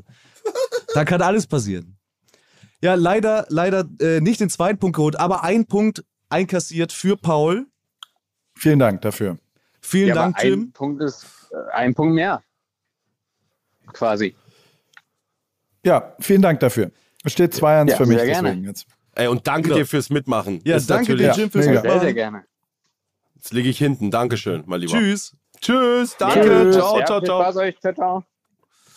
[0.94, 1.98] da kann alles passieren.
[2.82, 7.68] Ja, leider, leider äh, nicht den zweiten Punkt geholt, aber ein Punkt einkassiert für Paul.
[8.56, 9.38] Vielen Dank dafür.
[9.82, 10.72] Vielen Ja, Dank, aber ein Jim.
[10.74, 12.42] Punkt ist äh, ein Punkt mehr.
[13.94, 14.36] Quasi.
[15.86, 16.92] Ja, vielen Dank dafür.
[17.24, 18.50] Es steht 2-1 Ja, für mich sehr gerne.
[18.50, 18.86] deswegen jetzt.
[19.16, 19.78] Ey, und danke Genau.
[19.80, 20.62] dir fürs Mitmachen.
[20.64, 21.82] Ja, Ist danke dir, natürlich- Jim, fürs mega.
[21.82, 22.16] Sehr, sehr Mitmachen.
[22.16, 22.46] gerne.
[23.36, 24.10] Jetzt liege ich hinten.
[24.12, 24.94] Dankeschön, mein Lieber.
[24.94, 25.36] Tschüss.
[25.62, 26.42] Tschüss, danke.
[26.42, 26.76] Tschüss.
[26.76, 27.42] Ciao, Ja, ciao, viel ciao.
[27.42, 27.80] Spaß euch.
[27.80, 28.24] Ciao, ciao.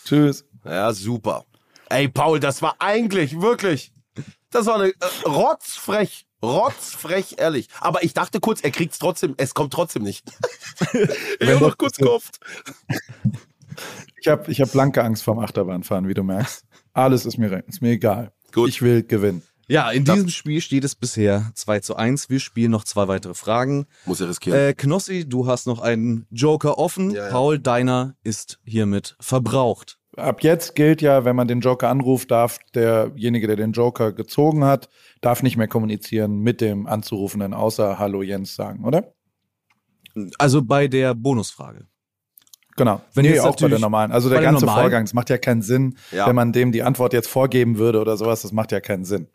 [0.05, 0.45] Tschüss.
[0.65, 1.45] Ja, super.
[1.89, 3.93] Ey, Paul, das war eigentlich wirklich.
[4.51, 6.27] Das war eine äh, rotzfrech.
[6.43, 7.69] Rotzfrech, ehrlich.
[7.81, 9.35] Aber ich dachte kurz, er kriegt's trotzdem.
[9.37, 10.25] Es kommt trotzdem nicht.
[11.41, 12.41] ich hab noch kurz gehofft.
[14.21, 16.65] Ich habe ich hab blanke Angst vorm Achterbahnfahren, wie du merkst.
[16.93, 18.33] Alles ist mir, ist mir egal.
[18.53, 18.69] Gut.
[18.69, 19.43] Ich will gewinnen.
[19.69, 22.31] Ja, in diesem Spiel steht es bisher 2 zu 1.
[22.31, 23.87] Wir spielen noch zwei weitere Fragen.
[24.05, 24.59] Muss er riskieren.
[24.59, 27.11] Äh, Knossi, du hast noch einen Joker offen.
[27.11, 27.31] Ja, ja.
[27.31, 29.96] Paul, deiner ist hiermit verbraucht.
[30.17, 34.65] Ab jetzt gilt ja, wenn man den Joker anruft, darf derjenige, der den Joker gezogen
[34.65, 34.89] hat,
[35.21, 39.13] darf nicht mehr kommunizieren mit dem Anzurufenden, außer Hallo Jens sagen, oder?
[40.39, 41.87] Also bei der Bonusfrage.
[42.77, 43.01] Genau.
[43.15, 44.13] Wenn nee, jetzt auch bei der normalen.
[44.13, 46.27] Also der ganze normalen- Vorgang, es macht ja keinen Sinn, Ja.
[46.27, 49.29] wenn man dem die Antwort jetzt vorgeben würde oder sowas, das macht ja keinen Sinn.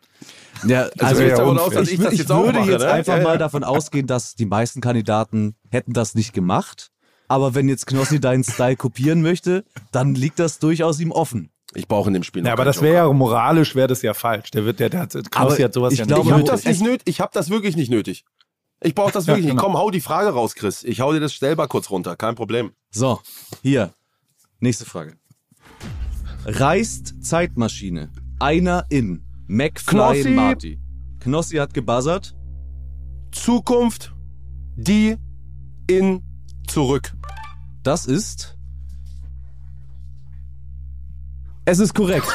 [0.66, 2.90] Ja, also ja aus, dass ich, Ich das ich jetzt auch würde mache, jetzt ne?
[2.92, 6.91] einfach Ja, mal davon ausgehen, dass die meisten Kandidaten hätten das nicht gemacht.
[7.32, 11.48] Aber wenn jetzt Knossi deinen Style kopieren möchte, dann liegt das durchaus ihm offen.
[11.74, 14.12] Ich brauche in dem Spiel noch Ja, aber das wäre ja moralisch, wäre das ja
[14.12, 14.50] falsch.
[14.50, 16.32] Der wird, der, der hat, Knossi hat sowas ich ja glaube, Ich nicht.
[16.34, 17.02] habe du- das nicht nötig.
[17.06, 18.26] Ich habe das wirklich nicht nötig.
[18.82, 19.60] Ich brauche das wirklich Ja, nicht.
[19.62, 19.72] genau.
[19.72, 20.84] Komm, hau die Frage raus, Chris.
[20.84, 22.16] Ich hau dir das selber kurz runter.
[22.16, 22.72] Kein Problem.
[22.90, 23.20] So,
[23.62, 23.94] hier.
[24.60, 25.14] Nächste Frage.
[26.44, 28.10] Reist Zeitmaschine
[28.40, 30.28] einer in McFly Knossi.
[30.30, 30.80] Marty.
[31.20, 32.34] Knossi hat gebuzzert.
[33.30, 34.12] Zukunft,
[34.76, 35.16] die
[35.88, 36.22] in
[36.66, 37.12] zurück.
[37.82, 38.56] Das ist.
[41.64, 42.26] Es ist korrekt.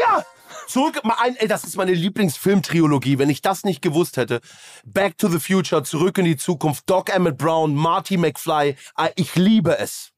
[0.00, 0.24] Ja!
[0.68, 3.18] Zurück, ein, ey, das ist meine Lieblingsfilmtrilogie.
[3.18, 4.40] Wenn ich das nicht gewusst hätte.
[4.84, 8.76] Back to the Future, Zurück in die Zukunft, Doc Emmett Brown, Marty McFly.
[8.96, 10.10] Äh, Ich liebe es.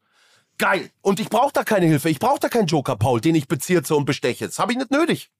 [0.56, 0.90] Geil.
[1.02, 2.08] Und ich brauche da keine Hilfe.
[2.08, 4.46] Ich brauche da keinen Joker, Paul, den ich bezirze und besteche.
[4.46, 5.30] Das habe ich nicht nötig.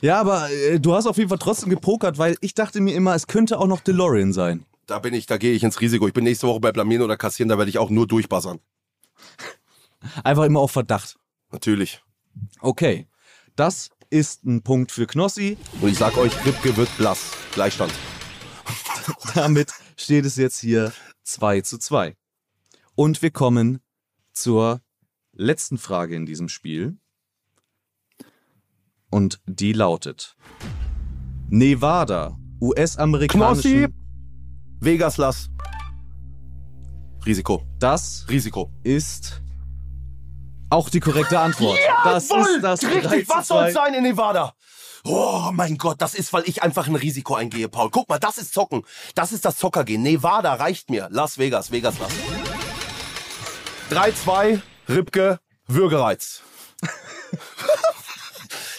[0.00, 3.14] Ja, aber äh, du hast auf jeden Fall trotzdem gepokert, weil ich dachte mir immer,
[3.14, 4.66] es könnte auch noch DeLorean sein.
[4.86, 6.06] Da bin ich, da gehe ich ins Risiko.
[6.06, 8.60] Ich bin nächste Woche bei Blamieren oder Kassieren, da werde ich auch nur durchbassern.
[10.22, 11.16] Einfach immer auf Verdacht.
[11.50, 12.02] Natürlich.
[12.60, 13.08] Okay.
[13.56, 15.56] Das ist ein Punkt für Knossi.
[15.80, 17.32] Und ich sag euch, Ripke wird blass.
[17.52, 17.92] Gleichstand.
[19.34, 22.16] Damit steht es jetzt hier 2 zu 2.
[22.94, 23.80] Und wir kommen
[24.32, 24.82] zur
[25.32, 26.98] letzten Frage in diesem Spiel.
[29.10, 30.36] Und die lautet:
[31.48, 34.03] Nevada, Knossi, US-amerikanischen.
[34.80, 35.50] Vegas lass.
[37.24, 37.62] Risiko.
[37.78, 38.70] Das Risiko.
[38.82, 39.40] ist
[40.70, 41.78] auch die korrekte Antwort.
[42.04, 43.68] das Jawohl, ist das 3 Richtig, zu was soll 2.
[43.68, 44.54] es sein in Nevada?
[45.04, 47.90] Oh mein Gott, das ist, weil ich einfach ein Risiko eingehe, Paul.
[47.90, 48.82] Guck mal, das ist Zocken.
[49.14, 50.02] Das ist das Zockergehen.
[50.02, 51.08] Nevada reicht mir.
[51.10, 52.12] Las Vegas, Vegas lass.
[53.90, 56.42] 3-2, Ripke, Würgereiz.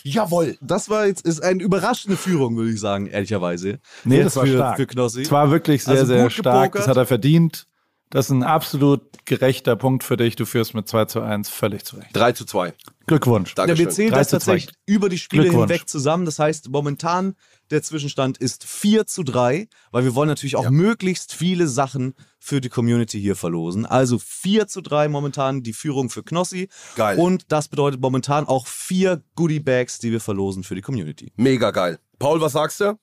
[0.06, 0.58] Jawohl.
[0.62, 3.80] Das war jetzt ist eine überraschende Führung, würde ich sagen, ehrlicherweise.
[4.04, 4.76] Nee, Jetzt das war für, stark.
[4.78, 5.22] für Knossi.
[5.24, 6.74] Es war wirklich sehr, Also sehr stark.
[6.74, 6.82] gepokert.
[6.82, 7.66] Das hat er verdient.
[8.12, 10.36] Das ist ein absolut gerechter Punkt für dich.
[10.36, 12.10] Du führst mit 2 zu 1 völlig zurecht.
[12.14, 12.74] 3 zu 2.
[13.08, 13.50] Glückwunsch.
[13.50, 13.86] Ja, Dankeschön.
[13.88, 14.52] wir zählen 3 das zu 2.
[14.52, 16.26] tatsächlich über die Spiele hinweg zusammen.
[16.26, 17.36] Das heißt, momentan
[17.72, 22.62] der Zwischenstand ist 4 zu 3, weil wir wollen natürlich auch möglichst viele Sachen für
[22.62, 23.86] die Community hier verlosen.
[23.86, 26.70] Also 4 zu 3 momentan die Führung für Knossi.
[26.96, 27.18] Geil.
[27.18, 31.34] Und das bedeutet momentan auch vier Goodie Bags, die wir verlosen für die Community.
[31.38, 32.00] Mega geil.
[32.20, 32.98] Paul, was sagst du?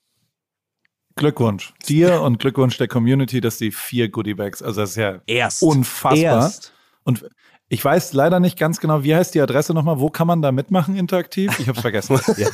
[1.16, 5.62] Glückwunsch dir und Glückwunsch der Community, dass die vier Goodiebags, also das ist ja Erst.
[5.62, 6.16] unfassbar.
[6.16, 6.72] Erst.
[7.04, 7.24] Und
[7.68, 9.98] ich weiß leider nicht ganz genau, wie heißt die Adresse nochmal?
[9.98, 11.58] Wo kann man da mitmachen interaktiv?
[11.58, 12.20] Ich hab's vergessen.
[12.36, 12.48] ja.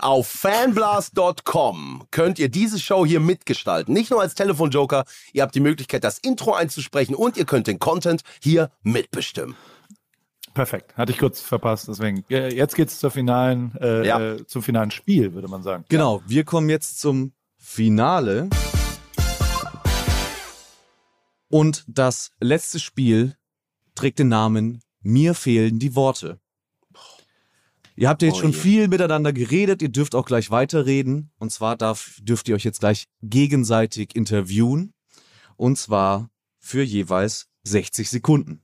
[0.00, 3.92] Auf fanblast.com könnt ihr diese Show hier mitgestalten.
[3.92, 7.80] Nicht nur als Telefonjoker, ihr habt die Möglichkeit, das Intro einzusprechen und ihr könnt den
[7.80, 9.56] Content hier mitbestimmen.
[10.54, 10.96] Perfekt.
[10.96, 11.88] Hatte ich kurz verpasst.
[11.88, 14.20] Deswegen, jetzt geht's zur finalen, äh, Ja.
[14.34, 15.84] äh, zum finalen Spiel, würde man sagen.
[15.88, 18.48] Genau, wir kommen jetzt zum Finale.
[21.50, 23.36] Und das letzte Spiel
[23.94, 26.38] trägt den Namen Mir fehlen die Worte.
[27.98, 28.58] Ihr habt ja jetzt Oh schon je.
[28.58, 31.32] viel miteinander geredet, ihr dürft auch gleich weiterreden.
[31.38, 34.94] Und zwar darf, dürft ihr euch jetzt gleich gegenseitig interviewen.
[35.56, 36.30] Und zwar
[36.60, 38.62] für jeweils 60 Sekunden.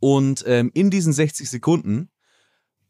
[0.00, 2.08] Und ähm, in diesen 60 Sekunden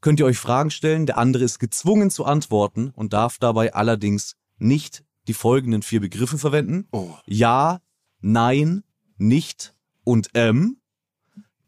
[0.01, 1.07] könnt ihr euch Fragen stellen.
[1.07, 6.39] Der andere ist gezwungen zu antworten und darf dabei allerdings nicht die folgenden vier Begriffe
[6.39, 6.87] verwenden.
[6.93, 7.11] Oh.
[7.27, 7.81] Ja,
[8.21, 8.85] nein,
[9.17, 9.75] nicht
[10.05, 10.81] und ähm.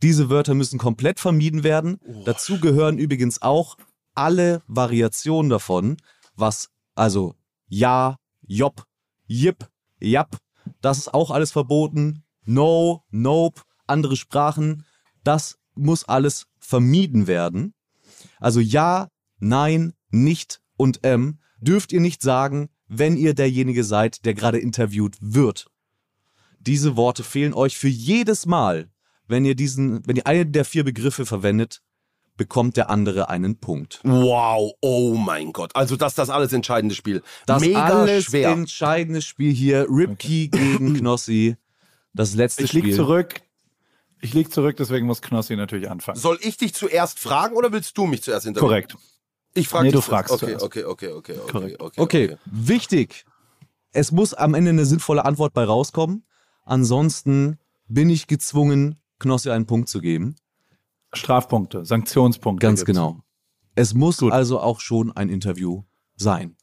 [0.02, 2.00] Diese Wörter müssen komplett vermieden werden.
[2.24, 3.76] Dazu gehören übrigens auch
[4.14, 5.96] alle Variationen davon,
[6.34, 7.34] was also
[7.68, 8.84] ja, job,
[9.26, 9.68] jip,
[10.00, 10.38] jap,
[10.80, 12.24] das ist auch alles verboten.
[12.44, 14.84] No, nope, andere Sprachen,
[15.24, 17.74] das muss alles vermieden werden.
[18.40, 24.34] Also ja, nein, nicht und ähm dürft ihr nicht sagen, wenn ihr derjenige seid, der
[24.34, 25.70] gerade interviewt wird.
[26.60, 28.90] Diese Worte fehlen euch für jedes Mal,
[29.28, 31.80] wenn ihr diesen, wenn ihr einen der vier Begriffe verwendet,
[32.36, 34.00] bekommt der andere einen Punkt.
[34.04, 35.74] Wow, oh mein Gott.
[35.74, 37.22] Also das ist das alles entscheidende Spiel.
[37.46, 38.50] Das Mega alles schwer.
[38.50, 41.56] entscheidende Spiel hier, Ripkey gegen Knossi.
[42.14, 42.84] Das letzte Ich Spiel.
[42.84, 43.40] lieg zurück.
[44.20, 46.18] Ich lieg zurück, deswegen muss Knossi natürlich anfangen.
[46.18, 48.68] Soll ich dich zuerst fragen oder willst du mich zuerst interviewen?
[48.68, 48.96] Korrekt.
[49.54, 50.60] Ich frage Nee, dich du fragst zuerst.
[50.60, 50.64] zuerst.
[50.64, 51.80] Okay, okay, okay, okay, okay, Korrekt.
[51.80, 53.24] okay, Okay, wichtig.
[53.92, 56.24] Es muss am Ende eine sinnvolle Antwort bei rauskommen.
[56.64, 57.58] Ansonsten
[57.88, 60.36] bin ich gezwungen, Knossi einen Punkt zu geben.
[61.12, 62.66] Strafpunkte, Sanktionspunkte.
[62.66, 62.96] Ganz gibt's.
[62.98, 63.20] genau.
[63.74, 64.32] Es muss Gut.
[64.32, 65.82] also auch schon ein Interview
[66.16, 66.56] sein.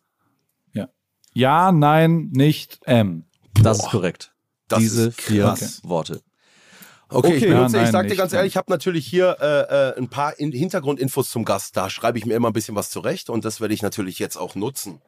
[1.38, 3.26] Ja, nein, nicht M.
[3.62, 4.34] Das ist korrekt.
[4.70, 5.82] Das Diese ist vier krass.
[5.84, 6.22] Worte.
[7.10, 7.48] Okay, ich, Okay.
[7.54, 10.08] benutze, Ja, ich nein, sag dir ganz ehrlich, ich habe natürlich hier äh, äh, ein
[10.08, 11.76] paar in Hintergrundinfos zum Gast.
[11.76, 14.38] Da schreibe ich mir immer ein bisschen was zurecht und das werde ich natürlich jetzt
[14.38, 15.02] auch nutzen,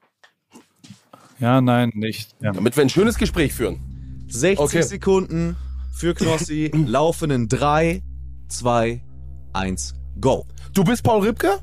[1.39, 2.55] Ja, nein, nicht M.
[2.55, 3.79] damit wir ein schönes Gespräch führen.
[4.27, 4.81] 60 Okay.
[4.81, 5.55] Sekunden
[5.97, 6.71] für Knossi.
[6.73, 8.03] laufen in 3,
[8.47, 9.01] 2,
[9.53, 10.45] 1, go.
[10.73, 11.59] Du bist Paul Ripke,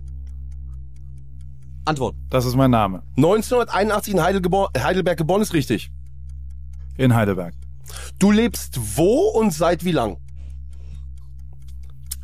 [1.85, 2.17] Antwort.
[2.31, 3.03] Das ist mein Name.
[3.17, 5.93] 1981 in Heidelgebor Heidelberg geboren, ist richtig.
[6.97, 7.55] In Heidelberg.
[8.19, 10.17] Du lebst wo und seit wie lang?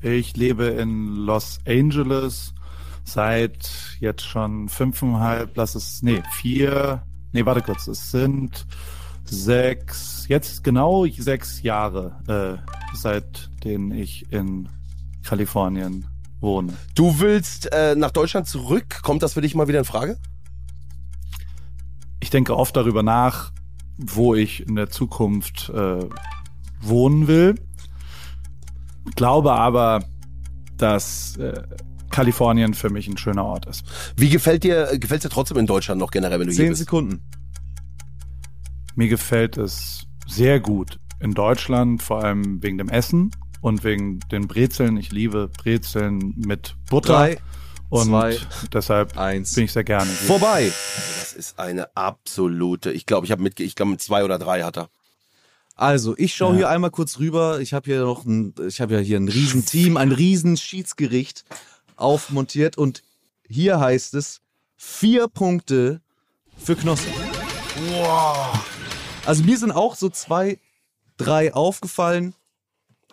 [0.03, 2.55] Ich lebe in Los Angeles
[3.05, 7.03] seit jetzt schon fünfeinhalb, lass es, nee, vier,
[7.33, 8.67] nee, warte kurz, es sind
[9.31, 14.69] sechs, jetzt genau sechs Jahre, äh, seitdem ich in
[15.23, 16.07] Kalifornien
[16.41, 16.73] wohne.
[16.95, 19.03] Du willst äh, nach Deutschland zurück?
[19.03, 20.19] Kommt das für dich mal wieder in Frage?
[22.21, 23.53] Ich denke oft darüber nach,
[23.97, 26.05] wo ich in der Zukunft äh,
[26.81, 27.55] wohnen will.
[29.15, 30.05] Glaube aber,
[30.77, 31.63] dass äh,
[32.11, 33.85] Kalifornien für mich ein schöner Ort ist.
[34.17, 36.81] Wie gefällt dir, gefällt dir trotzdem in Deutschland noch generell, wenn du hier 10 bist?
[36.81, 37.23] Sekunden.
[39.01, 43.31] Mir gefällt es sehr gut in Deutschland, vor allem wegen dem Essen
[43.63, 44.99] und wegen den Brezeln.
[44.99, 47.15] Ich liebe Brezeln mit Butter.
[47.15, 47.39] Drei,
[47.89, 48.37] und zwei,
[48.75, 49.55] deshalb eins.
[49.55, 50.05] bin ich sehr gerne.
[50.05, 50.27] hier.
[50.27, 50.71] Vorbei.
[51.19, 52.93] Das ist eine absolute.
[52.93, 54.91] Ich glaube, ich habe mit, ich glaube, mit zwei oder drei hat er.
[55.77, 56.57] Also, ich schaue Ja.
[56.59, 57.59] hier einmal kurz rüber.
[57.61, 61.47] Ich habe hier noch ein, ich habe ja hier ein Riesenteam, ein Riesenschiedsgericht
[61.97, 63.03] aufmontiert und
[63.49, 64.43] hier heißt es
[64.77, 66.03] vier Punkte
[66.59, 67.09] für Knossi.
[69.27, 70.59] Also mir sind auch so zwei,
[71.17, 72.35] drei aufgefallen.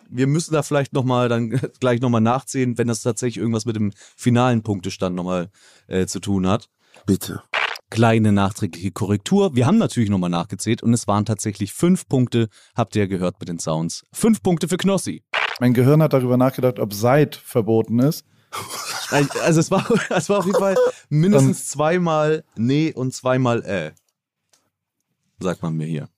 [0.08, 3.66] Wir müssen da vielleicht noch mal dann gleich noch mal nachzählen, wenn das tatsächlich irgendwas
[3.66, 5.50] mit dem finalen Punktestand noch mal
[5.86, 6.70] äh, zu tun hat.
[7.06, 7.42] Bitte.
[7.90, 9.54] Kleine nachträgliche Korrektur.
[9.54, 12.48] Wir haben natürlich nochmal nachgezählt und es waren tatsächlich fünf Punkte.
[12.74, 14.04] Habt ihr gehört mit den Sounds.
[14.12, 15.22] Fünf Punkte für Knossi.
[15.60, 18.24] Mein Gehirn hat darüber nachgedacht, ob Seid verboten ist.
[19.10, 20.76] Also es war, es war auf jeden Fall
[21.08, 23.92] mindestens zweimal Nee und zweimal Äh.
[25.40, 26.08] Sagt man mir hier.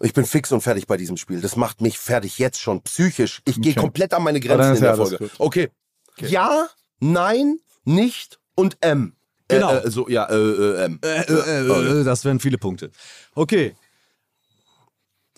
[0.00, 1.40] Ich bin fix und fertig bei diesem Spiel.
[1.40, 3.42] Das macht mich fertig jetzt schon psychisch.
[3.44, 3.80] Ich gehe Okay.
[3.80, 5.24] komplett an meine Grenzen in ja der alles Folge.
[5.24, 5.32] gut.
[5.40, 5.70] Okay.
[6.18, 6.68] Ja,
[7.00, 9.14] nein, nicht und M.
[9.48, 9.72] Genau.
[9.74, 11.00] Äh, äh, so, ja, äh, äh, M.
[11.02, 12.90] Äh, äh, äh, das wären viele Punkte.
[13.34, 13.74] Okay.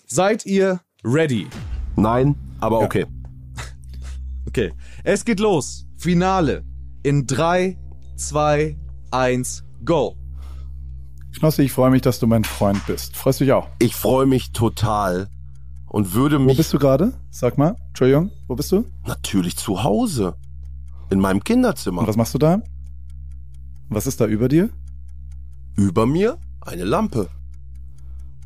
[0.05, 1.47] Seid ihr ready?
[1.95, 3.05] Nein, aber okay.
[4.47, 4.73] Okay.
[5.03, 5.85] Es geht los.
[5.97, 6.65] Finale.
[7.03, 7.77] In 3,
[8.17, 8.77] 2,
[9.11, 10.17] 1, go.
[11.37, 13.15] Knossi, ich freue mich, dass du mein Freund bist.
[13.15, 13.67] Freust du dich auch?
[13.79, 15.29] Ich freue mich total
[15.87, 17.13] und würde Wo mich bist du gerade?
[17.31, 17.75] Sag mal.
[17.89, 18.85] Entschuldigung, wo bist du?
[19.05, 20.35] natürlich zu Hause.
[21.09, 22.01] In meinem Kinderzimmer.
[22.01, 22.61] Und was machst du da?
[23.89, 24.69] Was ist da über dir?
[25.75, 27.29] Über mir eine Lampe.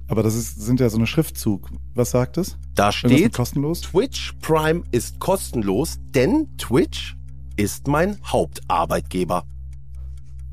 [0.07, 1.70] Aber das ist, sind ja so eine Schriftzug.
[1.95, 2.57] Was sagt es?
[2.76, 3.82] Da steht, kostenlos?
[3.82, 7.18] Twitch Prime ist kostenlos, denn Twitch
[7.57, 9.44] ist mein Hauptarbeitgeber.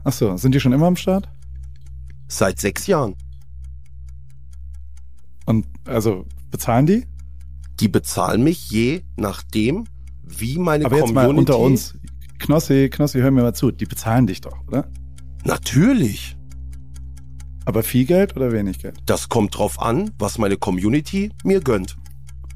[0.04, 1.28] Achso, sind die schon immer am Start?
[2.32, 3.14] Seit sechs Jahren.
[5.44, 7.06] Und also bezahlen die?
[7.78, 9.84] Die bezahlen mich je nachdem,
[10.22, 11.32] wie meine Aber jetzt Community...
[11.34, 11.94] mal unter uns.
[12.38, 13.70] Knossi, Knossi, hör mir mal zu.
[13.70, 14.88] Die bezahlen dich doch, oder?
[15.44, 16.34] Natürlich.
[17.66, 18.96] Aber viel Geld oder wenig Geld?
[19.04, 21.98] Das kommt drauf an, was meine Community mir gönnt.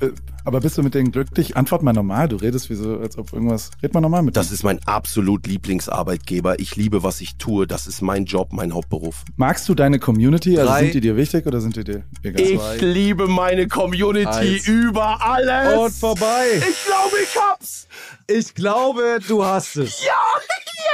[0.01, 0.09] Äh,
[0.47, 1.57] Aber bist du mit denen glücklich?
[1.57, 2.29] Antwort mal normal.
[2.29, 3.73] Du redest wie so, als ob irgendwas.
[3.83, 4.55] Red mal normal mit Das denen.
[4.55, 6.61] ist mein absolut Lieblingsarbeitgeber.
[6.61, 7.67] Ich liebe, was ich tue.
[7.67, 9.25] Das ist mein Job, mein Hauptberuf.
[9.37, 10.57] Magst du deine Community?
[10.57, 10.83] Also Drei.
[10.85, 12.77] sind die dir wichtig oder sind die dir egal?
[12.77, 14.69] Ich liebe meine Community Eins.
[14.69, 15.75] über alles.
[15.79, 16.47] Und vorbei.
[16.59, 17.89] Ich glaube, ich hab's.
[18.29, 20.05] Ich glaube, du hast es.
[20.05, 20.13] Ja,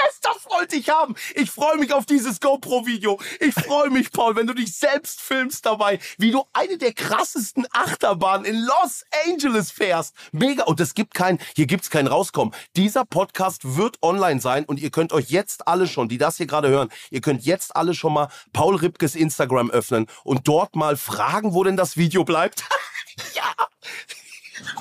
[0.07, 1.15] yes, das wollte ich haben.
[1.35, 3.19] Ich freue mich auf dieses GoPro-Video.
[3.41, 7.67] Ich freue mich, Paul, wenn du dich selbst filmst dabei, wie du eine der krassesten
[7.73, 10.15] Achterbahnen in Los Angeles fährst.
[10.33, 10.65] Mega.
[10.65, 12.55] Und es gibt kein, hier gibt's kein Rauskommen.
[12.77, 16.47] Dieser Podcast wird online sein und ihr könnt euch jetzt alle schon, die das hier
[16.47, 20.97] gerade hören, ihr könnt jetzt alle schon mal Paul Ripkes Instagram öffnen und dort mal
[20.97, 22.65] fragen, wo denn das Video bleibt.
[23.35, 23.43] ja.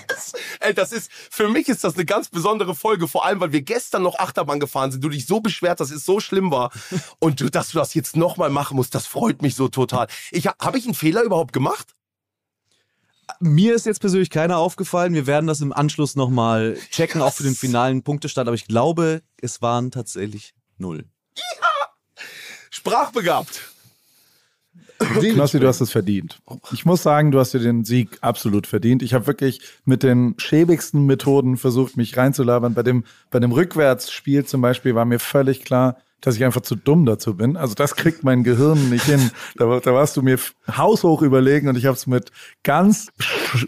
[0.08, 3.52] Das, ey, das ist, für mich ist das eine ganz besondere Folge, vor allem, weil
[3.52, 6.72] wir gestern noch Achterbahn gefahren sind, du dich so beschwert, dass es so schlimm war
[7.20, 10.08] und du, dass du das jetzt nochmal machen musst, das freut mich so total.
[10.32, 11.96] Ich, habe ich einen Fehler überhaupt gemacht?
[13.40, 15.14] Mir ist jetzt persönlich keiner aufgefallen.
[15.14, 18.48] Wir werden das im Anschluss nochmal checken, auch für den finalen Punktestand.
[18.48, 21.06] Aber ich glaube, es waren tatsächlich null.
[22.70, 23.72] Sprachbegabt.
[25.00, 26.40] Knossi, du hast es verdient.
[26.72, 29.02] Ich muss sagen, du hast dir den Sieg absolut verdient.
[29.02, 32.74] Ich habe wirklich mit den schäbigsten Methoden versucht, mich reinzulabern.
[32.74, 36.76] Bei dem, bei dem Rückwärtsspiel zum Beispiel war mir völlig klar, dass ich einfach zu
[36.76, 37.58] dumm dazu bin.
[37.58, 39.32] Also das kriegt mein Gehirn nicht hin.
[39.58, 40.38] Da, da warst du mir
[40.78, 42.32] haushoch überlegen und ich habe es mit
[42.64, 43.10] ganz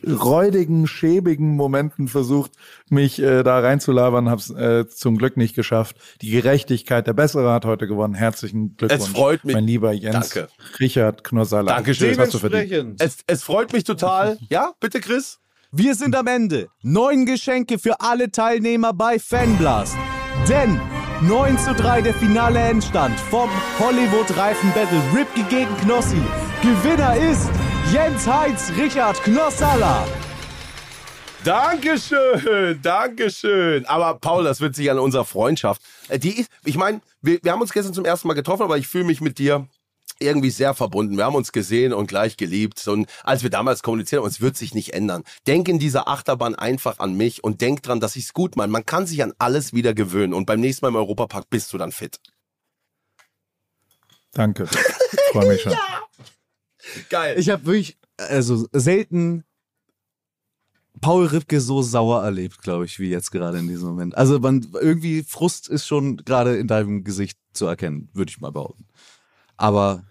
[0.07, 2.51] räudigen, schäbigen Momenten versucht,
[2.89, 5.97] mich äh, da reinzulabern, habe es äh, zum Glück nicht geschafft.
[6.21, 8.13] Die Gerechtigkeit, der Bessere hat heute gewonnen.
[8.13, 9.01] Herzlichen Glückwunsch.
[9.03, 9.55] Es freut mich.
[9.55, 10.29] Mein lieber Jens.
[10.29, 10.49] Danke.
[10.79, 11.75] Richard Knossalla.
[11.75, 12.09] Dankeschön.
[12.09, 13.01] Das hast du verdient.
[13.01, 14.37] Es, es freut mich total.
[14.49, 15.39] Ja, bitte, Chris?
[15.71, 16.67] Wir sind am Ende.
[16.83, 19.95] Neun Geschenke für alle Teilnehmer bei Fanblast.
[20.47, 20.79] Denn
[21.21, 23.49] 9 zu 3 der finale Endstand vom
[23.79, 26.21] Hollywood Reifen Battle Ripke gegen Knossi.
[26.61, 27.49] Gewinner ist
[27.91, 30.05] Jens Heinz Richard Knossalla.
[31.43, 33.85] Dankeschön, Dankeschön.
[33.85, 35.81] Aber Paul, das wird sich an unserer Freundschaft.
[36.07, 38.77] Äh, Die ist, ich meine, wir, wir haben uns gestern zum ersten Mal getroffen, aber
[38.77, 39.67] ich fühle mich mit dir
[40.23, 41.17] irgendwie sehr verbunden.
[41.17, 42.87] Wir haben uns gesehen und gleich geliebt.
[42.87, 45.23] Und als wir damals kommuniziert haben, es wird sich nicht ändern.
[45.47, 48.71] Denk in dieser Achterbahn einfach an mich und denk dran, dass ich's gut meine.
[48.71, 51.77] Man kann sich an alles wieder gewöhnen und beim nächsten Mal im Europapark bist du
[51.77, 52.19] dann fit.
[54.31, 54.67] Danke.
[55.31, 55.73] Freue mich schon.
[57.09, 57.37] Geil.
[57.37, 59.43] Ich habe wirklich, also selten
[61.01, 64.17] Paul Ripke so sauer erlebt, glaube ich, wie jetzt gerade in diesem Moment.
[64.17, 68.51] Also man, irgendwie Frust ist schon gerade in deinem Gesicht zu erkennen, würde ich mal
[68.51, 68.87] behaupten.
[69.57, 70.05] Aber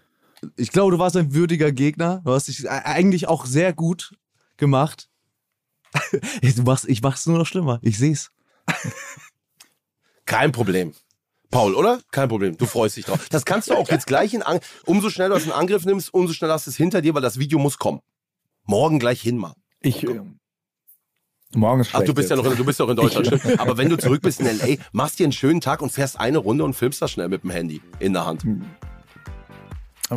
[0.55, 2.21] Ich glaube, du warst ein würdiger Gegner.
[2.25, 4.15] Du hast dich eigentlich auch sehr gut
[4.57, 5.09] gemacht.
[6.41, 7.79] Du machst, ich mach's nur noch schlimmer.
[7.83, 8.31] Ich seh's.
[10.25, 10.93] Kein Problem.
[11.51, 11.99] Paul, oder?
[12.11, 12.57] Kein Problem.
[12.57, 13.29] Du freust dich drauf.
[13.29, 16.13] Das kannst du auch jetzt gleich in An Umso schneller du es in Angriff nimmst,
[16.13, 17.99] umso schneller hast du es hinter dir, weil das Video muss kommen.
[18.63, 19.53] Morgen gleich hin mal.
[19.81, 20.03] Ich.
[20.03, 20.21] Äh,
[21.53, 22.43] morgen ist Ach, du bist ja jetzt.
[22.43, 23.27] noch in, du bist ja noch in Deutschland.
[23.27, 23.59] stimmt.
[23.59, 26.39] Aber wenn du zurück bist in LA, machst dir einen schönen Tag und fährst eine
[26.39, 28.43] Runde und filmst das schnell mit dem Handy in der Hand.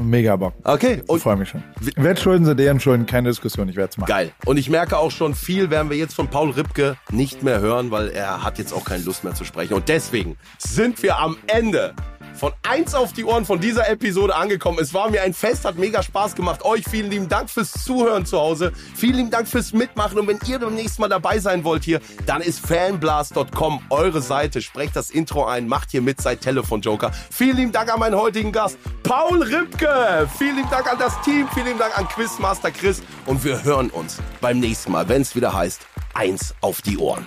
[0.00, 0.54] Mega Bock.
[0.64, 1.62] Okay, Ich und freue mich schon.
[1.96, 3.06] Wer schulden sie deren Schulden?
[3.06, 4.08] Keine Diskussion, ich werde es machen.
[4.08, 4.32] geil.
[4.44, 7.90] Und ich merke auch schon, viel werden wir jetzt von Paul Ripke nicht mehr hören,
[7.90, 9.74] weil er hat jetzt auch keine Lust mehr zu sprechen.
[9.74, 11.94] Und deswegen sind wir am Ende
[12.36, 14.78] von eins auf die Ohren von dieser Episode angekommen.
[14.80, 16.64] Es war mir ein Fest, hat mega Spaß gemacht.
[16.64, 18.72] Euch vielen lieben Dank fürs Zuhören zu Hause.
[18.94, 20.18] Vielen lieben Dank fürs Mitmachen.
[20.18, 24.62] Und wenn ihr beim nächsten Mal dabei sein wollt hier, dann ist fanblast.com eure Seite.
[24.62, 27.12] Sprecht das Intro ein, macht hier mit, seid Telefonjoker.
[27.30, 30.28] Vielen lieben Dank an meinen heutigen Gast, Paul Ripke.
[30.38, 31.48] Vielen lieben Dank an das Team.
[31.54, 33.02] Vielen lieben Dank an Quizmaster Chris.
[33.24, 35.80] Und wir hören uns beim nächsten Mal, wenn es wieder heißt,
[36.14, 37.26] eins auf die Ohren.